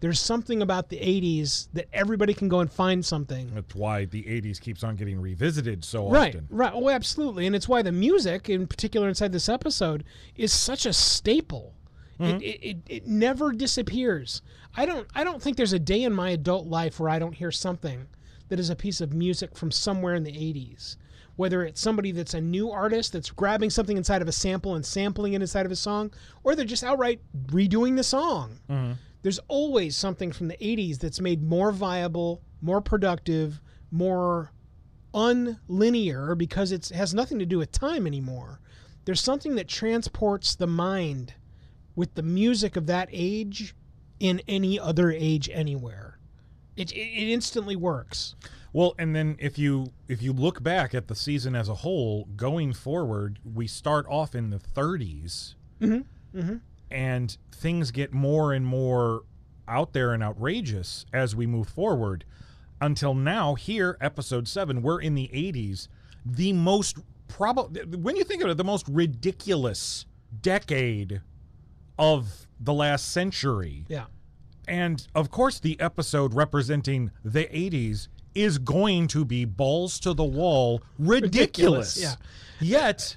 There's 0.00 0.18
something 0.18 0.62
about 0.62 0.88
the 0.88 0.96
80s 0.96 1.68
that 1.74 1.86
everybody 1.92 2.34
can 2.34 2.48
go 2.48 2.58
and 2.58 2.70
find 2.70 3.04
something. 3.04 3.54
That's 3.54 3.72
why 3.76 4.04
the 4.06 4.24
80s 4.24 4.60
keeps 4.60 4.82
on 4.82 4.96
getting 4.96 5.20
revisited 5.20 5.84
so 5.84 6.10
Right, 6.10 6.34
often. 6.34 6.48
right. 6.50 6.72
Oh, 6.74 6.90
absolutely. 6.90 7.46
And 7.46 7.54
it's 7.54 7.68
why 7.68 7.82
the 7.82 7.92
music, 7.92 8.50
in 8.50 8.66
particular 8.66 9.08
inside 9.08 9.30
this 9.30 9.48
episode, 9.48 10.02
is 10.34 10.52
such 10.52 10.86
a 10.86 10.92
staple. 10.92 11.74
Mm-hmm. 12.18 12.34
It, 12.36 12.42
it, 12.42 12.62
it, 12.62 12.76
it 12.88 13.06
never 13.06 13.52
disappears. 13.52 14.42
I 14.76 14.86
don't 14.86 15.06
I 15.14 15.22
don't 15.22 15.40
think 15.40 15.56
there's 15.56 15.72
a 15.72 15.78
day 15.78 16.02
in 16.02 16.12
my 16.12 16.30
adult 16.30 16.66
life 16.66 16.98
where 16.98 17.08
I 17.10 17.18
don't 17.20 17.34
hear 17.34 17.52
something 17.52 18.08
that 18.48 18.58
is 18.58 18.70
a 18.70 18.76
piece 18.76 19.00
of 19.00 19.12
music 19.14 19.56
from 19.56 19.70
somewhere 19.70 20.14
in 20.14 20.24
the 20.24 20.32
80s. 20.32 20.96
Whether 21.36 21.64
it's 21.64 21.80
somebody 21.80 22.12
that's 22.12 22.34
a 22.34 22.40
new 22.40 22.70
artist 22.70 23.12
that's 23.12 23.30
grabbing 23.30 23.70
something 23.70 23.96
inside 23.96 24.22
of 24.22 24.28
a 24.28 24.32
sample 24.32 24.74
and 24.74 24.84
sampling 24.84 25.32
it 25.32 25.40
inside 25.40 25.66
of 25.66 25.72
a 25.72 25.76
song, 25.76 26.12
or 26.44 26.54
they're 26.54 26.64
just 26.64 26.84
outright 26.84 27.20
redoing 27.46 27.96
the 27.96 28.04
song. 28.04 28.58
Mm-hmm. 28.68 28.92
There's 29.22 29.40
always 29.48 29.96
something 29.96 30.32
from 30.32 30.48
the 30.48 30.56
80s 30.56 30.98
that's 30.98 31.20
made 31.20 31.42
more 31.42 31.72
viable, 31.72 32.42
more 32.60 32.80
productive, 32.80 33.60
more 33.90 34.52
unlinear 35.14 36.36
because 36.36 36.72
it 36.72 36.88
has 36.88 37.14
nothing 37.14 37.38
to 37.38 37.46
do 37.46 37.58
with 37.58 37.72
time 37.72 38.06
anymore. 38.06 38.60
There's 39.04 39.20
something 39.20 39.54
that 39.56 39.68
transports 39.68 40.54
the 40.54 40.66
mind 40.66 41.34
with 41.94 42.14
the 42.14 42.22
music 42.22 42.76
of 42.76 42.86
that 42.86 43.08
age 43.12 43.74
in 44.20 44.40
any 44.48 44.78
other 44.78 45.10
age 45.10 45.50
anywhere. 45.52 46.18
It, 46.76 46.92
it, 46.92 46.96
it 46.96 47.32
instantly 47.32 47.76
works. 47.76 48.34
Well, 48.72 48.94
and 48.98 49.14
then 49.14 49.36
if 49.38 49.58
you 49.58 49.92
if 50.08 50.22
you 50.22 50.32
look 50.32 50.62
back 50.62 50.94
at 50.94 51.08
the 51.08 51.14
season 51.14 51.54
as 51.54 51.68
a 51.68 51.74
whole, 51.76 52.24
going 52.36 52.72
forward, 52.72 53.38
we 53.44 53.66
start 53.66 54.06
off 54.08 54.34
in 54.34 54.50
the 54.50 54.58
30s, 54.58 55.54
mm-hmm. 55.80 56.38
mm-hmm. 56.38 56.56
and 56.90 57.36
things 57.50 57.90
get 57.90 58.12
more 58.12 58.52
and 58.52 58.64
more 58.64 59.24
out 59.68 59.92
there 59.92 60.12
and 60.12 60.22
outrageous 60.22 61.04
as 61.12 61.36
we 61.36 61.46
move 61.46 61.68
forward. 61.68 62.24
Until 62.80 63.14
now, 63.14 63.54
here, 63.54 63.96
episode 64.00 64.48
seven, 64.48 64.82
we're 64.82 65.00
in 65.00 65.14
the 65.14 65.30
80s, 65.32 65.88
the 66.24 66.52
most 66.52 66.98
probably 67.28 67.82
when 67.96 68.16
you 68.16 68.24
think 68.24 68.42
of 68.42 68.50
it, 68.50 68.56
the 68.56 68.64
most 68.64 68.88
ridiculous 68.88 70.06
decade 70.40 71.20
of 71.98 72.46
the 72.58 72.72
last 72.72 73.12
century. 73.12 73.84
Yeah. 73.88 74.06
And 74.66 75.06
of 75.14 75.30
course, 75.30 75.58
the 75.58 75.78
episode 75.80 76.34
representing 76.34 77.10
the 77.24 77.44
80s 77.44 78.08
is 78.34 78.58
going 78.58 79.08
to 79.08 79.24
be 79.24 79.44
balls 79.44 79.98
to 80.00 80.12
the 80.14 80.24
wall, 80.24 80.82
ridiculous. 80.98 81.96
Ridiculous, 81.96 82.16
Yet, 82.60 83.16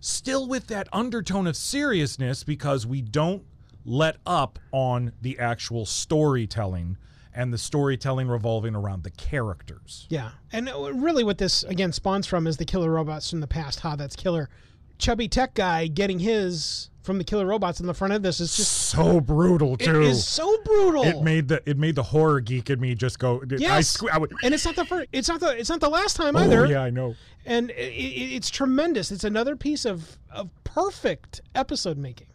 still 0.00 0.46
with 0.46 0.66
that 0.66 0.88
undertone 0.92 1.46
of 1.46 1.56
seriousness 1.56 2.44
because 2.44 2.86
we 2.86 3.00
don't 3.00 3.44
let 3.84 4.16
up 4.26 4.58
on 4.70 5.12
the 5.22 5.38
actual 5.38 5.86
storytelling 5.86 6.96
and 7.34 7.52
the 7.52 7.58
storytelling 7.58 8.28
revolving 8.28 8.74
around 8.74 9.04
the 9.04 9.10
characters. 9.10 10.06
Yeah. 10.10 10.30
And 10.52 10.68
uh, 10.68 10.92
really, 10.92 11.24
what 11.24 11.38
this, 11.38 11.62
again, 11.64 11.92
spawns 11.92 12.26
from 12.26 12.46
is 12.46 12.58
the 12.58 12.64
killer 12.64 12.90
robots 12.90 13.30
from 13.30 13.40
the 13.40 13.46
past. 13.46 13.80
Ha, 13.80 13.96
that's 13.96 14.16
killer. 14.16 14.50
Chubby 14.98 15.28
tech 15.28 15.54
guy 15.54 15.86
getting 15.86 16.18
his 16.18 16.90
from 17.02 17.18
the 17.18 17.24
killer 17.24 17.46
robots 17.46 17.80
in 17.80 17.86
the 17.86 17.94
front 17.94 18.12
of 18.12 18.22
this 18.22 18.40
is 18.40 18.56
just. 18.56 18.70
So 18.72 19.20
brutal 19.20 19.74
It 19.74 19.80
too. 19.80 20.02
is 20.02 20.26
so 20.26 20.56
brutal. 20.64 21.04
It 21.04 21.22
made 21.22 21.48
the 21.48 21.62
it 21.68 21.76
made 21.78 21.94
the 21.96 22.02
horror 22.02 22.40
geek 22.40 22.70
in 22.70 22.80
me 22.80 22.94
just 22.94 23.18
go. 23.18 23.40
I, 23.42 23.54
Yes, 23.58 23.96
sque- 23.96 24.10
I 24.12 24.18
would, 24.18 24.32
and 24.44 24.54
it's 24.54 24.64
not 24.64 24.76
the 24.76 24.84
first. 24.84 25.08
It's 25.12 25.28
not 25.28 25.40
the. 25.40 25.58
It's 25.58 25.68
not 25.70 25.80
the 25.80 25.88
last 25.90 26.16
time 26.16 26.36
oh, 26.36 26.40
either. 26.40 26.66
yeah, 26.66 26.82
I 26.82 26.90
know. 26.90 27.14
and 27.44 27.70
it, 27.70 27.74
it, 27.74 28.34
it's 28.36 28.50
tremendous. 28.50 29.10
It's 29.10 29.24
another 29.24 29.56
piece 29.56 29.84
of 29.84 30.18
of 30.30 30.50
perfect 30.64 31.40
episode 31.54 31.98
making. 31.98 32.28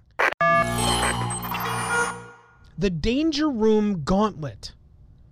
The 2.79 2.89
Danger 2.91 3.49
Room 3.49 4.03
Gauntlet. 4.03 4.73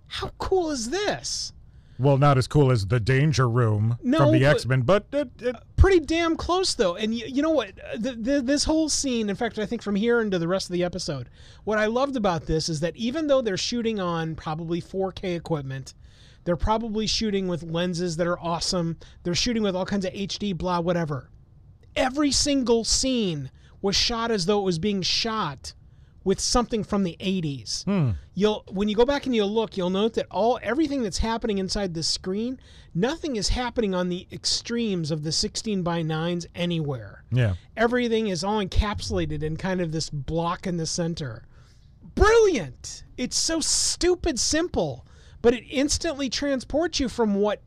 How 0.08 0.30
cool 0.38 0.70
is 0.70 0.90
this? 0.90 1.52
Well, 1.98 2.18
not 2.18 2.36
as 2.36 2.46
cool 2.46 2.70
as 2.70 2.86
the 2.86 3.00
Danger 3.00 3.48
Room 3.48 3.98
No, 4.02 4.18
from 4.18 4.32
the 4.32 4.44
X 4.44 4.66
Men, 4.66 4.82
but 4.82 5.06
it, 5.12 5.30
it, 5.40 5.56
Pretty 5.76 6.00
damn 6.00 6.36
close 6.36 6.74
though. 6.74 6.96
And 6.96 7.14
you, 7.14 7.26
you 7.26 7.42
know 7.42 7.50
what? 7.50 7.72
The, 7.96 8.12
the, 8.12 8.42
this 8.42 8.64
whole 8.64 8.88
scene, 8.88 9.30
in 9.30 9.36
fact, 9.36 9.58
I 9.58 9.66
think 9.66 9.82
from 9.82 9.94
here 9.94 10.20
into 10.20 10.38
the 10.38 10.48
rest 10.48 10.68
of 10.68 10.72
the 10.72 10.84
episode, 10.84 11.30
what 11.64 11.78
I 11.78 11.86
loved 11.86 12.16
about 12.16 12.46
this 12.46 12.68
is 12.68 12.80
that 12.80 12.96
even 12.96 13.26
though 13.26 13.40
they're 13.40 13.56
shooting 13.56 14.00
on 14.00 14.34
probably 14.34 14.82
4K 14.82 15.36
equipment, 15.36 15.94
they're 16.44 16.56
probably 16.56 17.06
shooting 17.06 17.48
with 17.48 17.62
lenses 17.62 18.16
that 18.16 18.26
are 18.26 18.38
awesome. 18.38 18.98
They're 19.22 19.34
shooting 19.34 19.62
with 19.62 19.74
all 19.74 19.86
kinds 19.86 20.04
of 20.04 20.12
HD, 20.12 20.56
blah, 20.56 20.80
whatever. 20.80 21.30
Every 21.94 22.30
single 22.30 22.84
scene 22.84 23.50
was 23.82 23.96
shot 23.96 24.30
as 24.30 24.46
though 24.46 24.60
it 24.60 24.64
was 24.64 24.78
being 24.78 25.02
shot 25.02 25.74
with 26.26 26.40
something 26.40 26.82
from 26.82 27.04
the 27.04 27.16
80s. 27.20 27.84
Hmm. 27.84 28.10
You'll 28.34 28.64
when 28.68 28.88
you 28.88 28.96
go 28.96 29.04
back 29.04 29.26
and 29.26 29.34
you'll 29.34 29.54
look, 29.54 29.76
you'll 29.76 29.90
note 29.90 30.14
that 30.14 30.26
all 30.28 30.58
everything 30.60 31.04
that's 31.04 31.18
happening 31.18 31.58
inside 31.58 31.94
the 31.94 32.02
screen, 32.02 32.58
nothing 32.96 33.36
is 33.36 33.48
happening 33.50 33.94
on 33.94 34.08
the 34.08 34.26
extremes 34.32 35.12
of 35.12 35.22
the 35.22 35.30
16 35.30 35.84
by 35.84 36.02
9s 36.02 36.44
anywhere. 36.56 37.22
yeah. 37.30 37.54
Everything 37.76 38.26
is 38.26 38.42
all 38.42 38.58
encapsulated 38.62 39.44
in 39.44 39.56
kind 39.56 39.80
of 39.80 39.92
this 39.92 40.10
block 40.10 40.66
in 40.66 40.78
the 40.78 40.86
center. 40.86 41.44
Brilliant. 42.16 43.04
It's 43.16 43.36
so 43.36 43.60
stupid 43.60 44.40
simple, 44.40 45.06
but 45.42 45.54
it 45.54 45.62
instantly 45.70 46.28
transports 46.28 46.98
you 46.98 47.08
from 47.08 47.36
what 47.36 47.62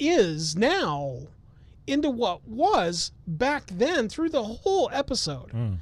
is 0.00 0.56
now 0.56 1.28
into 1.86 2.10
what 2.10 2.44
was 2.44 3.12
back 3.28 3.66
then 3.68 4.08
through 4.08 4.30
the 4.30 4.42
whole 4.42 4.90
episode. 4.92 5.52
Hmm. 5.52 5.74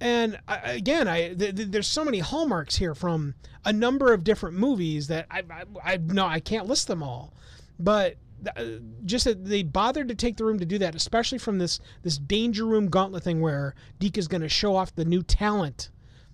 And 0.00 0.38
I, 0.46 0.56
again, 0.72 1.08
I 1.08 1.34
th- 1.34 1.56
th- 1.56 1.68
there's 1.68 1.86
so 1.86 2.04
many 2.04 2.18
hallmarks 2.18 2.76
here 2.76 2.94
from 2.94 3.34
a 3.64 3.72
number 3.72 4.12
of 4.12 4.24
different 4.24 4.56
movies 4.56 5.08
that 5.08 5.26
I 5.30 5.42
I, 5.50 5.64
I 5.82 5.96
no 5.96 6.26
I 6.26 6.40
can't 6.40 6.66
list 6.66 6.86
them 6.86 7.02
all, 7.02 7.32
but 7.78 8.16
th- 8.44 8.56
uh, 8.56 8.80
just 9.06 9.24
that 9.24 9.44
they 9.44 9.62
bothered 9.62 10.08
to 10.08 10.14
take 10.14 10.36
the 10.36 10.44
room 10.44 10.58
to 10.58 10.66
do 10.66 10.78
that, 10.78 10.94
especially 10.94 11.38
from 11.38 11.58
this 11.58 11.80
this 12.02 12.18
danger 12.18 12.66
room 12.66 12.88
gauntlet 12.88 13.22
thing 13.22 13.40
where 13.40 13.74
Deke 13.98 14.18
is 14.18 14.28
going 14.28 14.42
to 14.42 14.48
show 14.48 14.76
off 14.76 14.94
the 14.94 15.04
new 15.04 15.22
talent 15.22 15.90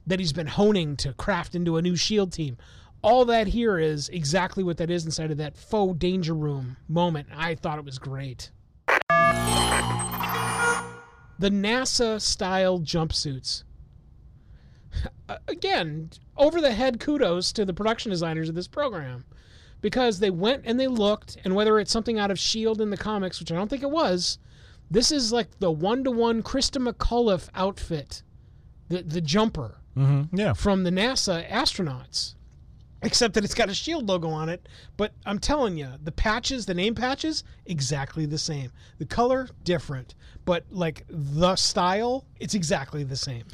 that 0.07 0.19
he's 0.19 0.33
been 0.33 0.49
honing 0.49 0.97
to 0.97 1.13
craft 1.13 1.55
into 1.55 1.77
a 1.77 1.83
new 1.83 1.95
Shield 1.95 2.33
team. 2.33 2.57
All 3.03 3.25
that 3.27 3.49
here 3.49 3.79
is 3.79 4.09
exactly 4.09 4.65
what 4.65 4.77
that 4.79 4.91
is 4.91 5.05
inside 5.05 5.31
of 5.31 5.39
that 5.39 5.57
faux 5.57 5.97
danger 5.99 6.35
room 6.35 6.77
moment. 6.89 7.29
I 7.35 7.55
thought 7.55 7.79
it 7.79 7.85
was 7.85 7.99
great. 7.99 8.51
The 11.39 11.51
NASA 11.51 12.21
style 12.21 12.79
jumpsuits. 12.81 13.65
Again, 15.49 16.11
over 16.37 16.61
the 16.61 16.73
head 16.73 17.01
kudos 17.01 17.53
to 17.53 17.65
the 17.65 17.73
production 17.75 18.11
designers 18.11 18.49
of 18.49 18.55
this 18.55 18.69
program 18.69 19.25
because 19.81 20.19
they 20.21 20.31
went 20.31 20.63
and 20.65 20.79
they 20.79 20.87
looked, 20.87 21.37
and 21.45 21.55
whether 21.55 21.79
it's 21.81 21.91
something 21.91 22.19
out 22.19 22.31
of 22.31 22.37
S.H.I.E.L.D. 22.39 22.83
in 22.83 22.91
the 22.91 22.97
comics, 22.97 23.41
which 23.41 23.51
I 23.51 23.57
don't 23.57 23.69
think 23.69 23.83
it 23.83 23.91
was, 23.91 24.39
this 24.91 25.11
is 25.11 25.33
like 25.33 25.59
the 25.59 25.71
one 25.71 26.05
to 26.05 26.11
one 26.11 26.43
Christa 26.43 26.87
McAuliffe 26.87 27.49
outfit, 27.55 28.23
the, 28.89 29.03
the 29.03 29.21
jumper 29.21 29.79
Mm-hmm. 29.97 30.35
Yeah. 30.39 30.55
from 30.55 30.85
the 30.85 30.91
NASA 30.91 31.47
astronauts. 31.51 32.35
Except 33.03 33.35
that 33.35 33.45
it's 33.45 33.55
got 33.55 33.69
a 33.69 33.75
shield 33.75 34.09
logo 34.09 34.29
on 34.29 34.49
it, 34.49 34.69
but 34.97 35.13
I'm 35.27 35.41
telling 35.41 35.77
you, 35.77 35.89
the 36.03 36.13
patches, 36.13 36.67
the 36.67 36.75
name 36.75 36.95
patches, 36.95 37.43
exactly 37.67 38.27
the 38.27 38.39
same. 38.39 38.71
The 38.99 39.07
color 39.07 39.49
different, 39.65 40.15
but 40.45 40.65
like 40.71 41.05
the 41.09 41.57
style, 41.57 42.25
it's 42.39 42.55
exactly 42.55 43.03
the 43.03 43.17
same. 43.17 43.45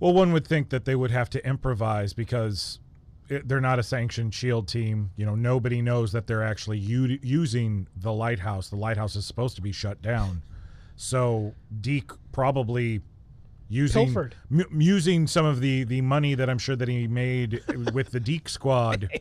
Well, 0.00 0.12
one 0.12 0.32
would 0.32 0.46
think 0.46 0.70
that 0.70 0.84
they 0.84 0.96
would 0.96 1.12
have 1.12 1.30
to 1.30 1.46
improvise 1.46 2.12
because 2.12 2.80
it, 3.28 3.48
they're 3.48 3.60
not 3.60 3.78
a 3.78 3.82
sanctioned 3.82 4.34
shield 4.34 4.68
team. 4.68 5.10
You 5.16 5.24
know, 5.24 5.34
nobody 5.34 5.80
knows 5.82 6.12
that 6.12 6.26
they're 6.26 6.42
actually 6.42 6.78
u- 6.78 7.18
using 7.22 7.86
the 7.96 8.12
lighthouse. 8.12 8.68
The 8.68 8.76
lighthouse 8.76 9.16
is 9.16 9.24
supposed 9.24 9.56
to 9.56 9.62
be 9.62 9.72
shut 9.72 10.02
down. 10.02 10.42
So 10.96 11.54
Deke 11.80 12.12
probably 12.32 13.02
using 13.68 14.08
m- 14.50 14.80
using 14.80 15.26
some 15.26 15.44
of 15.44 15.60
the 15.60 15.84
the 15.84 16.00
money 16.00 16.34
that 16.34 16.48
I'm 16.48 16.58
sure 16.58 16.76
that 16.76 16.88
he 16.88 17.06
made 17.06 17.62
with 17.92 18.10
the 18.10 18.20
Deke 18.20 18.48
Squad. 18.48 19.08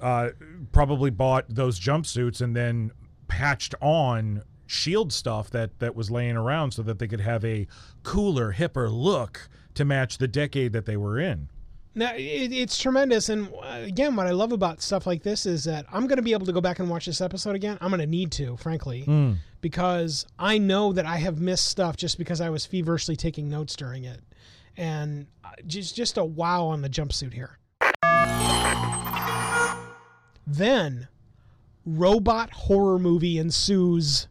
Uh, 0.00 0.30
probably 0.72 1.10
bought 1.10 1.44
those 1.48 1.78
jumpsuits 1.78 2.40
and 2.40 2.56
then 2.56 2.90
patched 3.28 3.72
on 3.80 4.42
shield 4.66 5.12
stuff 5.12 5.48
that 5.50 5.78
that 5.78 5.94
was 5.94 6.10
laying 6.10 6.36
around 6.36 6.72
so 6.72 6.82
that 6.82 6.98
they 6.98 7.06
could 7.06 7.20
have 7.20 7.44
a 7.44 7.68
cooler, 8.02 8.54
hipper 8.54 8.90
look 8.92 9.48
to 9.74 9.84
match 9.84 10.18
the 10.18 10.26
decade 10.26 10.72
that 10.72 10.86
they 10.86 10.96
were 10.96 11.20
in. 11.20 11.48
Now 11.94 12.14
it, 12.14 12.52
it's 12.52 12.78
tremendous, 12.78 13.28
and 13.28 13.52
uh, 13.52 13.82
again, 13.84 14.16
what 14.16 14.26
I 14.26 14.30
love 14.30 14.52
about 14.52 14.80
stuff 14.80 15.06
like 15.06 15.22
this 15.22 15.44
is 15.44 15.64
that 15.64 15.84
I'm 15.92 16.06
going 16.06 16.16
to 16.16 16.22
be 16.22 16.32
able 16.32 16.46
to 16.46 16.52
go 16.52 16.60
back 16.60 16.78
and 16.78 16.88
watch 16.88 17.04
this 17.04 17.20
episode 17.20 17.54
again. 17.54 17.76
I'm 17.82 17.90
going 17.90 18.00
to 18.00 18.06
need 18.06 18.32
to, 18.32 18.56
frankly, 18.56 19.04
because 19.60 20.26
I 20.38 20.56
know 20.56 20.94
that 20.94 21.04
I 21.04 21.16
have 21.18 21.38
missed 21.40 21.66
stuff 21.68 21.96
just 21.96 22.16
because 22.16 22.40
I 22.40 22.48
was 22.48 22.64
feverishly 22.64 23.14
taking 23.14 23.50
notes 23.50 23.76
during 23.76 24.04
it, 24.04 24.20
and 24.76 25.26
uh, 25.44 25.50
just 25.66 25.94
just 25.94 26.16
a 26.16 26.24
wow 26.24 26.64
on 26.64 26.80
the 26.80 26.88
jumpsuit 26.88 27.34
here. 27.34 27.58
Then, 30.46 31.08
robot 31.84 32.52
horror 32.52 32.98
movie 32.98 33.38
ensues. 33.38 34.28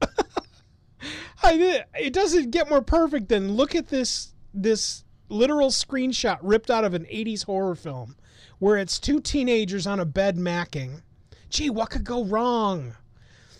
I, 1.42 1.84
it 1.98 2.12
doesn't 2.12 2.52
get 2.52 2.70
more 2.70 2.82
perfect 2.82 3.28
than 3.28 3.54
look 3.54 3.74
at 3.74 3.88
this 3.88 4.32
this 4.54 5.04
literal 5.32 5.70
screenshot 5.70 6.38
ripped 6.42 6.70
out 6.70 6.84
of 6.84 6.94
an 6.94 7.04
80s 7.04 7.44
horror 7.44 7.74
film 7.74 8.16
where 8.58 8.76
it's 8.76 9.00
two 9.00 9.20
teenagers 9.20 9.86
on 9.86 9.98
a 9.98 10.04
bed 10.04 10.36
macking. 10.36 11.02
Gee, 11.50 11.70
what 11.70 11.90
could 11.90 12.04
go 12.04 12.24
wrong? 12.24 12.94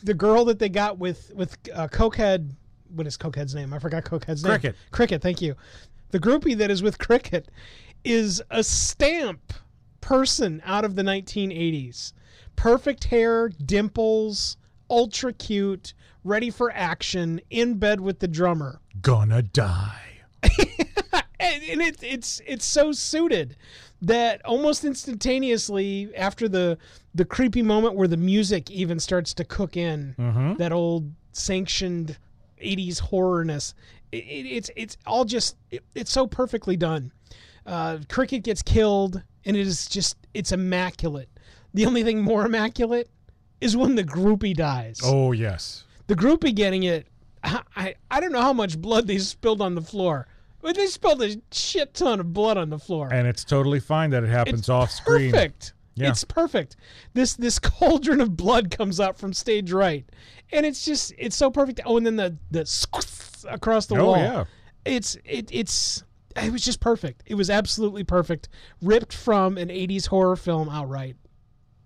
The 0.03 0.15
girl 0.15 0.45
that 0.47 0.59
they 0.59 0.69
got 0.69 0.99
with 0.99 1.33
with 1.35 1.57
uh, 1.75 1.89
Cokehead, 1.89 2.53
what 2.95 3.07
is 3.07 3.17
Cokehead's 3.17 3.55
name? 3.55 3.73
I 3.73 3.79
forgot 3.79 4.05
Cokehead's 4.05 4.45
name. 4.45 4.51
Cricket. 4.51 4.77
Cricket, 4.91 5.23
thank 5.23 5.41
you. 5.41 5.55
The 6.11 6.21
groupie 6.21 6.57
that 6.59 6.71
is 6.71 6.83
with 6.83 6.99
Cricket 6.99 7.51
is 8.05 8.43
a 8.51 8.63
stamp 8.63 9.53
person 10.01 10.61
out 10.65 10.85
of 10.85 10.97
the 10.97 11.03
1980s. 11.03 12.13
Perfect 12.57 13.05
hair, 13.05 13.49
dimples, 13.49 14.57
ultra 14.91 15.33
cute, 15.33 15.95
ready 16.25 16.51
for 16.51 16.71
action, 16.73 17.41
in 17.51 17.75
bed 17.75 18.01
with 18.01 18.19
the 18.19 18.29
drummer 18.29 18.81
Gonna 19.01 19.43
die. 19.43 20.21
and, 21.43 21.83
it, 21.83 22.03
it's 22.03 22.41
it's 22.47 22.65
so 22.65 22.93
suited 22.93 23.57
that 24.01 24.45
almost 24.45 24.85
instantaneously 24.85 26.15
after 26.17 26.49
the 26.49 26.79
the 27.15 27.25
creepy 27.25 27.63
moment 27.63 27.95
where 27.95 28.09
the 28.09 28.17
music 28.17 28.71
even 28.71 28.99
starts 28.99 29.35
to 29.35 29.45
cook 29.45 29.77
in 29.77 30.15
that 30.59 30.73
old 30.73 31.11
sanctioned 31.33 32.19
80s 32.63 33.01
horrorness 33.01 33.75
it, 34.13 34.17
it, 34.25 34.47
it's 34.47 34.71
it's 34.77 34.97
all 35.07 35.25
just 35.25 35.57
it, 35.71 35.83
it's 35.95 36.13
so 36.13 36.27
perfectly 36.27 36.77
done. 36.77 37.13
Uh, 37.65 37.99
cricket 38.09 38.43
gets 38.43 38.61
killed 38.63 39.23
and 39.45 39.57
it 39.57 39.67
is 39.67 39.87
just 39.87 40.17
it's 40.35 40.53
immaculate. 40.53 41.29
The 41.75 41.87
only 41.87 42.03
thing 42.03 42.21
more 42.21 42.45
immaculate 42.45 43.09
is 43.61 43.77
when 43.77 43.95
the 43.95 44.05
groupie 44.05 44.55
dies. 44.55 45.01
Oh 45.03 45.33
yes. 45.33 45.85
the 46.09 46.15
groupie 46.15 46.55
getting 46.55 46.83
it 46.83 47.07
I 47.43 47.95
I 48.11 48.21
don't 48.21 48.33
know 48.33 48.43
how 48.43 48.53
much 48.53 48.79
blood 48.79 49.07
they 49.07 49.19
spilled 49.19 49.63
on 49.63 49.75
the 49.75 49.81
floor 49.81 50.27
but 50.63 50.75
they 50.77 50.87
spilled 50.87 51.23
a 51.23 51.37
shit 51.51 51.93
ton 51.95 52.21
of 52.21 52.33
blood 52.33 52.57
on 52.57 52.71
the 52.71 52.79
floor 52.79 53.13
And 53.13 53.27
it's 53.27 53.45
totally 53.45 53.81
fine 53.81 54.11
that 54.11 54.25
it 54.25 54.31
happens 54.31 54.61
it's 54.61 54.69
off 54.71 54.91
screen. 54.91 55.31
perfect 55.33 55.75
Yeah. 55.95 56.09
it's 56.09 56.25
perfect 56.25 56.77
this 57.13 57.35
this 57.35 57.59
cauldron 57.71 58.21
of 58.23 58.37
blood 58.37 58.71
comes 58.71 58.99
out 59.01 59.19
from 59.19 59.33
stage 59.35 59.71
right 59.73 60.09
and 60.53 60.65
it's 60.65 60.85
just 60.85 61.13
it's 61.19 61.37
so 61.37 61.51
perfect 61.51 61.81
oh 61.85 61.97
and 61.99 62.07
then 62.07 62.17
the 62.17 62.37
the 62.51 62.63
across 63.51 63.87
the 63.87 63.95
wall. 63.95 64.05
Oh, 64.05 64.07
wall 64.13 64.17
yeah. 64.19 64.45
it's 64.87 65.17
it 65.25 65.51
it's 65.53 66.03
it 66.37 66.51
was 66.51 66.65
just 66.65 66.81
perfect 66.81 67.23
it 67.27 67.35
was 67.35 67.51
absolutely 67.51 68.05
perfect 68.05 68.49
ripped 68.81 69.13
from 69.13 69.59
an 69.59 69.69
80s 69.69 70.07
horror 70.07 70.37
film 70.37 70.69
outright 70.71 71.17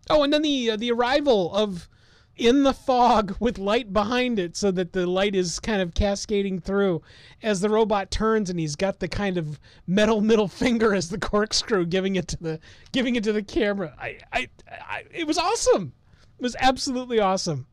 Oh, 0.08 0.22
and 0.22 0.32
then 0.32 0.42
the 0.42 0.70
uh, 0.70 0.76
the 0.76 0.92
arrival 0.92 1.52
of 1.52 1.88
in 2.36 2.62
the 2.64 2.72
fog 2.72 3.36
with 3.40 3.58
light 3.58 3.92
behind 3.92 4.38
it, 4.38 4.56
so 4.56 4.70
that 4.70 4.92
the 4.92 5.06
light 5.06 5.34
is 5.34 5.58
kind 5.58 5.80
of 5.80 5.94
cascading 5.94 6.60
through 6.60 7.02
as 7.42 7.60
the 7.60 7.68
robot 7.68 8.10
turns, 8.10 8.50
and 8.50 8.60
he's 8.60 8.76
got 8.76 9.00
the 9.00 9.08
kind 9.08 9.38
of 9.38 9.58
metal 9.86 10.20
middle 10.20 10.48
finger 10.48 10.94
as 10.94 11.08
the 11.08 11.18
corkscrew, 11.18 11.86
giving 11.86 12.16
it 12.16 12.28
to 12.28 12.36
the 12.36 12.60
giving 12.92 13.16
it 13.16 13.24
to 13.24 13.32
the 13.32 13.42
camera. 13.42 13.94
I, 13.98 14.18
I, 14.32 14.48
I 14.68 15.04
it 15.10 15.26
was 15.26 15.38
awesome. 15.38 15.92
It 16.38 16.42
was 16.42 16.56
absolutely 16.60 17.20
awesome. 17.20 17.66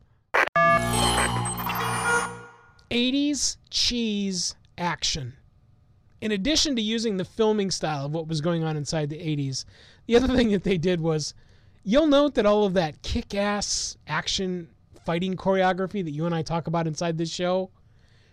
80s 2.90 3.56
cheese 3.70 4.54
action 4.78 5.34
in 6.24 6.32
addition 6.32 6.74
to 6.74 6.80
using 6.80 7.18
the 7.18 7.24
filming 7.24 7.70
style 7.70 8.06
of 8.06 8.12
what 8.12 8.28
was 8.28 8.40
going 8.40 8.64
on 8.64 8.78
inside 8.78 9.10
the 9.10 9.18
80s, 9.18 9.66
the 10.06 10.16
other 10.16 10.34
thing 10.34 10.50
that 10.52 10.64
they 10.64 10.78
did 10.78 11.02
was 11.02 11.34
you'll 11.84 12.06
note 12.06 12.34
that 12.34 12.46
all 12.46 12.64
of 12.64 12.74
that 12.74 13.02
kick 13.02 13.34
ass 13.34 13.96
action 14.06 14.68
fighting 15.04 15.36
choreography 15.36 16.02
that 16.02 16.10
you 16.10 16.26
and 16.26 16.34
I 16.34 16.42
talk 16.42 16.66
about 16.66 16.86
inside 16.86 17.18
this 17.18 17.30
show, 17.30 17.70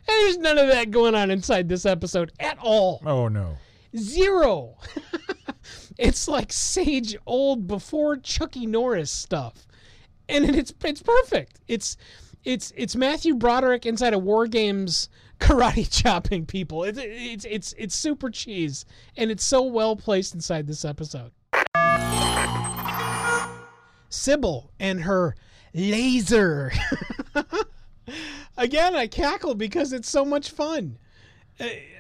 there's 0.08 0.38
none 0.38 0.58
of 0.58 0.68
that 0.68 0.90
going 0.90 1.16
on 1.16 1.30
inside 1.30 1.70
this 1.70 1.86
episode 1.86 2.32
at 2.40 2.58
all. 2.60 3.02
Oh 3.06 3.28
no. 3.28 3.58
Zero. 3.96 4.78
it's 5.98 6.28
like 6.28 6.52
sage 6.52 7.16
old 7.26 7.68
before 7.68 8.18
Chucky 8.18 8.66
Norris 8.66 9.12
stuff. 9.12 9.68
And 10.30 10.56
it's 10.56 10.74
it's 10.84 11.04
perfect. 11.04 11.60
It's 11.68 11.98
it's 12.44 12.72
it's 12.76 12.96
Matthew 12.96 13.36
Broderick 13.36 13.86
inside 13.86 14.14
of 14.14 14.24
War 14.24 14.48
Games 14.48 15.10
karate 15.40 15.90
chopping 15.92 16.46
people. 16.46 16.84
It's 16.84 17.00
it's 17.02 17.46
it's 17.46 17.74
it's 17.78 17.96
super 17.96 18.30
cheese 18.30 18.86
and 19.18 19.30
it's 19.30 19.44
so 19.44 19.64
well 19.64 19.96
placed 19.96 20.34
inside 20.34 20.68
this 20.68 20.86
episode. 20.86 21.32
Sibyl 24.12 24.72
and 24.80 25.02
her 25.02 25.36
laser. 25.74 26.72
Again, 28.58 28.96
I 28.96 29.08
cackle 29.08 29.56
because 29.56 29.94
it's 29.94 30.10
so 30.10 30.26
much 30.26 30.52
fun. 30.52 30.98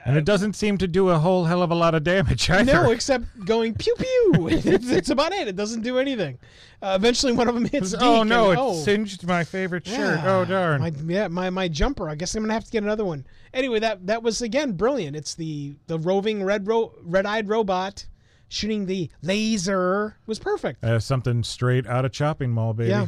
And 0.05 0.17
it 0.17 0.25
doesn't 0.25 0.53
seem 0.53 0.79
to 0.79 0.87
do 0.87 1.09
a 1.09 1.19
whole 1.19 1.45
hell 1.45 1.61
of 1.61 1.69
a 1.69 1.75
lot 1.75 1.93
of 1.93 2.03
damage 2.03 2.49
either. 2.49 2.73
No, 2.73 2.91
except 2.91 3.45
going 3.45 3.75
pew 3.75 3.93
pew. 3.95 4.47
it's, 4.51 4.89
it's 4.89 5.09
about 5.11 5.31
it. 5.33 5.47
It 5.47 5.55
doesn't 5.55 5.81
do 5.83 5.99
anything. 5.99 6.39
Uh, 6.81 6.93
eventually, 6.99 7.31
one 7.31 7.47
of 7.47 7.53
them 7.53 7.65
hits. 7.65 7.93
oh 7.99 8.23
no, 8.23 8.49
and, 8.49 8.59
it 8.59 8.61
oh, 8.61 8.73
singed 8.73 9.27
my 9.27 9.43
favorite 9.43 9.85
shirt. 9.85 10.17
yeah, 10.17 10.23
Oh 10.25 10.45
darn. 10.45 10.81
My, 10.81 10.91
yeah, 11.05 11.27
my 11.27 11.51
my 11.51 11.67
jumper. 11.67 12.09
I 12.09 12.15
guess 12.15 12.33
I'm 12.33 12.41
gonna 12.41 12.53
have 12.53 12.65
to 12.65 12.71
get 12.71 12.81
another 12.81 13.05
one. 13.05 13.25
Anyway, 13.53 13.79
that 13.79 14.07
that 14.07 14.23
was 14.23 14.41
again 14.41 14.71
brilliant. 14.71 15.15
It's 15.15 15.35
the 15.35 15.75
the 15.85 15.99
roving 15.99 16.43
red 16.43 16.65
ro- 16.65 16.93
red 17.03 17.27
eyed 17.27 17.47
robot 17.47 18.07
shooting 18.51 18.85
the 18.85 19.09
laser 19.21 20.17
was 20.25 20.37
perfect. 20.39 20.83
Uh, 20.83 20.99
something 20.99 21.43
straight 21.43 21.87
out 21.87 22.05
of 22.05 22.11
chopping 22.11 22.51
mall, 22.51 22.73
baby. 22.73 22.89
Yeah. 22.89 23.07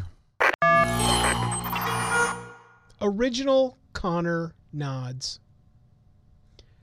Original 3.01 3.77
Connor 3.91 4.55
nods 4.71 5.39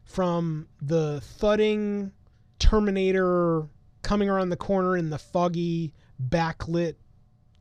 from 0.05 0.69
the 0.83 1.21
thudding 1.23 2.13
Terminator 2.59 3.67
coming 4.03 4.29
around 4.29 4.51
the 4.51 4.57
corner 4.57 4.97
in 4.97 5.09
the 5.09 5.19
foggy 5.19 5.95
backlit 6.23 6.97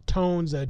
tones 0.05 0.53
of 0.53 0.69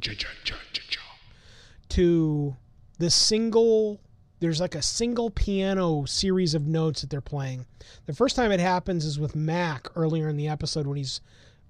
to 1.89 2.55
the 2.99 3.09
single 3.09 3.99
there's 4.40 4.62
like 4.62 4.76
a 4.76 4.82
single 4.82 5.30
piano 5.30 6.06
series 6.06 6.56
of 6.56 6.66
notes 6.66 7.02
that 7.02 7.10
they're 7.10 7.22
playing. 7.22 7.66
The 8.06 8.14
first 8.14 8.36
time 8.36 8.52
it 8.52 8.60
happens 8.60 9.06
is 9.06 9.20
with 9.20 9.36
Mac 9.36 9.88
earlier 9.96 10.30
in 10.30 10.38
the 10.38 10.48
episode 10.48 10.88
when 10.88 10.98
he's 10.98 11.22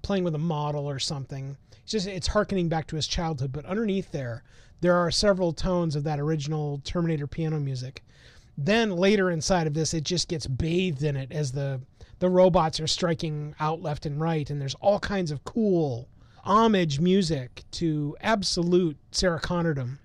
playing 0.02 0.24
with 0.24 0.34
a 0.34 0.38
model 0.38 0.88
or 0.88 0.98
something. 0.98 1.56
It's 1.82 1.92
just 1.92 2.06
it's 2.06 2.28
harkening 2.28 2.68
back 2.68 2.86
to 2.88 2.96
his 2.96 3.06
childhood, 3.06 3.52
but 3.52 3.66
underneath 3.66 4.12
there 4.12 4.44
there 4.80 4.96
are 4.96 5.10
several 5.10 5.52
tones 5.52 5.96
of 5.96 6.04
that 6.04 6.20
original 6.20 6.80
Terminator 6.84 7.26
piano 7.26 7.58
music. 7.60 8.02
Then 8.56 8.92
later 8.92 9.30
inside 9.30 9.66
of 9.66 9.74
this 9.74 9.92
it 9.94 10.04
just 10.04 10.28
gets 10.28 10.46
bathed 10.46 11.02
in 11.02 11.16
it 11.16 11.32
as 11.32 11.52
the 11.52 11.80
the 12.20 12.30
robots 12.30 12.78
are 12.78 12.86
striking 12.86 13.54
out 13.58 13.82
left 13.82 14.06
and 14.06 14.20
right 14.20 14.48
and 14.48 14.60
there's 14.60 14.74
all 14.76 15.00
kinds 15.00 15.30
of 15.30 15.44
cool 15.44 16.08
homage 16.44 17.00
music 17.00 17.64
to 17.72 18.16
absolute 18.20 18.96
Sarah 19.10 19.40
Connordom. 19.40 19.98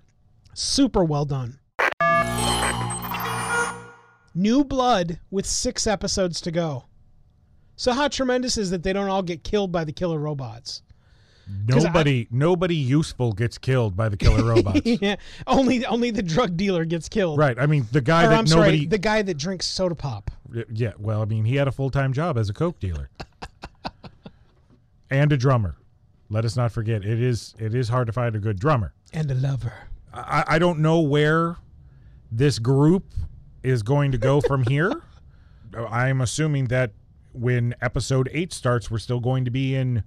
Super 0.54 1.04
well 1.04 1.24
done. 1.24 1.58
New 4.36 4.62
Blood 4.64 5.18
with 5.30 5.46
six 5.46 5.86
episodes 5.86 6.40
to 6.42 6.50
go. 6.52 6.84
So 7.74 7.92
how 7.92 8.06
tremendous 8.08 8.56
is 8.58 8.70
that 8.70 8.82
they 8.82 8.92
don't 8.92 9.08
all 9.08 9.22
get 9.22 9.42
killed 9.42 9.72
by 9.72 9.84
the 9.84 9.92
killer 9.92 10.18
robots? 10.18 10.82
'Cause 11.68 11.84
I- 11.84 11.88
Nobody, 11.88 12.26
nobody 12.30 12.74
useful 12.74 13.32
gets 13.32 13.56
killed 13.56 13.96
by 13.96 14.08
the 14.08 14.16
killer 14.16 14.44
robots. 14.54 14.80
yeah, 14.84 15.16
only 15.46 15.86
only 15.86 16.10
the 16.10 16.22
drug 16.22 16.56
dealer 16.56 16.84
gets 16.84 17.08
killed. 17.08 17.38
right. 17.38 17.58
I 17.58 17.66
mean, 17.66 17.86
the 17.92 18.00
guy 18.00 18.24
Or 18.26 18.28
that 18.30 18.38
I'm 18.40 18.44
nobody. 18.46 18.78
sorry, 18.78 18.86
the 18.86 18.98
guy 18.98 19.22
that 19.22 19.36
drinks 19.38 19.64
soda 19.66 19.94
pop. 19.94 20.30
yeah. 20.72 20.92
Well, 20.98 21.22
I 21.22 21.24
mean, 21.24 21.44
he 21.44 21.56
had 21.56 21.66
a 21.68 21.72
full 21.72 21.90
time 21.90 22.12
job 22.12 22.36
as 22.36 22.48
a 22.50 22.52
coke 22.52 22.78
dealer 22.80 23.10
and 25.10 25.32
a 25.32 25.36
drummer. 25.36 25.76
Let 26.28 26.44
us 26.44 26.56
not 26.56 26.72
forget, 26.72 27.04
it 27.04 27.22
is 27.22 27.54
it 27.58 27.74
is 27.74 27.88
hard 27.88 28.06
to 28.08 28.12
find 28.12 28.34
a 28.34 28.40
good 28.40 28.58
drummer. 28.58 28.92
And 29.12 29.30
a 29.30 29.34
lover. 29.34 29.72
I, 30.12 30.44
I 30.48 30.58
don't 30.58 30.80
know 30.80 31.00
where 31.00 31.56
this 32.32 32.58
group 32.58 33.04
is 33.66 33.82
going 33.82 34.12
to 34.12 34.18
go 34.18 34.40
from 34.40 34.62
here. 34.64 35.02
I'm 35.90 36.20
assuming 36.20 36.66
that 36.66 36.92
when 37.32 37.74
episode 37.82 38.30
8 38.32 38.52
starts, 38.52 38.88
we're 38.90 38.98
still 38.98 39.20
going 39.20 39.44
to 39.44 39.50
be 39.50 39.74
in 39.74 40.04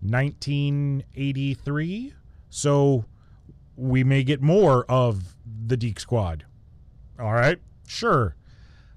1983. 0.00 2.14
So 2.48 3.04
we 3.76 4.04
may 4.04 4.24
get 4.24 4.40
more 4.40 4.86
of 4.88 5.36
the 5.66 5.76
Deke 5.76 6.00
Squad. 6.00 6.46
All 7.20 7.34
right, 7.34 7.58
sure. 7.86 8.36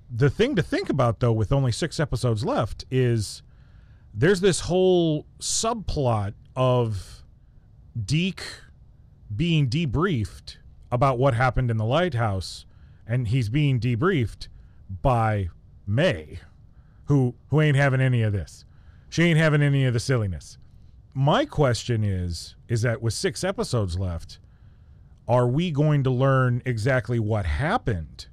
The 0.10 0.30
thing 0.30 0.56
to 0.56 0.62
think 0.62 0.90
about, 0.90 1.20
though, 1.20 1.34
with 1.34 1.52
only 1.52 1.74
six 1.74 2.00
episodes 2.00 2.46
left, 2.46 2.86
is 2.90 3.44
there's 4.14 4.40
this 4.40 4.62
whole 4.62 5.26
subplot 5.40 6.34
of 6.56 7.24
Deke 8.06 8.46
being 9.36 9.70
debriefed 9.70 10.56
about 10.92 11.20
what 11.20 11.34
happened 11.34 11.70
in 11.70 11.76
the 11.76 11.86
lighthouse, 11.86 12.66
and 13.08 13.28
he's 13.30 13.50
being 13.50 13.80
debriefed 13.80 14.48
by 15.02 15.50
May, 15.86 16.40
who 17.06 17.36
who 17.50 17.62
ain't 17.62 17.78
having 17.78 18.02
any 18.02 18.22
of 18.22 18.34
this. 18.34 18.66
She 19.10 19.24
ain't 19.24 19.40
having 19.40 19.62
any 19.62 19.86
of 19.86 19.94
the 19.94 20.00
silliness. 20.00 20.58
My 21.14 21.46
question 21.46 22.04
is 22.04 22.56
is 22.68 22.82
that 22.82 23.02
with 23.02 23.14
6 23.14 23.44
episodes 23.44 23.98
left, 23.98 24.40
are 25.28 25.48
we 25.48 25.72
going 25.72 26.04
to 26.04 26.10
learn 26.10 26.62
exactly 26.66 27.20
what 27.20 27.46
happened 27.46 28.28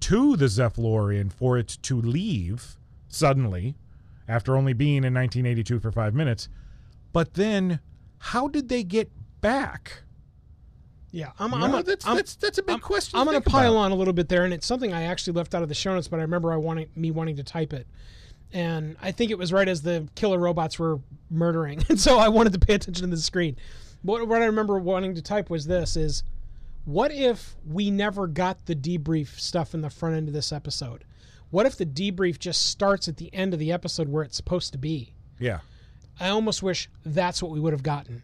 to 0.00 0.36
the 0.36 0.46
Zephlorian 0.46 1.32
for 1.32 1.58
it 1.58 1.78
to 1.82 2.00
leave 2.00 2.76
suddenly 3.08 3.74
after 4.28 4.56
only 4.56 4.72
being 4.72 5.04
in 5.04 5.14
1982 5.14 5.80
for 5.80 5.90
5 5.90 6.14
minutes? 6.14 6.48
But 7.12 7.34
then 7.34 7.80
how 8.18 8.48
did 8.48 8.68
they 8.68 8.84
get 8.84 9.10
back? 9.40 10.02
Yeah, 11.16 11.30
I'm. 11.38 11.50
You 11.52 11.56
I'm, 11.58 11.74
a- 11.74 11.82
that's, 11.82 12.06
I'm- 12.06 12.16
that's 12.16 12.36
that's 12.36 12.58
a 12.58 12.62
big 12.62 12.74
I'm, 12.74 12.80
question. 12.80 13.18
I'm 13.18 13.24
going 13.24 13.40
to 13.40 13.50
pile 13.50 13.72
about. 13.72 13.84
on 13.86 13.92
a 13.92 13.94
little 13.94 14.12
bit 14.12 14.28
there, 14.28 14.44
and 14.44 14.52
it's 14.52 14.66
something 14.66 14.92
I 14.92 15.04
actually 15.04 15.32
left 15.32 15.54
out 15.54 15.62
of 15.62 15.70
the 15.70 15.74
show 15.74 15.94
notes, 15.94 16.08
but 16.08 16.18
I 16.18 16.22
remember 16.22 16.52
I 16.52 16.56
wanting 16.56 16.88
me 16.94 17.10
wanting 17.10 17.36
to 17.36 17.42
type 17.42 17.72
it, 17.72 17.86
and 18.52 18.96
I 19.00 19.12
think 19.12 19.30
it 19.30 19.38
was 19.38 19.50
right 19.50 19.66
as 19.66 19.80
the 19.80 20.06
killer 20.14 20.38
robots 20.38 20.78
were 20.78 21.00
murdering, 21.30 21.82
and 21.88 21.98
so 21.98 22.18
I 22.18 22.28
wanted 22.28 22.52
to 22.52 22.58
pay 22.58 22.74
attention 22.74 23.08
to 23.08 23.16
the 23.16 23.22
screen. 23.22 23.56
What, 24.02 24.28
what 24.28 24.42
I 24.42 24.44
remember 24.44 24.78
wanting 24.78 25.14
to 25.14 25.22
type 25.22 25.48
was 25.48 25.66
this: 25.66 25.96
is 25.96 26.22
what 26.84 27.10
if 27.10 27.56
we 27.66 27.90
never 27.90 28.26
got 28.26 28.66
the 28.66 28.76
debrief 28.76 29.40
stuff 29.40 29.72
in 29.72 29.80
the 29.80 29.88
front 29.88 30.16
end 30.16 30.28
of 30.28 30.34
this 30.34 30.52
episode? 30.52 31.04
What 31.48 31.64
if 31.64 31.78
the 31.78 31.86
debrief 31.86 32.38
just 32.38 32.66
starts 32.66 33.08
at 33.08 33.16
the 33.16 33.32
end 33.32 33.54
of 33.54 33.58
the 33.58 33.72
episode 33.72 34.10
where 34.10 34.22
it's 34.22 34.36
supposed 34.36 34.72
to 34.72 34.78
be? 34.78 35.14
Yeah. 35.38 35.60
I 36.20 36.28
almost 36.28 36.62
wish 36.62 36.90
that's 37.06 37.42
what 37.42 37.52
we 37.52 37.60
would 37.60 37.72
have 37.72 37.82
gotten. 37.82 38.22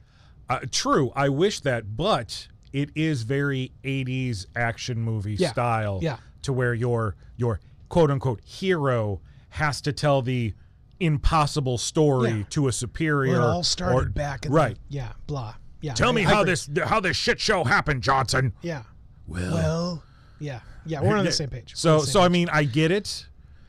Uh, 0.50 0.60
true. 0.70 1.10
I 1.16 1.30
wish 1.30 1.60
that, 1.60 1.96
but 1.96 2.48
it 2.72 2.90
is 2.94 3.22
very 3.22 3.72
80s 3.84 4.46
action 4.56 5.00
movie 5.00 5.34
Yeah. 5.34 5.50
style. 5.52 5.98
Yeah. 6.02 6.16
To 6.42 6.52
where 6.52 6.74
your 6.74 7.14
your 7.36 7.60
quote 7.88 8.10
unquote 8.10 8.40
hero 8.44 9.20
has 9.50 9.80
to 9.82 9.92
tell 9.92 10.22
the 10.22 10.54
impossible 11.00 11.78
story 11.78 12.30
Yeah. 12.30 12.42
to 12.50 12.68
a 12.68 12.72
superior. 12.72 13.32
Well, 13.38 13.48
it 13.48 13.50
all 13.52 13.62
started 13.62 14.08
or- 14.08 14.10
back 14.10 14.46
in 14.46 14.52
right. 14.52 14.76
The, 14.88 14.96
yeah, 14.96 15.12
blah. 15.26 15.54
Yeah. 15.80 15.94
Tell 15.94 16.10
I- 16.10 16.12
me 16.12 16.24
I 16.24 16.28
how 16.30 16.40
agree. 16.42 16.52
this 16.52 16.70
how 16.84 17.00
this 17.00 17.16
shit 17.16 17.40
show 17.40 17.64
happened, 17.64 18.02
Johnson. 18.02 18.52
Yeah. 18.62 18.82
Well, 19.26 19.54
Well, 19.54 20.04
yeah, 20.40 20.60
yeah, 20.84 21.00
we're 21.00 21.16
on 21.16 21.24
the 21.24 21.32
same 21.42 21.48
page. 21.48 21.72
So 21.76 21.98
same 22.00 22.06
so 22.12 22.20
I 22.22 22.28
mean 22.28 22.48
I 22.50 22.64
get 22.64 22.90
it. 22.90 23.26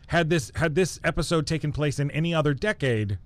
Had 0.07 0.29
this 0.29 0.51
had 0.55 0.75
this 0.75 0.99
episode 1.03 1.47
taken 1.47 1.71
place 1.71 1.99
in 1.99 2.11
any 2.11 2.33
other 2.33 2.53
decade, 2.53 3.17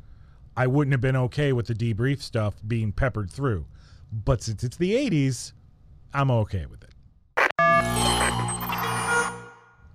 I 0.55 0.67
wouldn't 0.67 0.93
have 0.93 1.01
been 1.01 1.15
okay 1.17 1.51
with 1.53 1.67
the 1.67 1.73
debrief 1.73 2.21
stuff 2.21 2.55
being 2.65 2.91
peppered 2.91 3.29
through. 3.29 3.65
But 4.11 4.41
since 4.41 4.63
it's 4.63 4.77
the 4.77 4.93
80s, 4.95 5.51
I'm 6.17 6.31
okay 6.31 6.65
with 6.65 6.83
it. 6.83 6.89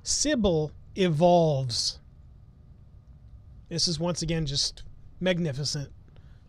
Sibyl 0.05 0.71
evolves. 0.95 1.99
This 3.69 3.89
is 3.89 3.99
once 3.99 4.23
again 4.23 4.47
just 4.47 4.85
magnificent. 5.21 5.91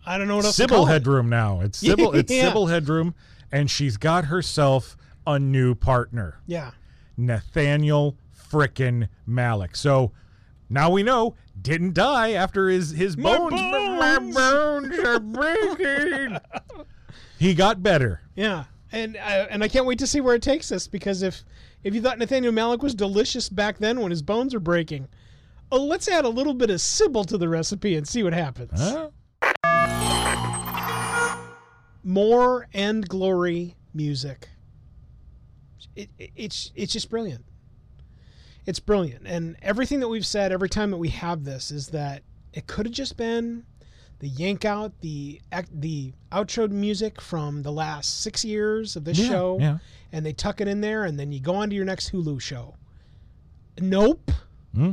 I 0.05 0.19
don't 0.19 0.28
know 0.28 0.36
what 0.36 0.45
else 0.45 0.55
to 0.57 0.61
Sibyl 0.63 0.78
call 0.78 0.88
it. 0.88 0.91
Headroom 0.91 1.28
now. 1.30 1.61
It's 1.61 1.80
Sibyl 1.80 2.13
it's 2.15 2.32
Yeah. 2.32 2.49
Sibyl 2.49 2.67
Headroom 2.67 3.15
and 3.51 3.69
she's 3.71 3.97
got 3.97 4.26
herself 4.26 4.95
a 5.26 5.39
new 5.39 5.74
partner. 5.74 6.39
Yeah, 6.45 6.71
Nathaniel 7.17 8.15
frickin' 8.51 9.07
Malik. 9.26 9.76
So 9.76 10.11
now 10.69 10.91
we 10.91 11.01
know 11.01 11.36
didn't 11.59 11.95
die 11.95 12.34
after 12.34 12.69
his 12.69 12.91
his 12.91 13.17
My 13.17 13.38
bones. 13.38 13.53
bones! 13.59 13.99
My 13.99 14.19
bones 14.19 14.99
are 14.99 15.19
breaking. 15.19 16.38
he 17.39 17.55
got 17.55 17.82
better. 17.82 18.21
yeah, 18.36 18.65
and 18.94 19.18
uh, 19.18 19.48
and 19.50 19.64
I 19.64 19.68
can't 19.68 19.86
wait 19.86 20.00
to 20.00 20.08
see 20.08 20.22
where 20.22 20.36
it 20.36 20.41
takes 20.41 20.72
us 20.72 20.88
because 20.88 21.22
if 21.22 21.44
if 21.84 21.94
you 21.94 22.02
thought 22.02 22.20
Nathaniel 22.20 22.54
Malik 22.54 22.82
was 22.82 22.96
delicious 22.96 23.50
back 23.50 23.80
then 23.80 24.00
when 24.00 24.12
his 24.12 24.22
bones 24.22 24.54
are 24.54 24.62
breaking, 24.62 25.10
oh, 25.72 25.84
let's 25.84 26.08
add 26.08 26.24
a 26.24 26.30
little 26.30 26.54
bit 26.54 26.70
of 26.70 26.80
Sibyl 26.80 27.26
to 27.26 27.38
the 27.38 27.50
recipe 27.50 27.96
and 27.96 28.08
see 28.08 28.24
what 28.24 28.34
happens. 28.34 28.80
Huh? 28.80 29.10
more 32.04 32.68
and 32.74 33.08
glory 33.08 33.76
music. 33.94 34.50
It, 35.96 36.10
it, 36.20 36.32
it's 36.36 36.72
it's 36.76 36.94
just 36.94 37.10
brilliant. 37.10 37.46
It's 38.66 38.80
brilliant, 38.80 39.24
and 39.26 39.58
everything 39.62 40.00
that 40.00 40.08
we've 40.08 40.26
said 40.26 40.52
every 40.52 40.70
time 40.70 40.91
that 40.91 40.98
we 40.98 41.10
have 41.10 41.44
this 41.44 41.72
is 41.72 41.89
that 41.89 42.24
it 42.54 42.68
could 42.68 42.86
have 42.86 42.94
just 42.94 43.18
been 43.18 43.66
the 44.20 44.28
yank 44.30 44.64
out 44.66 44.93
the 45.01 45.41
the 45.74 46.14
outro 46.32 46.70
music 46.70 47.20
from 47.22 47.61
the 47.64 47.72
last 47.72 48.22
six 48.22 48.43
years 48.45 48.95
of 48.95 49.03
this 49.05 49.18
Yeah, 49.20 49.28
show, 49.30 49.57
yeah. 49.59 49.78
and 50.11 50.26
they 50.26 50.34
tuck 50.34 50.61
it 50.61 50.68
in 50.68 50.82
there, 50.82 51.03
and 51.05 51.20
then 51.20 51.32
you 51.32 51.39
go 51.39 51.55
on 51.55 51.70
to 51.70 51.76
your 51.76 51.86
next 51.86 52.11
Hulu 52.11 52.39
show. 52.41 52.76
Nope 53.80 54.32
Hmm? 54.76 54.91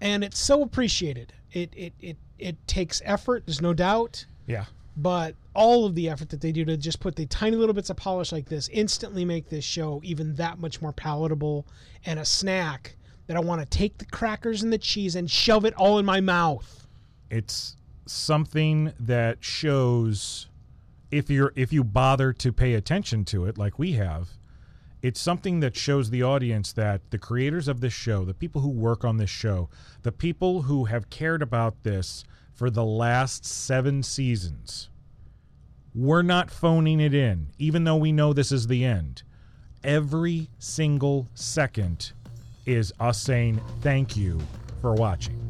and 0.00 0.24
it's 0.24 0.38
so 0.38 0.62
appreciated. 0.62 1.32
It 1.52 1.72
it 1.76 1.92
it 2.00 2.16
it 2.38 2.66
takes 2.66 3.02
effort. 3.04 3.44
There's 3.46 3.60
no 3.60 3.74
doubt, 3.74 4.24
Yeah. 4.46 4.64
but 4.96 5.34
all 5.54 5.84
of 5.84 5.94
the 5.94 6.08
effort 6.08 6.30
that 6.30 6.40
they 6.40 6.52
do 6.52 6.64
to 6.64 6.76
just 6.78 7.00
put 7.00 7.16
the 7.16 7.26
tiny 7.26 7.56
little 7.56 7.74
bits 7.74 7.90
of 7.90 7.96
polish 7.96 8.32
like 8.32 8.48
this 8.48 8.68
instantly 8.68 9.24
make 9.26 9.50
this 9.50 9.64
show 9.64 10.00
even 10.04 10.34
that 10.36 10.58
much 10.58 10.80
more 10.80 10.92
palatable 10.92 11.66
and 12.06 12.18
a 12.18 12.24
snack 12.24 12.96
that 13.26 13.36
I 13.36 13.40
want 13.40 13.60
to 13.60 13.66
take 13.66 13.98
the 13.98 14.06
crackers 14.06 14.62
and 14.62 14.72
the 14.72 14.78
cheese 14.78 15.16
and 15.16 15.30
shove 15.30 15.64
it 15.66 15.74
all 15.74 15.98
in 15.98 16.06
my 16.06 16.20
mouth. 16.20 16.86
It's 17.30 17.76
something 18.10 18.92
that 18.98 19.42
shows 19.44 20.48
if 21.10 21.30
you're 21.30 21.52
if 21.56 21.72
you 21.72 21.84
bother 21.84 22.32
to 22.32 22.52
pay 22.52 22.74
attention 22.74 23.24
to 23.24 23.46
it 23.46 23.58
like 23.58 23.78
we 23.78 23.92
have 23.92 24.30
it's 25.02 25.20
something 25.20 25.60
that 25.60 25.74
shows 25.74 26.10
the 26.10 26.22
audience 26.22 26.72
that 26.72 27.00
the 27.10 27.18
creators 27.18 27.68
of 27.68 27.80
this 27.80 27.92
show 27.92 28.24
the 28.24 28.34
people 28.34 28.60
who 28.60 28.68
work 28.68 29.04
on 29.04 29.16
this 29.16 29.30
show 29.30 29.68
the 30.02 30.12
people 30.12 30.62
who 30.62 30.84
have 30.84 31.10
cared 31.10 31.42
about 31.42 31.82
this 31.82 32.24
for 32.52 32.70
the 32.70 32.84
last 32.84 33.44
7 33.44 34.02
seasons 34.02 34.90
we're 35.94 36.22
not 36.22 36.50
phoning 36.50 37.00
it 37.00 37.14
in 37.14 37.48
even 37.58 37.84
though 37.84 37.96
we 37.96 38.12
know 38.12 38.32
this 38.32 38.52
is 38.52 38.66
the 38.66 38.84
end. 38.84 39.22
Every 39.82 40.50
single 40.58 41.26
second 41.34 42.12
is 42.66 42.92
us 43.00 43.20
saying 43.20 43.60
thank 43.80 44.16
you 44.16 44.38
for 44.80 44.94
watching 44.94 45.49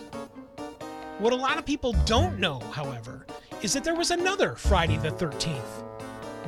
What 1.19 1.33
a 1.33 1.35
lot 1.35 1.57
of 1.57 1.65
people 1.65 1.91
don't 2.05 2.39
know, 2.39 2.59
however, 2.71 3.25
is 3.61 3.73
that 3.73 3.83
there 3.83 3.95
was 3.95 4.11
another 4.11 4.55
Friday 4.55 4.95
the 4.97 5.11
13th, 5.11 5.83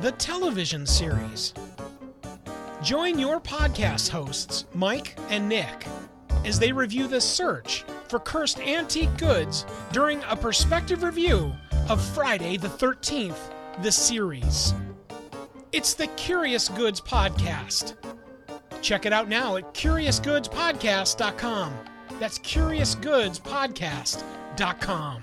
the 0.00 0.12
television 0.12 0.86
series. 0.86 1.52
Join 2.82 3.18
your 3.18 3.40
podcast 3.40 4.08
hosts, 4.10 4.66
Mike 4.74 5.18
and 5.28 5.48
Nick, 5.48 5.86
as 6.44 6.58
they 6.58 6.72
review 6.72 7.06
the 7.08 7.20
search 7.20 7.84
for 8.08 8.18
cursed 8.20 8.60
antique 8.60 9.16
goods 9.18 9.66
during 9.92 10.22
a 10.24 10.36
perspective 10.36 11.02
review 11.02 11.52
of 11.88 12.02
Friday 12.14 12.56
the 12.56 12.68
13th, 12.68 13.52
the 13.82 13.92
series. 13.92 14.72
It's 15.72 15.94
the 15.94 16.06
Curious 16.08 16.68
Goods 16.68 17.00
Podcast. 17.00 17.94
Check 18.82 19.06
it 19.06 19.12
out 19.12 19.28
now 19.28 19.56
at 19.56 19.72
CuriousGoodsPodcast.com. 19.74 21.72
That's 22.18 22.38
CuriousGoodsPodcast.com. 22.38 25.22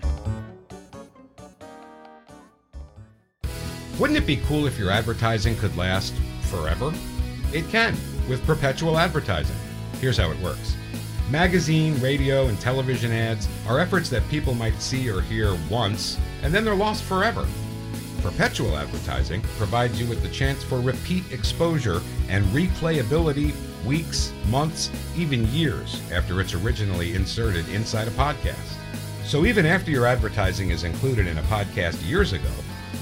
Wouldn't 4.00 4.18
it 4.18 4.26
be 4.26 4.38
cool 4.38 4.66
if 4.66 4.80
your 4.80 4.90
advertising 4.90 5.56
could 5.56 5.78
last 5.78 6.16
forever? 6.44 6.92
It 7.54 7.70
can 7.70 7.96
with 8.28 8.44
perpetual 8.46 8.98
advertising. 8.98 9.56
Here's 10.02 10.18
how 10.18 10.32
it 10.32 10.40
works 10.40 10.76
magazine, 11.30 12.00
radio, 12.00 12.48
and 12.48 12.60
television 12.60 13.12
ads 13.12 13.48
are 13.68 13.80
efforts 13.80 14.10
that 14.10 14.28
people 14.30 14.54
might 14.54 14.80
see 14.82 15.10
or 15.10 15.22
hear 15.22 15.58
once, 15.70 16.18
and 16.42 16.54
then 16.54 16.66
they're 16.66 16.76
lost 16.76 17.04
forever. 17.04 17.48
Perpetual 18.22 18.78
advertising 18.78 19.42
provides 19.58 20.00
you 20.00 20.08
with 20.08 20.22
the 20.22 20.30
chance 20.30 20.64
for 20.64 20.80
repeat 20.80 21.24
exposure 21.32 22.02
and 22.30 22.46
replayability 22.48 23.54
weeks, 23.86 24.34
months, 24.50 24.90
even 25.16 25.48
years 25.48 26.02
after 26.12 26.42
it's 26.42 26.54
originally 26.54 27.16
inserted 27.16 27.68
inside 27.70 28.08
a 28.08 28.12
podcast. 28.12 28.78
So 29.26 29.46
even 29.46 29.66
after 29.66 29.92
your 29.92 30.06
advertising 30.06 30.72
is 30.72 30.84
included 30.84 31.28
in 31.28 31.38
a 31.38 31.44
podcast 31.44 32.08
years 32.08 32.34
ago, 32.34 32.52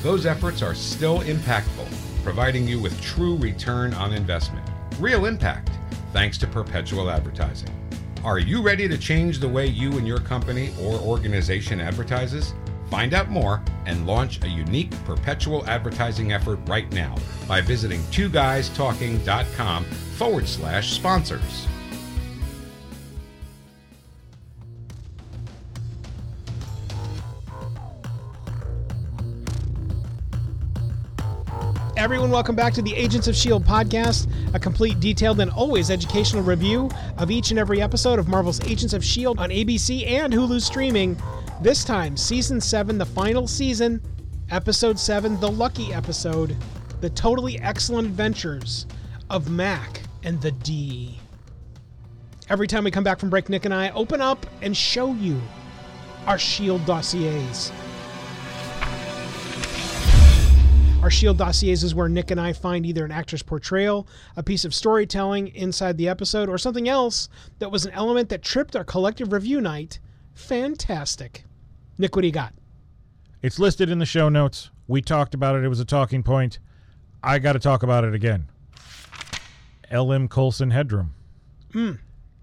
those 0.04 0.26
efforts 0.26 0.62
are 0.62 0.76
still 0.76 1.20
impactful, 1.22 1.88
providing 2.24 2.68
you 2.68 2.80
with 2.80 3.00
true 3.02 3.38
return 3.38 3.94
on 3.94 4.14
investment. 4.14 4.68
Real 5.00 5.26
impact, 5.26 5.72
thanks 6.14 6.38
to 6.40 6.48
perpetual 6.48 7.10
advertising. 7.10 7.70
Are 8.24 8.40
you 8.40 8.62
ready 8.62 8.88
to 8.88 8.98
change 8.98 9.40
the 9.40 9.50
way 9.50 9.66
you 9.66 9.98
and 9.98 10.08
your 10.08 10.20
company 10.20 10.74
or 10.80 11.00
organization 11.00 11.82
advertises? 11.82 12.54
Find 12.92 13.14
out 13.14 13.30
more 13.30 13.64
and 13.86 14.06
launch 14.06 14.44
a 14.44 14.50
unique 14.50 14.92
perpetual 15.06 15.66
advertising 15.66 16.34
effort 16.34 16.60
right 16.68 16.92
now 16.92 17.16
by 17.48 17.62
visiting 17.62 18.02
twoguystalking.com 18.12 19.86
forward 19.86 20.46
slash 20.46 20.92
sponsors. 20.92 21.68
Everyone, 32.02 32.32
welcome 32.32 32.56
back 32.56 32.74
to 32.74 32.82
the 32.82 32.96
Agents 32.96 33.28
of 33.28 33.36
S.H.I.E.L.D. 33.36 33.64
podcast, 33.64 34.28
a 34.56 34.60
complete, 34.60 35.00
detailed, 35.00 35.40
and 35.40 35.52
always 35.52 35.92
educational 35.92 36.42
review 36.42 36.90
of 37.20 37.30
each 37.30 37.52
and 37.52 37.60
every 37.60 37.80
episode 37.80 38.18
of 38.18 38.28
Marvel's 38.28 38.60
Agents 38.62 38.94
of 38.94 39.04
S.H.I.E.L.D. 39.04 39.40
on 39.40 39.52
ABC 39.52 40.08
and 40.08 40.34
Hulu 40.34 40.60
streaming. 40.60 41.16
This 41.62 41.84
time, 41.84 42.18
season 42.18 42.60
7, 42.60 42.98
the 42.98 43.06
final 43.06 43.48
season, 43.48 44.02
episode 44.50 44.98
7, 44.98 45.40
the 45.40 45.52
lucky 45.52 45.94
episode, 45.94 46.58
the 47.02 47.10
totally 47.12 47.60
excellent 47.60 48.08
adventures 48.08 48.88
of 49.30 49.52
Mac 49.52 50.02
and 50.24 50.42
the 50.42 50.54
D. 50.54 51.20
Every 52.50 52.66
time 52.66 52.84
we 52.84 52.90
come 52.90 53.04
back 53.04 53.20
from 53.20 53.30
break, 53.30 53.48
Nick 53.48 53.66
and 53.66 53.74
I 53.76 53.92
open 53.92 54.22
up 54.22 54.48
and 54.64 54.76
show 54.76 55.14
you 55.14 55.40
our 56.26 56.34
S.H.I.E.L.D. 56.34 56.84
dossiers. 56.86 57.72
Our 61.02 61.10
Shield 61.10 61.40
dossiers 61.40 61.84
is 61.84 61.96
where 61.96 62.08
Nick 62.08 62.30
and 62.30 62.40
I 62.40 62.54
find 62.54 62.86
either 62.86 63.04
an 63.04 63.12
actor's 63.12 63.42
portrayal, 63.42 64.08
a 64.36 64.44
piece 64.44 64.66
of 64.66 64.74
storytelling 64.76 65.48
inside 65.48 65.98
the 65.98 66.08
episode, 66.08 66.48
or 66.48 66.60
something 66.60 66.88
else 66.88 67.28
that 67.58 67.72
was 67.72 67.88
an 67.88 67.92
element 67.94 68.30
that 68.30 68.44
tripped 68.44 68.76
our 68.76 68.84
collective 68.84 69.34
review 69.34 69.62
night. 69.62 69.98
Fantastic. 70.36 71.44
Nick, 71.98 72.16
what 72.16 72.22
do 72.22 72.28
you 72.28 72.34
got? 72.34 72.54
It's 73.42 73.58
listed 73.58 73.90
in 73.90 73.98
the 73.98 74.06
show 74.06 74.30
notes. 74.30 74.70
We 74.88 75.02
talked 75.02 75.34
about 75.34 75.56
it. 75.56 75.64
It 75.64 75.70
was 75.70 75.80
a 75.80 75.86
talking 75.86 76.22
point. 76.22 76.60
I 77.24 77.40
got 77.40 77.54
to 77.54 77.60
talk 77.60 77.82
about 77.82 78.04
it 78.04 78.14
again. 78.14 78.48
L.M. 79.90 80.28
Coulson 80.28 80.70
Headroom. 80.70 81.16
Hmm. 81.74 81.94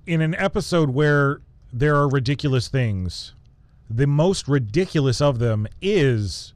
In 0.04 0.20
an 0.20 0.34
episode 0.34 0.90
where 0.90 1.42
there 1.72 1.94
are 1.94 2.08
ridiculous 2.08 2.66
things, 2.66 3.34
the 3.88 4.08
most 4.08 4.48
ridiculous 4.48 5.20
of 5.20 5.38
them 5.38 5.68
is 5.80 6.54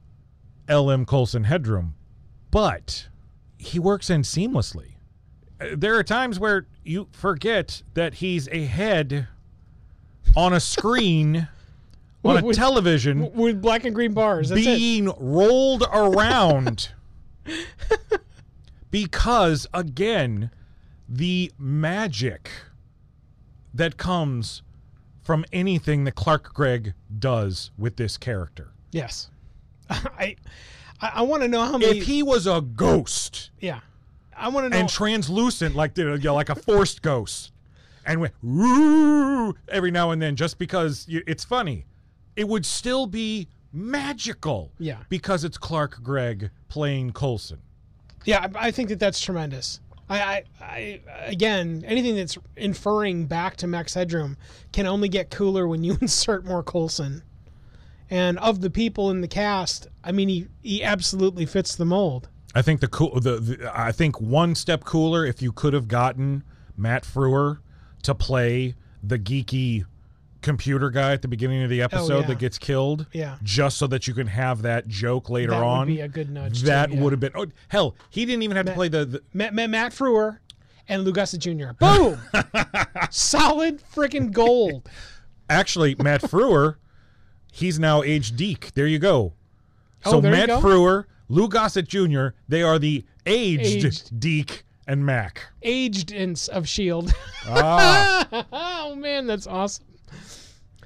L.M. 0.67 1.05
Coulson 1.05 1.43
Headroom, 1.45 1.95
but 2.51 3.07
he 3.57 3.79
works 3.79 4.09
in 4.09 4.21
seamlessly. 4.21 4.93
Uh, 5.59 5.67
There 5.75 5.95
are 5.97 6.03
times 6.03 6.39
where 6.39 6.67
you 6.83 7.07
forget 7.11 7.81
that 7.93 8.15
he's 8.15 8.47
a 8.51 8.65
head 8.65 9.27
on 10.35 10.53
a 10.53 10.59
screen 10.59 11.47
on 12.25 12.37
a 12.37 12.45
With- 12.45 12.55
television 12.55 13.31
With 13.33 13.61
black 13.61 13.83
and 13.85 13.93
green 13.93 14.13
bars. 14.13 14.49
That's 14.49 14.61
it. 14.61 14.77
being 14.77 15.11
rolled 15.19 15.83
around 15.93 16.91
because 18.91 19.67
again 19.73 20.49
the 21.09 21.51
magic 21.57 22.49
that 23.73 23.97
comes 23.97 24.61
from 25.21 25.45
anything 25.51 26.03
that 26.03 26.15
Clark 26.15 26.53
Gregg 26.53 26.93
does 27.19 27.71
with 27.77 27.95
this 27.95 28.17
character. 28.17 28.71
Yes. 28.91 29.29
I 29.89 30.35
I, 31.01 31.11
I 31.15 31.21
want 31.23 31.43
to 31.43 31.47
know 31.47 31.63
how 31.63 31.77
many. 31.77 31.99
If 31.99 32.05
he 32.05 32.23
was 32.23 32.47
a 32.47 32.61
ghost 32.61 33.51
yeah. 33.59 33.79
I 34.35 34.49
want 34.49 34.65
to 34.65 34.69
know. 34.69 34.77
and 34.77 34.89
translucent 34.89 35.75
like 35.75 35.97
you 35.97 36.17
know, 36.17 36.33
like 36.33 36.49
a 36.49 36.55
forced 36.55 37.01
ghost 37.01 37.51
and 38.05 38.19
went 38.19 38.33
"Woo," 38.41 39.55
every 39.67 39.91
now 39.91 40.11
and 40.11 40.21
then 40.21 40.35
just 40.35 40.57
because 40.57 41.05
you, 41.07 41.23
it's 41.27 41.43
funny, 41.43 41.85
it 42.35 42.47
would 42.47 42.65
still 42.65 43.07
be 43.07 43.47
magical. 43.71 44.71
Yeah. 44.79 44.97
Because 45.09 45.43
it's 45.43 45.57
Clark 45.57 46.01
Gregg 46.03 46.49
playing 46.67 47.13
Coulson. 47.13 47.59
Yeah, 48.25 48.47
I, 48.55 48.67
I 48.67 48.71
think 48.71 48.89
that 48.89 48.99
that's 48.99 49.19
tremendous. 49.19 49.79
I, 50.09 50.19
I, 50.19 50.43
I, 50.61 51.01
again, 51.25 51.83
anything 51.87 52.15
that's 52.15 52.37
inferring 52.57 53.25
back 53.25 53.55
to 53.57 53.67
Max 53.67 53.93
Headroom 53.93 54.37
can 54.71 54.85
only 54.85 55.07
get 55.07 55.29
cooler 55.29 55.67
when 55.67 55.83
you 55.83 55.97
insert 56.01 56.45
more 56.45 56.63
Coulson. 56.63 57.23
And 58.09 58.37
of 58.39 58.61
the 58.61 58.69
people 58.69 59.09
in 59.09 59.21
the 59.21 59.27
cast, 59.27 59.87
I 60.03 60.11
mean, 60.11 60.29
he, 60.29 60.47
he 60.61 60.83
absolutely 60.83 61.45
fits 61.45 61.75
the 61.75 61.85
mold. 61.85 62.29
I 62.55 62.61
think 62.61 62.81
the 62.81 62.87
cool 62.87 63.19
the, 63.19 63.39
the 63.39 63.71
I 63.73 63.91
think 63.91 64.21
one 64.21 64.53
step 64.53 64.83
cooler 64.83 65.25
if 65.25 65.41
you 65.41 65.51
could 65.51 65.73
have 65.73 65.87
gotten 65.87 66.43
Matt 66.77 67.03
Frewer 67.03 67.59
to 68.03 68.13
play 68.13 68.75
the 69.01 69.17
geeky 69.17 69.85
computer 70.43 70.91
guy 70.91 71.13
at 71.13 71.21
the 71.21 71.27
beginning 71.27 71.63
of 71.63 71.69
the 71.69 71.81
oh, 71.81 71.85
episode 71.85 72.11
Oh, 72.11 72.19
yeah. 72.19 72.27
that 72.27 72.37
gets 72.37 72.57
killed. 72.59 73.07
Yeah. 73.13 73.37
Just 73.41 73.77
so 73.77 73.87
that 73.87 74.07
you 74.07 74.13
can 74.13 74.27
have 74.27 74.61
that 74.63 74.87
joke 74.87 75.29
later 75.29 75.53
on. 75.55 75.87
That 75.87 75.91
would 75.91 75.95
be 75.95 76.01
a 76.01 76.07
good 76.07 76.29
nudge, 76.29 76.59
too, 76.59 76.67
That 76.67 76.91
yeah. 76.91 77.01
would 77.01 77.13
have 77.13 77.19
been 77.19 77.31
oh 77.35 77.47
hell, 77.69 77.95
he 78.11 78.25
didn't 78.25 78.43
even 78.43 78.57
have 78.57 78.65
to 78.67 78.73
play 78.73 78.89
the, 78.89 79.05
the 79.05 79.23
Matt, 79.33 79.53
Matt, 79.53 79.69
Matt 79.71 79.91
Frewer 79.93 80.37
and 80.87 81.03
Lou 81.05 81.13
Gossett 81.13 81.39
Jr. 81.39 81.71
Boom! 81.79 82.19
Solid 83.09 83.81
freaking 83.95 84.31
gold. 84.31 84.89
actually 85.49 85.95
Matt 85.95 86.21
Frewer, 86.21 86.75
he's 87.53 87.77
now 87.79 88.01
aged 88.03 88.35
Deke. 88.35 88.73
There 88.73 88.87
you 88.87 88.99
go. 88.99 89.33
So 90.03 90.17
Oh, 90.17 90.21
there 90.21 90.31
you 90.33 90.37
Matt 90.37 90.47
go. 90.49 90.59
Frewer, 90.59 91.05
Lou 91.29 91.47
Gossett 91.47 91.87
Jr., 91.87 92.29
they 92.49 92.61
are 92.63 92.79
the 92.79 93.05
aged, 93.25 93.85
Aged. 93.85 94.19
Deke 94.19 94.63
and 94.87 95.05
Mac. 95.05 95.45
Aged 95.61 96.11
ins 96.11 96.49
of 96.49 96.63
S.H.I.E.L.D. 96.63 97.13
Ah, 97.47 98.45
oh 98.51 98.95
man, 98.95 99.27
that's 99.27 99.47
awesome. 99.47 99.85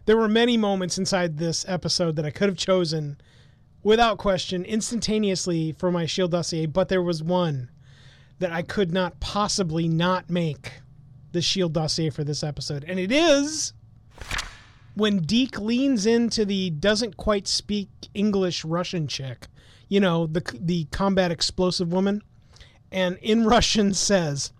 There 0.05 0.17
were 0.17 0.27
many 0.27 0.55
moments 0.57 0.97
inside 0.97 1.37
this 1.37 1.65
episode 1.67 2.15
that 2.17 2.25
I 2.25 2.29
could 2.31 2.47
have 2.49 2.57
chosen 2.57 3.17
without 3.81 4.17
question 4.17 4.63
instantaneously 4.65 5.73
for 5.79 5.91
my 5.91 6.05
shield 6.05 6.31
dossier, 6.31 6.65
but 6.65 6.89
there 6.89 7.01
was 7.01 7.23
one 7.23 7.69
that 8.39 8.51
I 8.51 8.61
could 8.61 8.91
not 8.93 9.19
possibly 9.19 9.87
not 9.87 10.29
make 10.29 10.73
the 11.31 11.41
shield 11.41 11.73
dossier 11.73 12.09
for 12.09 12.23
this 12.23 12.43
episode. 12.43 12.85
And 12.87 12.99
it 12.99 13.11
is 13.11 13.73
when 14.97 15.19
Deke 15.19 15.59
leans 15.59 16.05
into 16.07 16.43
the 16.43 16.71
doesn't 16.71 17.17
quite 17.17 17.47
speak 17.47 17.89
English 18.15 18.65
Russian 18.65 19.07
chick, 19.07 19.47
you 19.87 19.99
know, 19.99 20.25
the 20.25 20.43
the 20.59 20.85
combat 20.85 21.31
explosive 21.31 21.91
woman, 21.93 22.23
and 22.91 23.17
in 23.21 23.45
Russian 23.55 23.93
says, 23.93 24.51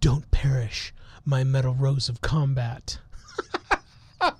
"Don't 0.00 0.30
perish, 0.30 0.94
my 1.24 1.42
metal 1.44 1.74
rose 1.74 2.08
of 2.08 2.20
combat." 2.20 2.98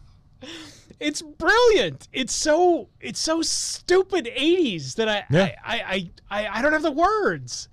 it's 1.01 1.21
brilliant. 1.21 2.09
It's 2.13 2.35
so 2.35 2.89
it's 3.01 3.21
so 3.21 3.43
stupid 3.43 4.27
80s 4.27 4.95
that 4.95 5.09
I 5.09 5.25
Yeah. 5.31 5.55
I, 5.65 6.11
I, 6.31 6.43
I 6.43 6.59
I 6.59 6.63
don't 6.63 6.73
have 6.73 6.83
the 6.83 6.93
words. 6.93 7.69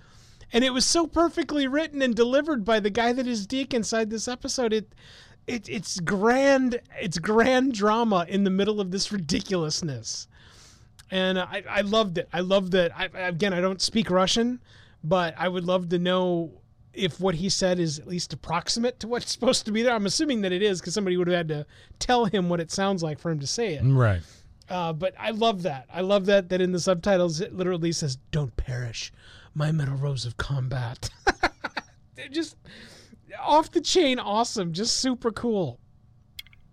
And 0.53 0.63
it 0.63 0.73
was 0.73 0.85
so 0.85 1.05
perfectly 1.05 1.67
written 1.67 2.01
and 2.01 2.15
delivered 2.15 2.63
by 2.63 2.79
the 2.79 2.89
guy 2.89 3.11
that 3.11 3.27
is 3.27 3.45
Deke 3.45 3.73
inside 3.73 4.09
this 4.09 4.27
episode. 4.27 4.71
It 4.71 4.93
it 5.47 5.69
it's 5.69 5.99
grand 5.99 6.81
it's 6.99 7.19
grand 7.19 7.73
drama 7.73 8.25
in 8.27 8.43
the 8.43 8.49
middle 8.49 8.81
of 8.81 8.91
this 8.91 9.11
ridiculousness. 9.11 10.27
And 11.11 11.37
I, 11.37 11.63
I 11.69 11.81
loved 11.81 12.17
it. 12.17 12.27
I 12.33 12.39
loved 12.39 12.71
that. 12.71 12.91
I, 12.97 13.05
again, 13.13 13.53
I 13.53 13.61
don't 13.61 13.79
speak 13.79 14.09
Russian, 14.09 14.59
but 15.03 15.35
I 15.37 15.47
would 15.47 15.63
love 15.63 15.89
to 15.89 15.99
know 15.99 16.51
if 16.93 17.19
what 17.19 17.35
he 17.35 17.49
said 17.49 17.79
is 17.79 17.99
at 17.99 18.07
least 18.07 18.33
approximate 18.33 18.99
to 19.01 19.07
what's 19.07 19.31
supposed 19.33 19.65
to 19.65 19.71
be 19.71 19.83
there. 19.83 19.93
I'm 19.93 20.07
assuming 20.07 20.41
that 20.41 20.51
it 20.51 20.63
is 20.63 20.79
because 20.79 20.93
somebody 20.93 21.15
would 21.17 21.27
have 21.27 21.37
had 21.37 21.47
to 21.49 21.65
tell 21.99 22.25
him 22.25 22.49
what 22.49 22.59
it 22.59 22.71
sounds 22.71 23.03
like 23.03 23.19
for 23.19 23.29
him 23.29 23.39
to 23.39 23.47
say 23.47 23.75
it. 23.75 23.83
Right. 23.83 24.21
Uh, 24.67 24.93
but 24.93 25.13
I 25.19 25.29
love 25.29 25.61
that. 25.63 25.85
I 25.93 26.01
love 26.01 26.25
that 26.25 26.49
that 26.49 26.59
in 26.59 26.71
the 26.71 26.79
subtitles 26.79 27.39
it 27.39 27.53
literally 27.53 27.91
says, 27.91 28.17
"Don't 28.31 28.55
perish, 28.57 29.13
my 29.53 29.71
metal 29.71 29.95
rose 29.95 30.25
of 30.25 30.37
combat." 30.37 31.11
They're 32.15 32.29
just 32.29 32.55
off 33.41 33.71
the 33.71 33.81
chain, 33.81 34.19
awesome, 34.19 34.73
just 34.73 34.97
super 34.97 35.31
cool. 35.31 35.79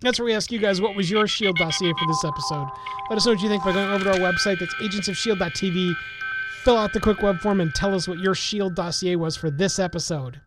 That's 0.00 0.18
where 0.18 0.26
we 0.26 0.34
ask 0.34 0.50
you 0.50 0.58
guys 0.58 0.80
what 0.80 0.96
was 0.96 1.10
your 1.10 1.26
Shield 1.26 1.56
dossier 1.56 1.92
for 1.92 2.06
this 2.06 2.24
episode. 2.24 2.68
Let 3.08 3.16
us 3.16 3.26
know 3.26 3.32
what 3.32 3.42
you 3.42 3.48
think 3.48 3.64
by 3.64 3.72
going 3.72 3.90
over 3.90 4.04
to 4.04 4.12
our 4.12 4.32
website. 4.32 4.58
That's 4.58 4.74
agentsofshield.tv. 4.74 5.94
Fill 6.64 6.76
out 6.76 6.92
the 6.92 7.00
quick 7.00 7.22
web 7.22 7.38
form 7.40 7.60
and 7.60 7.72
tell 7.74 7.94
us 7.94 8.08
what 8.08 8.18
your 8.18 8.34
Shield 8.34 8.74
dossier 8.74 9.16
was 9.16 9.36
for 9.36 9.50
this 9.50 9.78
episode. 9.78 10.40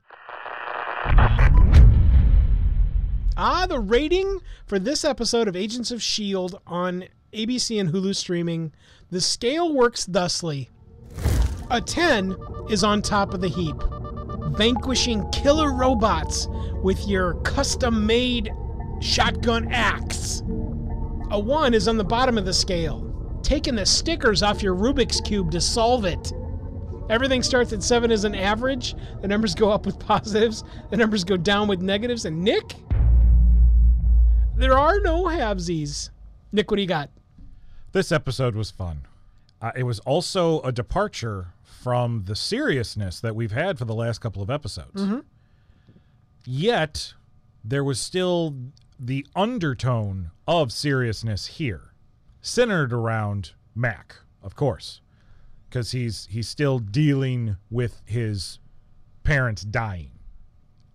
Ah, 3.38 3.66
the 3.68 3.80
rating 3.80 4.40
for 4.66 4.80
this 4.80 5.04
episode 5.06 5.48
of 5.48 5.56
Agents 5.56 5.92
of 5.92 5.98
S.H.I.E.L.D. 5.98 6.58
on 6.68 7.06
ABC 7.34 7.80
and 7.80 7.92
Hulu 7.92 8.16
streaming. 8.16 8.74
The 9.12 9.22
scale 9.22 9.74
works 9.74 10.06
thusly 10.06 10.70
a 11.72 11.82
10 11.82 12.36
is 12.70 12.84
on 12.84 13.02
top 13.02 13.34
of 13.34 13.42
the 13.42 13.48
heap, 13.48 13.76
vanquishing 14.58 15.30
killer 15.32 15.74
robots 15.74 16.48
with 16.82 17.08
your 17.08 17.36
custom 17.42 18.06
made 18.06 18.52
shotgun 19.02 19.72
axe. 19.72 20.42
A 21.32 21.40
1 21.40 21.74
is 21.74 21.88
on 21.88 21.98
the 21.98 22.04
bottom 22.04 22.38
of 22.38 22.46
the 22.46 22.54
scale, 22.54 23.40
taking 23.44 23.76
the 23.76 23.86
stickers 23.86 24.44
off 24.44 24.62
your 24.62 24.76
Rubik's 24.76 25.20
Cube 25.22 25.52
to 25.52 25.60
solve 25.60 26.06
it. 26.06 26.32
Everything 27.10 27.44
starts 27.44 27.74
at 27.74 27.84
7 27.84 28.12
as 28.12 28.24
an 28.24 28.36
average. 28.36 28.96
The 29.22 29.28
numbers 29.28 29.54
go 29.54 29.70
up 29.70 29.86
with 29.86 30.00
positives, 30.08 30.64
the 30.90 30.98
numbers 30.98 31.24
go 31.24 31.38
down 31.38 31.68
with 31.68 31.82
negatives. 31.82 32.26
And 32.26 32.44
Nick? 32.44 32.76
There 34.56 34.78
are 34.78 35.00
no 35.02 35.26
halvesies. 35.26 36.12
Nick, 36.52 36.72
what 36.72 36.78
do 36.78 36.82
you 36.82 36.88
got? 36.88 37.10
This 37.92 38.12
episode 38.12 38.56
was 38.56 38.72
fun. 38.72 39.02
Uh, 39.62 39.72
it 39.76 39.84
was 39.84 40.00
also 40.00 40.62
a 40.62 40.72
departure 40.72 41.48
from 41.86 42.24
the 42.26 42.36
seriousness 42.36 43.20
that 43.20 43.36
we've 43.36 43.52
had 43.52 43.78
for 43.78 43.86
the 43.86 43.94
last 43.94 44.18
couple 44.18 44.42
of 44.42 44.50
episodes. 44.50 45.04
Mm-hmm. 45.04 45.20
Yet, 46.44 47.14
there 47.64 47.84
was 47.84 48.00
still 48.00 48.56
the 49.00 49.24
undertone 49.36 50.32
of 50.48 50.72
seriousness 50.72 51.46
here, 51.46 51.94
centered 52.42 52.92
around 52.92 53.52
Mac, 53.76 54.16
of 54.42 54.56
course, 54.56 55.02
because 55.70 55.92
he's 55.92 56.28
he's 56.32 56.48
still 56.48 56.80
dealing 56.80 57.58
with 57.70 58.02
his 58.04 58.58
parents 59.24 59.62
dying. 59.62 60.10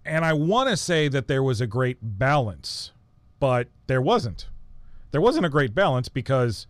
And 0.04 0.24
I 0.24 0.32
want 0.32 0.70
to 0.70 0.76
say 0.76 1.06
that 1.06 1.28
there 1.28 1.44
was 1.44 1.60
a 1.60 1.68
great 1.68 1.98
balance, 2.02 2.90
but 3.38 3.68
there 3.86 4.02
wasn't. 4.02 4.48
There 5.12 5.20
wasn't 5.20 5.46
a 5.46 5.50
great 5.50 5.72
balance 5.72 6.08
because 6.08 6.66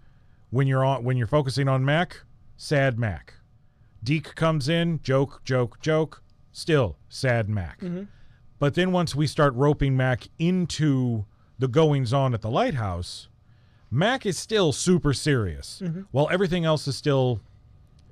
when 0.51 0.67
you're 0.67 0.85
on 0.85 1.05
when 1.05 1.17
you're 1.17 1.27
focusing 1.27 1.69
on 1.69 1.87
Mac, 1.87 2.21
sad 2.59 2.99
Mac. 2.99 3.33
Deke 4.03 4.35
comes 4.35 4.69
in, 4.69 5.01
joke, 5.03 5.43
joke, 5.45 5.81
joke, 5.81 6.23
still 6.53 6.97
sad 7.09 7.49
Mac. 7.49 7.81
Mm-hmm. 7.81 8.05
But 8.59 8.75
then 8.75 8.93
once 8.93 9.15
we 9.15 9.27
start 9.27 9.55
roping 9.55 9.97
Mac 9.97 10.29
into 10.39 11.25
the 11.59 11.69
goings 11.69 12.13
on 12.13 12.35
at 12.35 12.43
the 12.43 12.51
lighthouse, 12.51 13.29
Mac 13.91 14.25
is 14.25 14.39
still 14.39 14.73
super 14.73 15.13
serious, 15.13 15.83
mm-hmm. 15.85 16.03
while 16.11 16.29
everything 16.31 16.65
else 16.65 16.87
is 16.87 16.97
still 16.97 17.41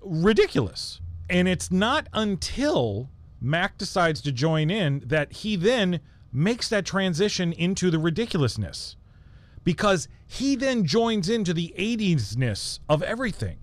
ridiculous. 0.03 1.01
And 1.31 1.47
it's 1.47 1.71
not 1.71 2.09
until 2.13 3.11
Mac 3.41 3.79
decides 3.79 4.21
to 4.23 4.33
join 4.33 4.71
in 4.71 5.03
that 5.07 5.33
he 5.33 5.57
then 5.57 6.01
makes 6.33 6.69
that 6.69 6.85
transition 6.85 7.53
into 7.53 7.91
the 7.91 7.99
ridiculousness 7.99 8.97
because 9.65 10.09
he 10.27 10.57
then 10.57 10.85
joins 10.85 11.29
into 11.29 11.55
the 11.55 11.75
80s-ness 11.79 12.81
of 12.89 13.03
everything 13.03 13.59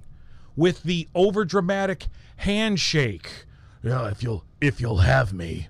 with 0.56 0.84
the 0.84 1.08
overdramatic 1.16 2.08
handshake. 2.38 3.46
Yeah, 3.84 4.08
if 4.10 4.24
you'll 4.24 4.44
if 4.62 4.80
you'll 4.82 4.98
have 5.00 5.34
me. 5.34 5.68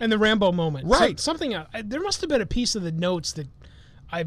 And 0.00 0.10
the 0.10 0.16
Rambo 0.18 0.52
moment, 0.52 0.86
Right. 0.86 1.20
Some- 1.20 1.36
something. 1.36 1.54
uh, 1.54 1.66
there 1.84 2.00
must 2.00 2.22
have 2.22 2.30
been 2.30 2.40
a 2.40 2.46
piece 2.46 2.74
of 2.74 2.82
the 2.82 2.92
notes 2.92 3.32
that 3.32 3.46
I 4.10 4.24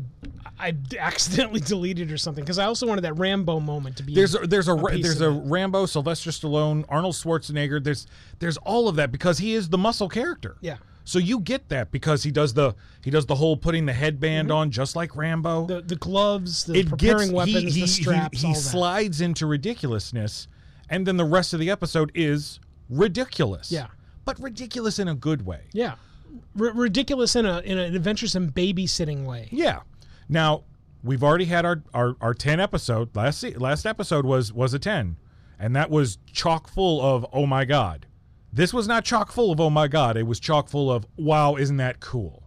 I 0.59 0.75
accidentally 0.99 1.59
deleted 1.65 2.11
or 2.11 2.17
something 2.17 2.43
because 2.43 2.59
I 2.59 2.65
also 2.65 2.85
wanted 2.85 3.01
that 3.01 3.17
Rambo 3.17 3.59
moment 3.59 3.97
to 3.97 4.03
be. 4.03 4.13
There's 4.13 4.35
a, 4.35 4.39
there's 4.45 4.67
a, 4.67 4.75
piece 4.77 5.03
there's 5.03 5.21
a. 5.21 5.31
Rambo, 5.31 5.87
Sylvester 5.87 6.29
Stallone, 6.29 6.85
Arnold 6.87 7.15
Schwarzenegger. 7.15 7.83
There's 7.83 8.05
there's 8.39 8.57
all 8.57 8.87
of 8.87 8.95
that 8.97 9.11
because 9.11 9.39
he 9.39 9.53
is 9.55 9.69
the 9.69 9.77
muscle 9.79 10.07
character. 10.07 10.55
Yeah. 10.61 10.77
So 11.05 11.19
you 11.19 11.39
get 11.39 11.67
that 11.69 11.91
because 11.91 12.23
he 12.23 12.31
does 12.31 12.53
the 12.53 12.75
he 13.03 13.11
does 13.11 13.25
the 13.25 13.35
whole 13.35 13.57
putting 13.57 13.85
the 13.85 13.93
headband 13.93 14.51
on 14.51 14.71
just 14.71 14.95
like 14.95 15.15
Rambo. 15.15 15.61
Mm-hmm. 15.65 15.73
the 15.73 15.81
the 15.81 15.95
gloves, 15.97 16.63
the 16.63 16.75
it 16.79 16.89
preparing 16.89 17.19
gets 17.19 17.31
weapons, 17.31 17.55
he, 17.55 17.69
he, 17.71 17.81
the 17.81 17.87
straps, 17.87 18.41
he, 18.41 18.47
he 18.47 18.53
slides 18.55 19.19
into 19.21 19.45
ridiculousness, 19.45 20.47
and 20.89 21.05
then 21.05 21.17
the 21.17 21.25
rest 21.25 21.53
of 21.53 21.59
the 21.59 21.69
episode 21.69 22.11
is 22.15 22.59
ridiculous. 22.89 23.71
Yeah. 23.71 23.87
but 24.25 24.39
ridiculous 24.39 24.99
in 24.99 25.07
a 25.09 25.15
good 25.15 25.45
way. 25.45 25.61
Yeah, 25.73 25.95
R- 26.59 26.71
ridiculous 26.73 27.35
in 27.35 27.45
a 27.45 27.59
in 27.59 27.77
an 27.77 27.93
adventuresome 27.95 28.51
babysitting 28.51 29.25
way. 29.25 29.49
Yeah. 29.51 29.81
Now 30.29 30.63
we've 31.03 31.23
already 31.23 31.45
had 31.45 31.65
our 31.65 31.83
our, 31.93 32.15
our 32.21 32.33
ten 32.33 32.61
episode 32.61 33.13
last 33.15 33.43
last 33.57 33.85
episode 33.85 34.25
was 34.25 34.53
was 34.53 34.73
a 34.73 34.79
ten, 34.79 35.17
and 35.59 35.75
that 35.75 35.89
was 35.89 36.17
chock 36.31 36.69
full 36.69 37.01
of 37.01 37.25
oh 37.33 37.45
my 37.45 37.65
god. 37.65 38.05
This 38.55 38.71
was 38.71 38.87
not 38.87 39.03
chock 39.03 39.31
full 39.31 39.51
of 39.51 39.59
oh 39.59 39.71
my 39.71 39.87
god. 39.87 40.15
It 40.15 40.27
was 40.27 40.39
chock 40.39 40.69
full 40.69 40.91
of 40.91 41.07
wow, 41.17 41.55
isn't 41.55 41.77
that 41.77 41.99
cool? 41.99 42.43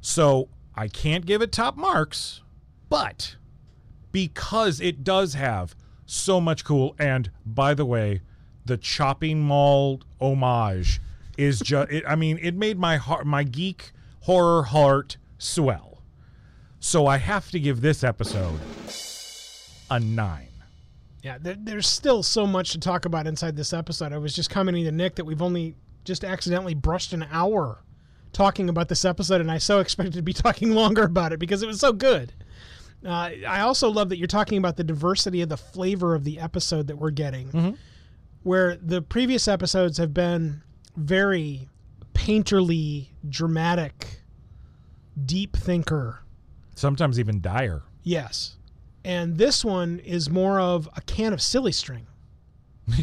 So 0.00 0.48
I 0.74 0.88
can't 0.88 1.24
give 1.24 1.40
it 1.40 1.52
top 1.52 1.76
marks, 1.76 2.42
but 2.88 3.36
because 4.10 4.80
it 4.80 5.04
does 5.04 5.34
have 5.34 5.76
so 6.04 6.40
much 6.40 6.64
cool, 6.64 6.96
and 6.98 7.30
by 7.46 7.74
the 7.74 7.84
way, 7.84 8.22
the 8.64 8.76
chopping 8.76 9.40
mall 9.40 10.00
homage 10.20 11.00
is 11.38 11.60
just. 11.60 11.92
I 12.08 12.16
mean, 12.16 12.38
it 12.42 12.56
made 12.56 12.78
my 12.78 12.96
heart, 12.96 13.24
my 13.24 13.44
geek 13.44 13.92
horror 14.22 14.64
heart 14.64 15.16
swell. 15.38 16.02
So 16.80 17.06
I 17.06 17.18
have 17.18 17.52
to 17.52 17.60
give 17.60 17.82
this 17.82 18.02
episode 18.02 18.58
a 19.90 20.00
nine. 20.00 20.49
Yeah, 21.22 21.38
there, 21.40 21.56
there's 21.58 21.86
still 21.86 22.22
so 22.22 22.46
much 22.46 22.72
to 22.72 22.80
talk 22.80 23.04
about 23.04 23.26
inside 23.26 23.56
this 23.56 23.72
episode. 23.72 24.12
I 24.12 24.18
was 24.18 24.34
just 24.34 24.50
commenting 24.50 24.84
to 24.84 24.92
Nick 24.92 25.16
that 25.16 25.24
we've 25.24 25.42
only 25.42 25.76
just 26.04 26.24
accidentally 26.24 26.74
brushed 26.74 27.12
an 27.12 27.26
hour 27.30 27.82
talking 28.32 28.68
about 28.68 28.88
this 28.88 29.04
episode, 29.04 29.40
and 29.40 29.50
I 29.50 29.58
so 29.58 29.80
expected 29.80 30.14
to 30.14 30.22
be 30.22 30.32
talking 30.34 30.70
longer 30.72 31.02
about 31.02 31.32
it 31.32 31.38
because 31.38 31.62
it 31.62 31.66
was 31.66 31.80
so 31.80 31.92
good. 31.92 32.32
Uh, 33.04 33.30
I 33.46 33.60
also 33.60 33.88
love 33.90 34.10
that 34.10 34.18
you're 34.18 34.26
talking 34.26 34.58
about 34.58 34.76
the 34.76 34.84
diversity 34.84 35.40
of 35.42 35.48
the 35.48 35.56
flavor 35.56 36.14
of 36.14 36.24
the 36.24 36.38
episode 36.38 36.86
that 36.88 36.96
we're 36.96 37.10
getting, 37.10 37.78
where 38.42 38.76
the 38.76 39.00
previous 39.00 39.48
episodes 39.48 39.96
have 39.98 40.12
been 40.12 40.62
very 40.96 41.68
painterly, 42.12 43.08
dramatic, 43.28 44.20
deep 45.24 45.56
thinker. 45.56 46.20
Sometimes 46.74 47.18
even 47.18 47.40
dire. 47.40 47.82
Yes. 48.02 48.56
And 49.04 49.38
this 49.38 49.64
one 49.64 49.98
is 50.00 50.28
more 50.28 50.60
of 50.60 50.88
a 50.96 51.00
can 51.02 51.32
of 51.32 51.40
silly 51.40 51.72
string. 51.72 52.06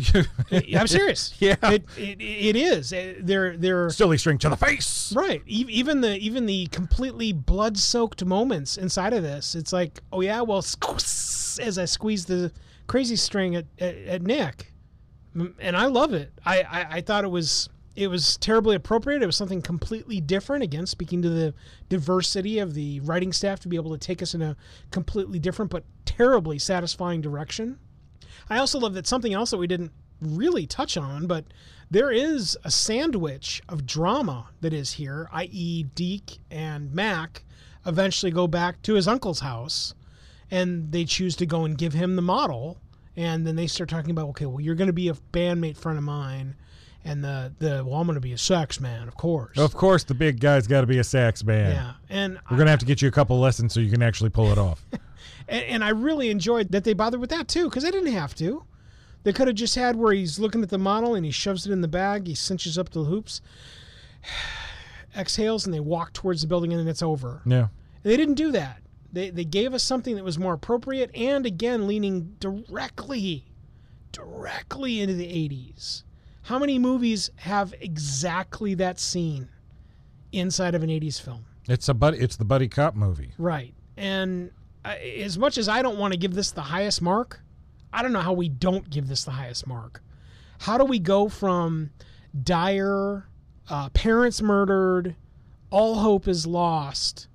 I'm 0.52 0.88
serious. 0.88 1.34
Yeah. 1.40 1.56
It, 1.64 1.86
it, 1.98 2.22
it 2.22 2.56
is. 2.58 2.92
Uh, 2.92 3.14
They're 3.22 3.56
they're 3.56 3.90
Silly 3.90 4.18
string 4.18 4.38
to 4.40 4.50
the 4.50 4.58
face. 4.58 5.14
right. 5.16 5.42
Even 5.48 6.02
the 6.02 6.18
even 6.18 6.46
the 6.46 6.68
completely 6.68 7.32
blood 7.32 7.78
soaked 7.78 8.24
moments 8.26 8.78
inside 8.78 9.14
of 9.14 9.24
this. 9.24 9.56
It's 9.56 9.72
like, 9.72 10.00
oh 10.12 10.22
yeah, 10.22 10.42
well, 10.42 10.60
as 10.60 11.78
I 11.80 11.86
squeeze 11.86 12.26
the 12.26 12.52
crazy 12.88 13.16
string 13.16 13.56
at, 13.56 13.66
at, 13.80 13.96
at 13.96 14.22
Nick, 14.24 14.74
and 15.60 15.78
I 15.78 15.86
love 15.86 16.14
it. 16.14 16.34
I, 16.46 16.62
I 16.64 16.88
I 16.98 17.02
thought 17.02 17.24
it 17.24 17.32
was 17.32 17.70
it 17.98 18.10
was 18.10 18.38
terribly 18.38 18.76
appropriate. 18.76 19.24
It 19.24 19.26
was 19.26 19.36
something 19.36 19.64
completely 19.64 20.22
different. 20.22 20.64
Again, 20.64 20.86
speaking 20.86 21.24
to 21.24 21.30
the 21.30 21.56
diversity 21.90 22.60
of 22.60 22.76
the 22.76 23.00
writing 23.00 23.34
staff 23.34 23.60
to 23.62 23.68
be 23.68 23.76
able 23.76 23.92
to 23.92 23.98
take 23.98 24.22
us 24.22 24.36
in 24.36 24.42
a 24.44 24.56
completely 24.92 25.40
different 25.40 25.72
but 25.72 25.84
terribly 26.06 26.60
satisfying 26.60 27.22
direction. 27.22 27.80
I 28.52 28.60
also 28.60 28.78
love 28.78 28.94
that 28.94 29.08
something 29.08 29.34
else 29.34 29.50
that 29.50 29.58
we 29.58 29.66
didn't 29.66 29.92
really 30.22 30.68
touch 30.68 30.96
on, 30.96 31.26
but 31.26 31.46
there 31.90 32.12
is 32.12 32.56
a 32.64 32.70
sandwich 32.70 33.64
of 33.68 33.88
drama 33.88 34.50
that 34.62 34.74
is 34.74 34.94
here, 34.94 35.28
i.e., 35.34 35.84
Deke 35.96 36.38
and 36.52 36.94
Mac 36.94 37.46
eventually 37.84 38.32
go 38.32 38.46
back 38.46 38.80
to 38.84 38.94
his 38.94 39.08
uncle's 39.08 39.40
house 39.40 39.96
and 40.52 40.92
they 40.92 41.04
choose 41.04 41.36
to 41.38 41.48
go 41.48 41.66
and 41.66 41.76
give 41.76 41.94
him 41.94 42.16
the 42.16 42.22
model. 42.22 42.78
And 43.16 43.48
then 43.48 43.56
they 43.56 43.66
start 43.66 43.90
talking 43.90 44.12
about, 44.12 44.30
okay, 44.30 44.46
well, 44.46 44.62
you're 44.62 44.76
going 44.76 44.86
to 44.86 44.94
be 44.94 45.10
a 45.10 45.16
bandmate 45.34 45.78
friend 45.78 45.98
of 45.98 46.04
mine. 46.04 46.56
And 47.08 47.24
the, 47.24 47.54
the 47.60 47.86
well, 47.86 48.02
I'm 48.02 48.06
going 48.06 48.16
to 48.16 48.22
be 48.22 48.34
a 48.34 48.38
sax 48.38 48.82
man, 48.82 49.08
of 49.08 49.16
course. 49.16 49.58
Of 49.58 49.74
course, 49.74 50.04
the 50.04 50.14
big 50.14 50.42
guy's 50.42 50.68
got 50.68 50.82
to 50.82 50.88
be 50.88 50.98
a 50.98 51.06
sax 51.06 51.42
man. 51.42 51.72
yeah. 51.72 51.94
And 52.10 52.38
We're 52.52 52.58
gonna 52.58 52.70
have 52.70 52.80
to 52.80 52.86
get 52.86 53.02
you 53.02 53.08
a 53.08 53.12
couple 53.12 53.40
lessons 53.40 53.74
so 53.74 53.80
you 53.80 53.90
can 53.90 54.04
actually 54.04 54.30
pull 54.30 54.52
it 54.52 54.58
off. 54.58 54.86
and, 55.48 55.64
and 55.64 55.84
I 55.86 55.90
really 55.90 56.30
enjoyed 56.30 56.74
that 56.74 56.84
they 56.84 56.94
bothered 56.94 57.22
with 57.22 57.30
that 57.30 57.48
too, 57.48 57.70
because 57.70 57.84
they 57.84 57.92
didn't 57.92 58.12
have 58.12 58.36
to. 58.36 58.66
They 59.24 59.32
could 59.32 59.48
have 59.48 59.56
just 59.56 59.76
had 59.76 59.96
where 59.96 60.12
he's 60.12 60.38
looking 60.38 60.64
at 60.64 60.70
the 60.70 60.78
model 60.78 61.16
and 61.16 61.26
he 61.26 61.32
shoves 61.32 61.66
it 61.66 61.72
in 61.72 61.80
the 61.80 61.88
bag, 61.88 62.28
he 62.28 62.36
cinches 62.36 62.78
up 62.78 62.90
the 62.90 63.06
hoops, 63.06 63.42
exhales, 65.18 65.66
and 65.66 65.74
they 65.74 65.80
walk 65.80 66.12
towards 66.12 66.42
the 66.42 66.48
building 66.48 66.74
and 66.74 66.80
then 66.82 66.88
it's 66.90 67.02
over. 67.02 67.42
Yeah. 67.46 67.68
And 68.04 68.12
they 68.12 68.18
didn't 68.18 68.36
do 68.36 68.52
that. 68.52 68.82
They, 69.14 69.30
they 69.30 69.46
gave 69.46 69.74
us 69.74 69.84
something 69.84 70.16
that 70.16 70.26
was 70.26 70.38
more 70.38 70.54
appropriate 70.54 71.10
and 71.16 71.46
again 71.46 71.88
leaning 71.88 72.36
directly, 72.40 73.46
directly 74.12 75.00
into 75.00 75.14
the 75.14 75.28
80s. 75.28 76.04
How 76.48 76.58
many 76.58 76.80
movies 76.80 77.30
have 77.36 77.74
exactly 77.82 78.74
that 78.76 79.02
scene 79.02 79.50
inside 80.32 80.76
of 80.76 80.82
an 80.82 80.90
80s 80.90 81.20
film? 81.20 81.44
It's 81.68 81.90
a 81.90 81.94
buddy. 81.94 82.20
It's 82.20 82.38
the 82.38 82.46
buddy 82.46 82.70
cop 82.70 82.96
movie. 82.96 83.34
Right. 83.38 83.74
And 83.98 84.52
as 84.86 85.38
much 85.38 85.58
as 85.58 85.68
I 85.68 85.82
don't 85.82 85.98
want 85.98 86.14
to 86.14 86.18
give 86.18 86.36
this 86.36 86.52
the 86.52 86.62
highest 86.62 87.02
mark, 87.02 87.42
I 87.92 88.02
don't 88.02 88.14
know 88.14 88.22
how 88.22 88.32
we 88.32 88.48
don't 88.48 88.90
give 88.90 89.10
this 89.10 89.26
the 89.26 89.32
highest 89.32 89.68
mark. 89.68 90.02
How 90.60 90.78
do 90.78 90.86
we 90.86 91.00
go 91.00 91.28
from 91.28 91.90
dire, 92.46 93.28
uh, 93.70 93.90
parents 93.90 94.42
murdered, 94.42 95.18
all 95.70 95.96
hope 95.96 96.30
is 96.30 96.48
lost, 96.48 97.28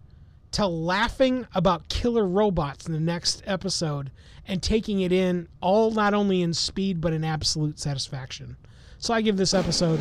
to 0.52 0.66
laughing 0.66 1.46
about 1.54 1.90
killer 1.90 2.26
robots 2.26 2.86
in 2.86 2.94
the 2.94 3.00
next 3.00 3.42
episode 3.44 4.10
and 4.48 4.62
taking 4.62 5.00
it 5.00 5.12
in 5.12 5.48
all 5.60 5.90
not 5.90 6.14
only 6.14 6.40
in 6.40 6.54
speed 6.54 6.98
but 6.98 7.12
in 7.12 7.24
absolute 7.24 7.78
satisfaction? 7.78 8.56
So 9.02 9.12
I 9.12 9.20
give 9.20 9.36
this 9.36 9.52
episode 9.52 10.00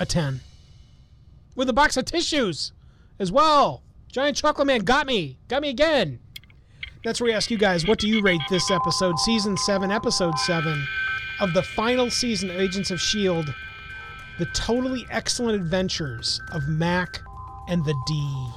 a 0.00 0.04
10. 0.04 0.40
With 1.54 1.68
a 1.68 1.72
box 1.72 1.96
of 1.96 2.04
tissues 2.04 2.72
as 3.20 3.30
well. 3.30 3.84
Giant 4.10 4.36
Chocolate 4.36 4.66
Man 4.66 4.80
got 4.80 5.06
me. 5.06 5.38
Got 5.46 5.62
me 5.62 5.68
again. 5.68 6.18
That's 7.04 7.20
where 7.20 7.26
we 7.26 7.32
ask 7.32 7.48
you 7.48 7.56
guys, 7.56 7.86
what 7.86 8.00
do 8.00 8.08
you 8.08 8.22
rate 8.22 8.40
this 8.50 8.72
episode, 8.72 9.20
season 9.20 9.56
7, 9.56 9.92
episode 9.92 10.36
7 10.36 10.84
of 11.38 11.54
the 11.54 11.62
final 11.62 12.10
season 12.10 12.50
of 12.50 12.56
Agents 12.56 12.90
of 12.90 12.98
S.H.I.E.L.D., 12.98 13.52
the 14.40 14.46
totally 14.46 15.06
excellent 15.12 15.54
adventures 15.54 16.40
of 16.50 16.66
Mac 16.66 17.20
and 17.68 17.84
the 17.84 17.94
D. 18.08 18.48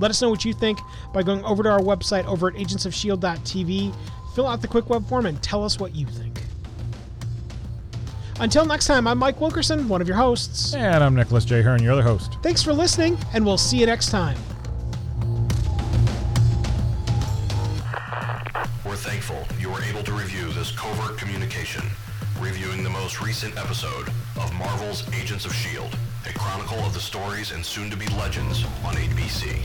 Let 0.00 0.10
us 0.10 0.20
know 0.20 0.28
what 0.28 0.44
you 0.44 0.52
think 0.52 0.80
by 1.14 1.22
going 1.22 1.42
over 1.46 1.62
to 1.62 1.70
our 1.70 1.80
website 1.80 2.26
over 2.26 2.48
at 2.48 2.56
agentsofshield.tv. 2.56 3.94
Fill 4.34 4.46
out 4.46 4.60
the 4.60 4.68
quick 4.68 4.90
web 4.90 5.08
form 5.08 5.24
and 5.24 5.42
tell 5.42 5.64
us 5.64 5.80
what 5.80 5.94
you 5.94 6.04
think. 6.04 6.29
Until 8.40 8.64
next 8.64 8.86
time, 8.86 9.06
I'm 9.06 9.18
Mike 9.18 9.38
Wilkerson, 9.38 9.86
one 9.86 10.00
of 10.00 10.08
your 10.08 10.16
hosts. 10.16 10.74
And 10.74 11.04
I'm 11.04 11.14
Nicholas 11.14 11.44
J. 11.44 11.60
Hearn, 11.60 11.82
your 11.82 11.92
other 11.92 12.02
host. 12.02 12.38
Thanks 12.42 12.62
for 12.62 12.72
listening, 12.72 13.18
and 13.34 13.44
we'll 13.44 13.58
see 13.58 13.76
you 13.76 13.84
next 13.84 14.08
time. 14.08 14.38
We're 18.82 18.96
thankful 18.96 19.46
you 19.60 19.68
were 19.68 19.82
able 19.82 20.02
to 20.04 20.12
review 20.12 20.50
this 20.52 20.72
covert 20.72 21.18
communication, 21.18 21.84
reviewing 22.40 22.82
the 22.82 22.88
most 22.88 23.20
recent 23.20 23.58
episode 23.58 24.08
of 24.36 24.50
Marvel's 24.54 25.06
Agents 25.12 25.44
of 25.44 25.50
S.H.I.E.L.D., 25.50 25.94
a 26.26 26.32
chronicle 26.38 26.78
of 26.78 26.94
the 26.94 27.00
stories 27.00 27.52
and 27.52 27.64
soon-to-be 27.64 28.06
legends 28.16 28.64
on 28.86 28.94
ABC. 28.94 29.60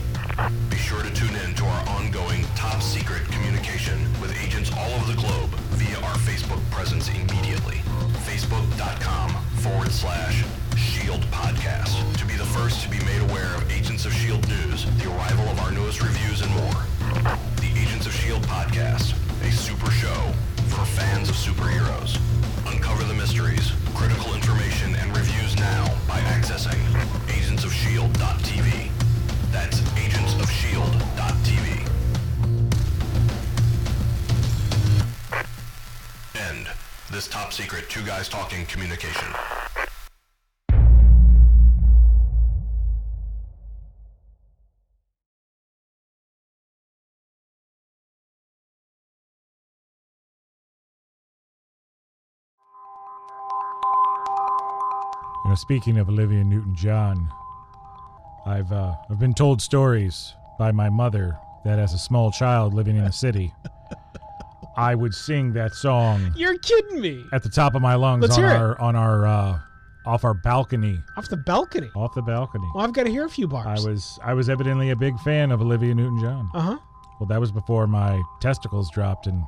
Be 0.68 0.76
sure 0.76 1.02
to 1.02 1.12
tune 1.14 1.34
in 1.46 1.54
to 1.54 1.64
our 1.64 1.88
ongoing 1.88 2.44
top-secret 2.56 3.24
communication 3.32 3.98
with 4.20 4.36
agents 4.44 4.70
all 4.76 4.90
over 5.00 5.12
the 5.12 5.18
globe 5.18 5.48
via 5.80 5.96
our 6.04 6.16
Facebook 6.16 6.60
presence 6.70 7.08
immediately. 7.08 7.80
Facebook.com 8.26 9.30
forward 9.62 9.92
slash 9.92 10.44
Shield 10.76 11.22
Podcast 11.30 11.94
to 12.18 12.26
be 12.26 12.34
the 12.34 12.44
first 12.44 12.82
to 12.82 12.90
be 12.90 12.98
made 13.04 13.22
aware 13.30 13.54
of 13.54 13.70
Agents 13.70 14.04
of 14.04 14.10
S.H.I.E.L.D. 14.10 14.48
news, 14.48 14.84
the 14.98 15.08
arrival 15.08 15.44
of 15.46 15.60
our 15.60 15.70
newest 15.70 16.02
reviews, 16.02 16.42
and 16.42 16.50
more. 16.50 16.82
The 17.62 17.70
Agents 17.78 18.04
of 18.04 18.12
S.H.I.E.L.D. 18.12 18.44
Podcast, 18.48 19.14
a 19.46 19.52
super 19.52 19.92
show 19.92 20.34
for 20.74 20.84
fans 20.84 21.28
of 21.28 21.36
superheroes. 21.36 22.18
Uncover 22.66 23.04
the 23.04 23.14
mysteries, 23.14 23.70
critical 23.94 24.34
information, 24.34 24.96
and 24.96 25.16
reviews 25.16 25.54
now 25.56 25.86
by 26.08 26.18
accessing 26.34 26.82
agents 27.30 27.62
of 27.64 27.70
agentsofshield.tv. 27.70 28.90
That's 29.52 29.78
agents 29.96 30.34
of 30.34 30.50
agentsofshield.tv. 30.50 31.75
this 37.16 37.28
top 37.28 37.50
secret 37.50 37.88
two 37.88 38.04
guys 38.04 38.28
talking 38.28 38.66
communication. 38.66 39.26
You 55.42 55.48
know, 55.48 55.54
speaking 55.54 55.96
of 55.96 56.10
Olivia 56.10 56.44
Newton-John, 56.44 57.30
I've 58.44 58.70
uh, 58.70 58.94
I've 59.08 59.18
been 59.18 59.32
told 59.32 59.62
stories 59.62 60.34
by 60.58 60.70
my 60.70 60.90
mother 60.90 61.38
that 61.64 61.78
as 61.78 61.94
a 61.94 61.98
small 61.98 62.30
child 62.30 62.74
living 62.74 62.96
in 62.96 63.04
a 63.04 63.12
city, 63.12 63.54
I 64.76 64.94
would 64.94 65.14
sing 65.14 65.52
that 65.54 65.74
song 65.74 66.32
You're 66.36 66.58
kidding 66.58 67.00
me. 67.00 67.24
at 67.32 67.42
the 67.42 67.48
top 67.48 67.74
of 67.74 67.82
my 67.82 67.94
lungs 67.94 68.22
Let's 68.22 68.36
on 68.36 68.44
hear 68.44 68.52
it. 68.52 68.56
our 68.56 68.80
on 68.80 68.94
our 68.96 69.26
uh, 69.26 69.58
off 70.04 70.22
our 70.24 70.34
balcony, 70.34 70.98
Off 71.16 71.28
the 71.28 71.36
balcony. 71.36 71.90
off 71.96 72.14
the 72.14 72.22
balcony. 72.22 72.68
Well, 72.74 72.84
I've 72.84 72.92
got 72.92 73.04
to 73.06 73.10
hear 73.10 73.24
a 73.24 73.28
few 73.30 73.48
bars. 73.48 73.84
I 73.84 73.88
was 73.88 74.18
I 74.22 74.34
was 74.34 74.48
evidently 74.48 74.90
a 74.90 74.96
big 74.96 75.18
fan 75.20 75.50
of 75.50 75.60
Olivia 75.62 75.94
Newton-John. 75.94 76.50
Uh 76.54 76.60
huh. 76.60 76.78
Well, 77.18 77.26
that 77.28 77.40
was 77.40 77.50
before 77.50 77.86
my 77.86 78.22
testicles 78.40 78.90
dropped, 78.90 79.26
and 79.26 79.42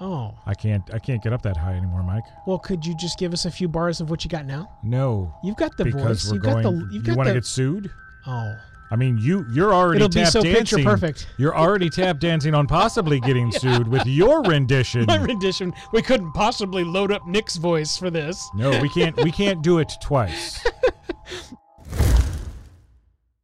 Oh. 0.00 0.34
I 0.44 0.54
can't 0.54 0.82
I 0.92 0.98
can't 0.98 1.22
get 1.22 1.32
up 1.32 1.42
that 1.42 1.56
high 1.56 1.74
anymore, 1.74 2.02
Mike. 2.02 2.24
Well, 2.46 2.58
could 2.58 2.84
you 2.84 2.96
just 2.96 3.16
give 3.18 3.32
us 3.32 3.44
a 3.44 3.50
few 3.50 3.68
bars 3.68 4.00
of 4.00 4.10
what 4.10 4.24
you 4.24 4.28
got 4.28 4.44
now? 4.44 4.68
No, 4.82 5.32
You've 5.44 5.56
got 5.56 5.76
the 5.76 5.84
because 5.84 6.24
voice. 6.24 6.26
we're 6.28 6.34
You've 6.34 6.42
going. 6.42 6.62
got 6.64 6.70
the. 6.72 6.78
You've 6.92 6.92
you 6.94 7.02
got 7.02 7.16
want 7.16 7.26
to 7.28 7.32
the. 7.32 7.38
get 7.40 7.46
sued? 7.46 7.90
oh. 8.26 8.56
I 8.94 8.96
mean, 8.96 9.18
you 9.18 9.44
you're 9.50 9.74
already 9.74 9.96
It'll 9.96 10.08
be 10.08 10.20
tap 10.20 10.28
so 10.28 10.40
picture 10.40 10.76
dancing. 10.76 10.84
perfect. 10.84 11.26
You're 11.36 11.56
already 11.56 11.90
tap 11.90 12.20
dancing 12.20 12.54
on 12.54 12.68
possibly 12.68 13.18
getting 13.18 13.50
sued 13.60 13.88
with 13.88 14.06
your 14.06 14.40
rendition. 14.44 15.06
My 15.06 15.16
rendition. 15.16 15.74
We 15.90 16.00
couldn't 16.00 16.30
possibly 16.30 16.84
load 16.84 17.10
up 17.10 17.26
Nick's 17.26 17.56
voice 17.56 17.96
for 17.96 18.08
this. 18.08 18.48
No, 18.54 18.70
we 18.80 18.88
can't. 18.88 19.16
We 19.16 19.32
can't 19.32 19.62
do 19.62 19.80
it 19.80 19.92
twice. 20.00 20.64